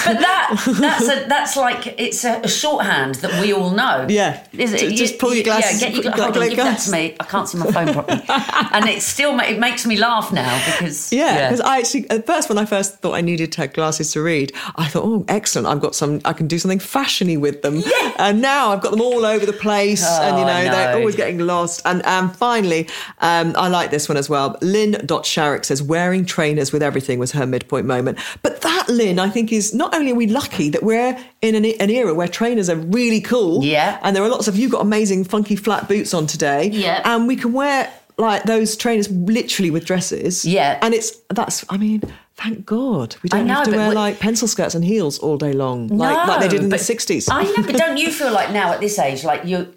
But 0.05 0.19
that 0.21 0.63
that's 0.81 1.09
a 1.09 1.27
that's 1.29 1.57
like 1.57 1.95
it's 1.99 2.25
a, 2.25 2.41
a 2.43 2.49
shorthand 2.49 3.17
that 3.17 3.41
we 3.41 3.53
all 3.53 3.71
know. 3.71 4.07
Yeah. 4.09 4.45
Is 4.53 4.73
it? 4.73 4.81
Just- 4.81 4.97
just 5.05 5.19
pull 5.19 5.35
your 5.35 5.45
glasses- 5.45 5.83
Yeah, 5.83 5.89
get 5.91 6.05
your 6.05 6.13
hold 6.13 6.37
on, 6.37 6.49
give 6.49 6.57
that 6.57 6.63
glasses. 6.65 6.87
to 6.87 6.93
me. 6.93 7.17
I 7.21 7.25
can't 7.25 7.49
see 7.49 7.59
my 7.59 7.71
phone 7.71 7.93
properly, 7.93 8.23
and 8.73 8.89
it 8.89 9.03
still 9.03 9.33
ma- 9.35 9.45
it 9.45 9.59
makes 9.59 9.85
me 9.87 9.97
laugh 9.97 10.33
now 10.33 10.53
because 10.67 11.13
yeah, 11.13 11.49
because 11.49 11.61
I 11.61 11.79
actually 11.79 12.09
at 12.11 12.27
first 12.27 12.49
when 12.49 12.59
I 12.59 12.65
first 12.65 12.99
thought 13.01 13.15
I 13.15 13.21
needed 13.21 13.53
to 13.53 13.61
have 13.63 13.73
glasses 13.73 14.13
to 14.13 14.23
read, 14.23 14.53
I 14.77 14.87
thought, 14.87 15.05
oh, 15.05 15.25
excellent, 15.29 15.67
I've 15.69 15.81
got 15.81 15.95
some, 15.95 16.21
I 16.25 16.33
can 16.33 16.47
do 16.49 16.59
something 16.59 16.79
fashiony 16.79 17.39
with 17.39 17.63
them. 17.63 17.77
Yeah. 17.77 18.13
And 18.19 18.41
now 18.41 18.71
I've 18.71 18.81
got 18.81 18.91
them 18.93 19.01
all 19.01 19.25
over 19.27 19.45
the 19.47 19.53
place, 19.53 20.05
and 20.07 20.39
you 20.39 20.45
Oh, 20.45 20.47
know 20.47 20.65
they're 20.65 20.97
always 20.97 21.17
getting 21.17 21.39
lost. 21.39 21.83
And 21.85 22.05
um, 22.07 22.31
finally, 22.31 22.89
um, 23.21 23.55
I 23.57 23.69
like 23.69 23.91
this 23.91 24.09
one 24.09 24.17
as 24.17 24.29
well. 24.31 24.57
Lynn 24.63 24.93
Dot 25.07 25.25
Sharrock 25.25 25.65
says 25.65 25.83
wearing 25.83 26.25
trainers 26.25 26.73
with 26.73 26.83
everything 26.83 27.19
was 27.19 27.33
her 27.33 27.47
midpoint 27.47 27.87
moment. 27.87 28.19
But 28.43 28.61
that 28.63 28.89
Lynn, 28.89 29.19
I 29.19 29.29
think, 29.29 29.53
is 29.53 29.75
not 29.75 29.94
only 29.95 30.13
are 30.13 30.15
we 30.15 30.27
lucky 30.27 30.69
that 30.71 30.83
we're 30.83 31.19
in 31.43 31.55
an, 31.55 31.65
an 31.65 31.91
era 31.91 32.13
where 32.15 32.29
trainers 32.29 32.69
are 32.69 32.77
really 32.77 33.21
cool. 33.21 33.65
Yeah. 33.65 33.99
And 34.03 34.15
there 34.15 34.23
are 34.23 34.29
lots 34.29 34.49
of 34.49 34.57
you've 34.57 34.73
got 34.73 34.83
amazing 34.83 35.25
funky 35.25 35.57
flat 35.57 35.89
boots 35.89 36.13
on 36.13 36.27
today. 36.27 36.69
Yeah. 36.71 37.01
And 37.05 37.27
we 37.27 37.37
can 37.37 37.53
wear 37.53 37.91
like 38.19 38.45
those 38.45 38.77
trainers 38.77 39.11
literally 39.11 39.71
with 39.71 39.85
dresses. 39.87 40.45
Yeah. 40.45 40.79
And 40.83 40.95
it's 40.95 41.13
that's 41.31 41.65
I 41.71 41.77
mean, 41.77 42.03
thank 42.37 42.67
God. 42.67 43.17
We 43.23 43.29
don't 43.29 43.47
know, 43.47 43.55
have 43.55 43.65
to 43.65 43.71
wear 43.71 43.89
we- 43.91 43.95
like 43.95 44.21
pencil 44.21 44.49
skirts 44.49 44.75
and 44.75 44.85
heels 44.85 45.19
all 45.19 45.37
day 45.37 45.53
long. 45.53 45.89
Like 45.89 46.29
like 46.29 46.41
they 46.41 46.49
did 46.49 46.63
in 46.63 46.69
the 46.69 46.79
sixties. 46.79 47.29
I 47.31 47.45
know, 47.45 47.63
but 47.65 47.77
don't 47.77 47.97
you 47.97 48.11
feel 48.21 48.33
like 48.33 48.51
now 48.51 48.73
at 48.73 48.81
this 48.81 48.99
age, 48.99 49.25
like 49.25 49.45
you, 49.47 49.75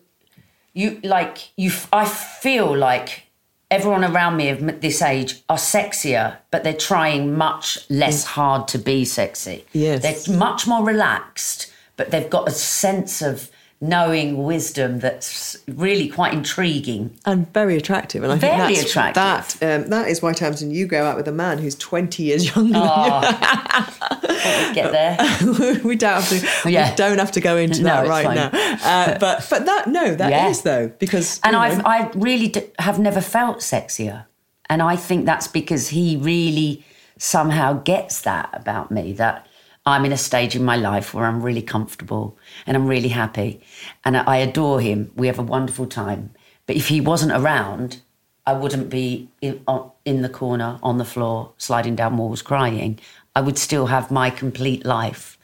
you 0.73 0.99
like 1.03 1.49
you? 1.57 1.71
I 1.93 2.05
feel 2.05 2.75
like 2.75 3.23
everyone 3.69 4.05
around 4.05 4.37
me 4.37 4.49
of 4.49 4.81
this 4.81 5.01
age 5.01 5.43
are 5.49 5.57
sexier, 5.57 6.37
but 6.51 6.63
they're 6.63 6.73
trying 6.73 7.35
much 7.37 7.89
less 7.89 8.23
mm. 8.23 8.27
hard 8.27 8.67
to 8.69 8.77
be 8.77 9.05
sexy. 9.05 9.65
Yes. 9.73 10.27
they're 10.27 10.37
much 10.37 10.67
more 10.67 10.85
relaxed, 10.85 11.71
but 11.97 12.11
they've 12.11 12.29
got 12.29 12.47
a 12.47 12.51
sense 12.51 13.21
of 13.21 13.51
knowing 13.79 14.43
wisdom 14.43 14.99
that's 14.99 15.55
really 15.67 16.07
quite 16.07 16.33
intriguing. 16.33 17.15
and 17.25 17.51
very 17.53 17.75
attractive. 17.77 18.23
And 18.23 18.31
I 18.33 18.35
Very 18.35 18.57
think 18.57 18.77
that's, 18.79 18.89
attractive. 18.89 19.59
that 19.59 19.83
um, 19.83 19.89
that 19.91 20.07
is 20.07 20.21
why 20.21 20.33
Tamzin 20.33 20.73
you 20.73 20.87
go 20.87 21.05
out 21.05 21.15
with 21.15 21.27
a 21.27 21.31
man 21.31 21.59
who's 21.59 21.75
twenty 21.75 22.23
years 22.23 22.43
younger 22.55 22.73
Thought 22.79 24.67
we'd 24.67 24.75
get 24.75 24.91
there. 24.91 25.17
you. 25.41 25.81
we 25.83 25.95
don't 25.95 26.21
have 26.21 26.29
to 26.63 26.69
Yeah. 26.69 26.89
we 26.89 26.95
don't 26.95 27.17
have 27.19 27.31
to 27.33 27.39
go 27.41 27.57
into 27.57 27.81
No, 27.83 27.89
that 27.89 28.07
right 28.07 28.25
fine. 28.25 28.35
now. 28.35 28.49
Uh, 28.83 29.19
but 29.19 29.45
but 29.49 29.65
that 29.65 29.87
no, 29.87 30.15
that 30.15 30.49
is 30.49 30.57
Yeah. 30.57 30.63
though, 30.63 30.87
because 30.99 31.39
And 31.43 31.55
I've 31.55 31.85
I 31.85 32.09
really 32.15 32.47
d- 32.49 32.63
have 32.79 32.99
never 32.99 33.21
felt 33.21 33.59
sexier, 33.59 34.25
and 34.69 34.81
I 34.81 34.95
think 34.95 35.25
that's 35.25 35.47
because 35.47 35.89
he 35.89 36.17
really 36.17 36.83
somehow 37.19 37.73
gets 37.83 38.21
that 38.21 38.49
about 38.53 38.91
me 38.91 39.11
that 39.13 39.46
I'm 39.87 40.03
in 40.03 40.11
a 40.11 40.17
stage 40.17 40.53
in 40.53 40.65
my 40.65 40.75
life 40.75 41.13
where 41.13 41.23
I'm 41.23 41.41
really 41.41 41.61
comfortable 41.61 42.37
and 42.65 42.75
I'm 42.75 42.87
really 42.87 43.07
happy, 43.07 43.61
and 44.03 44.17
I 44.17 44.35
adore 44.37 44.81
him. 44.81 45.11
We 45.15 45.27
have 45.27 45.39
a 45.39 45.43
wonderful 45.43 45.85
time. 45.85 46.31
But 46.65 46.75
if 46.75 46.89
he 46.89 46.99
wasn't 46.99 47.31
around, 47.31 48.01
I 48.45 48.51
wouldn't 48.51 48.89
be 48.89 49.29
in, 49.41 49.63
in 50.03 50.23
the 50.23 50.29
corner 50.29 50.77
on 50.83 50.97
the 50.97 51.05
floor 51.05 51.53
sliding 51.57 51.95
down 51.95 52.17
walls 52.17 52.41
crying. 52.41 52.99
I 53.33 53.39
would 53.39 53.57
still 53.57 53.85
have 53.85 54.11
my 54.11 54.29
complete 54.29 54.85
life, 54.85 55.37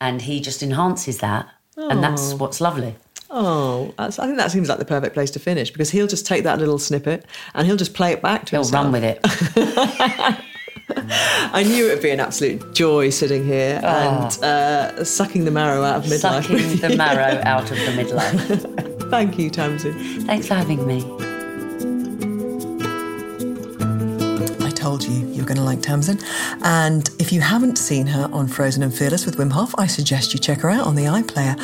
and 0.00 0.20
he 0.22 0.40
just 0.40 0.64
enhances 0.64 1.18
that, 1.18 1.48
and 1.76 2.02
that's 2.02 2.32
oh. 2.32 2.36
what's 2.38 2.60
lovely. 2.60 2.96
Oh, 3.30 3.94
that's, 3.98 4.18
I 4.18 4.26
think 4.26 4.38
that 4.38 4.50
seems 4.50 4.68
like 4.68 4.78
the 4.80 4.84
perfect 4.84 5.14
place 5.14 5.30
to 5.32 5.38
finish 5.38 5.70
because 5.70 5.90
he'll 5.90 6.06
just 6.08 6.26
take 6.26 6.42
that 6.42 6.58
little 6.58 6.78
snippet 6.78 7.24
and 7.54 7.66
he'll 7.66 7.76
just 7.76 7.94
play 7.94 8.12
it 8.12 8.22
back 8.22 8.46
to 8.46 8.50
He'll 8.52 8.62
himself. 8.62 8.84
run 8.84 8.92
with 8.92 9.04
it. 9.04 10.40
I 10.88 11.64
knew 11.64 11.86
it 11.86 11.94
would 11.94 12.02
be 12.02 12.10
an 12.10 12.20
absolute 12.20 12.74
joy 12.74 13.10
sitting 13.10 13.44
here 13.44 13.80
and 13.82 14.44
uh, 14.44 15.04
sucking 15.04 15.44
the 15.44 15.50
marrow 15.50 15.82
out 15.82 16.04
of 16.04 16.10
midlife. 16.10 16.20
sucking 16.20 16.76
the 16.78 16.96
marrow 16.96 17.40
out 17.44 17.70
of 17.70 17.76
the 17.78 18.02
midlife. 18.02 19.10
Thank 19.10 19.38
you, 19.38 19.50
Tamzin. 19.50 20.24
Thanks 20.26 20.46
for 20.48 20.54
having 20.54 20.86
me. 20.86 21.00
Told 24.86 25.02
you 25.02 25.26
you're 25.32 25.44
going 25.44 25.56
to 25.56 25.64
like 25.64 25.80
Tamzin. 25.80 26.22
And 26.62 27.10
if 27.18 27.32
you 27.32 27.40
haven't 27.40 27.76
seen 27.76 28.06
her 28.06 28.30
on 28.32 28.46
Frozen 28.46 28.84
and 28.84 28.94
Fearless 28.94 29.26
with 29.26 29.36
Wim 29.36 29.50
Hof, 29.50 29.74
I 29.78 29.88
suggest 29.88 30.32
you 30.32 30.38
check 30.38 30.60
her 30.60 30.70
out 30.70 30.86
on 30.86 30.94
the 30.94 31.06
iPlayer. 31.06 31.56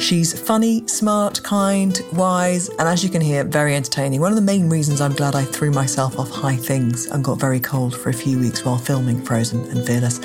She's 0.00 0.32
funny, 0.40 0.88
smart, 0.88 1.42
kind, 1.42 2.00
wise, 2.14 2.70
and 2.70 2.88
as 2.88 3.04
you 3.04 3.10
can 3.10 3.20
hear, 3.20 3.44
very 3.44 3.76
entertaining. 3.76 4.22
One 4.22 4.32
of 4.32 4.36
the 4.36 4.48
main 4.54 4.70
reasons 4.70 5.02
I'm 5.02 5.12
glad 5.12 5.34
I 5.34 5.44
threw 5.44 5.70
myself 5.70 6.18
off 6.18 6.30
high 6.30 6.56
things 6.56 7.04
and 7.04 7.22
got 7.22 7.38
very 7.38 7.60
cold 7.60 7.94
for 7.94 8.08
a 8.08 8.14
few 8.14 8.38
weeks 8.38 8.64
while 8.64 8.78
filming 8.78 9.20
Frozen 9.20 9.60
and 9.72 9.86
Fearless. 9.86 10.18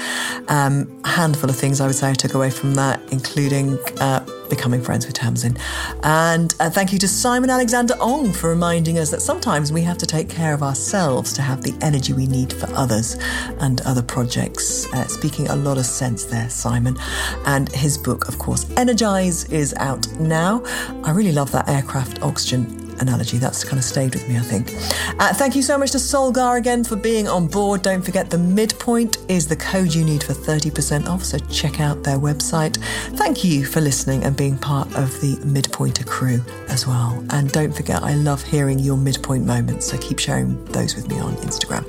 Um, 0.48 0.90
a 1.04 1.10
handful 1.10 1.50
of 1.50 1.58
things 1.58 1.82
I 1.82 1.88
would 1.88 1.96
say 1.96 2.12
I 2.12 2.14
took 2.14 2.36
away 2.36 2.52
from 2.52 2.76
that, 2.76 3.02
including. 3.12 3.78
Uh, 4.00 4.26
becoming 4.50 4.82
friends 4.82 5.06
with 5.06 5.16
Tamzin. 5.16 5.60
And 6.04 6.54
uh, 6.60 6.70
thank 6.70 6.94
you 6.94 7.00
to 7.00 7.08
Simon 7.08 7.50
Alexander 7.50 7.96
Ong 8.00 8.32
for 8.32 8.50
reminding 8.50 8.98
us 9.00 9.12
that 9.12 9.22
sometimes 9.22 9.72
we 9.72 9.82
have 9.82 9.98
to 9.98 10.06
take 10.06 10.30
care 10.30 10.54
of 10.54 10.64
ourselves 10.64 11.34
to 11.34 11.42
have 11.42 11.64
the 11.64 11.76
energy 11.82 12.14
we 12.14 12.28
need 12.28 12.54
for 12.54 12.70
others 12.74 13.18
and 13.60 13.82
other 13.82 14.02
projects. 14.04 14.92
Uh, 14.94 15.08
speaking 15.08 15.48
a 15.48 15.56
lot 15.56 15.78
of 15.78 15.86
sense 15.86 16.26
there, 16.26 16.50
Simon. 16.50 16.98
And 17.46 17.70
his 17.70 17.98
book, 17.98 18.28
of 18.28 18.38
course, 18.38 18.70
Energize, 18.78 19.46
is 19.52 19.74
out 19.76 20.08
now. 20.20 20.64
I 21.04 21.12
really 21.12 21.32
love 21.32 21.52
that 21.52 21.68
aircraft 21.70 22.22
oxygen 22.22 22.85
analogy. 23.02 23.38
That's 23.38 23.64
kind 23.64 23.78
of 23.78 23.84
stayed 23.84 24.14
with 24.14 24.28
me, 24.28 24.38
I 24.38 24.42
think. 24.42 24.74
Uh, 25.20 25.34
thank 25.34 25.56
you 25.56 25.62
so 25.62 25.78
much 25.78 25.92
to 25.92 25.98
Solgar 25.98 26.58
again 26.58 26.84
for 26.84 26.96
being 26.96 27.28
on 27.28 27.48
board. 27.48 27.82
Don't 27.82 28.02
forget 28.02 28.30
the 28.30 28.38
midpoint 28.38 29.18
is 29.30 29.48
the 29.48 29.56
code 29.56 29.94
you 29.94 30.04
need 30.04 30.24
for 30.24 30.34
30% 30.34 31.08
off, 31.08 31.24
so 31.24 31.38
check 31.50 31.80
out 31.80 32.04
their 32.04 32.18
website. 32.18 32.78
Thank 33.18 33.44
you 33.44 33.66
for 33.66 33.82
listening 33.82 34.24
and 34.24 34.36
being 34.36 34.58
part 34.58 34.88
of 34.96 35.20
the 35.22 35.36
Midpointer 35.46 36.06
crew 36.06 36.42
as 36.70 36.88
well. 36.88 37.24
And 37.32 37.52
don't 37.52 37.74
forget, 37.74 38.04
I 38.04 38.16
love 38.16 38.44
hearing 38.44 38.80
your 38.80 38.98
midpoint 38.98 39.46
moments, 39.46 39.88
so 39.88 39.98
keep 39.98 40.20
sharing 40.20 40.64
those 40.66 40.96
with 40.96 41.08
me 41.08 41.20
on 41.20 41.36
Instagram. 41.38 41.86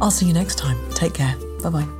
I'll 0.00 0.10
see 0.10 0.26
you 0.26 0.32
next 0.32 0.56
time. 0.56 0.78
Take 0.92 1.14
care. 1.14 1.36
Bye 1.62 1.70
bye. 1.70 1.99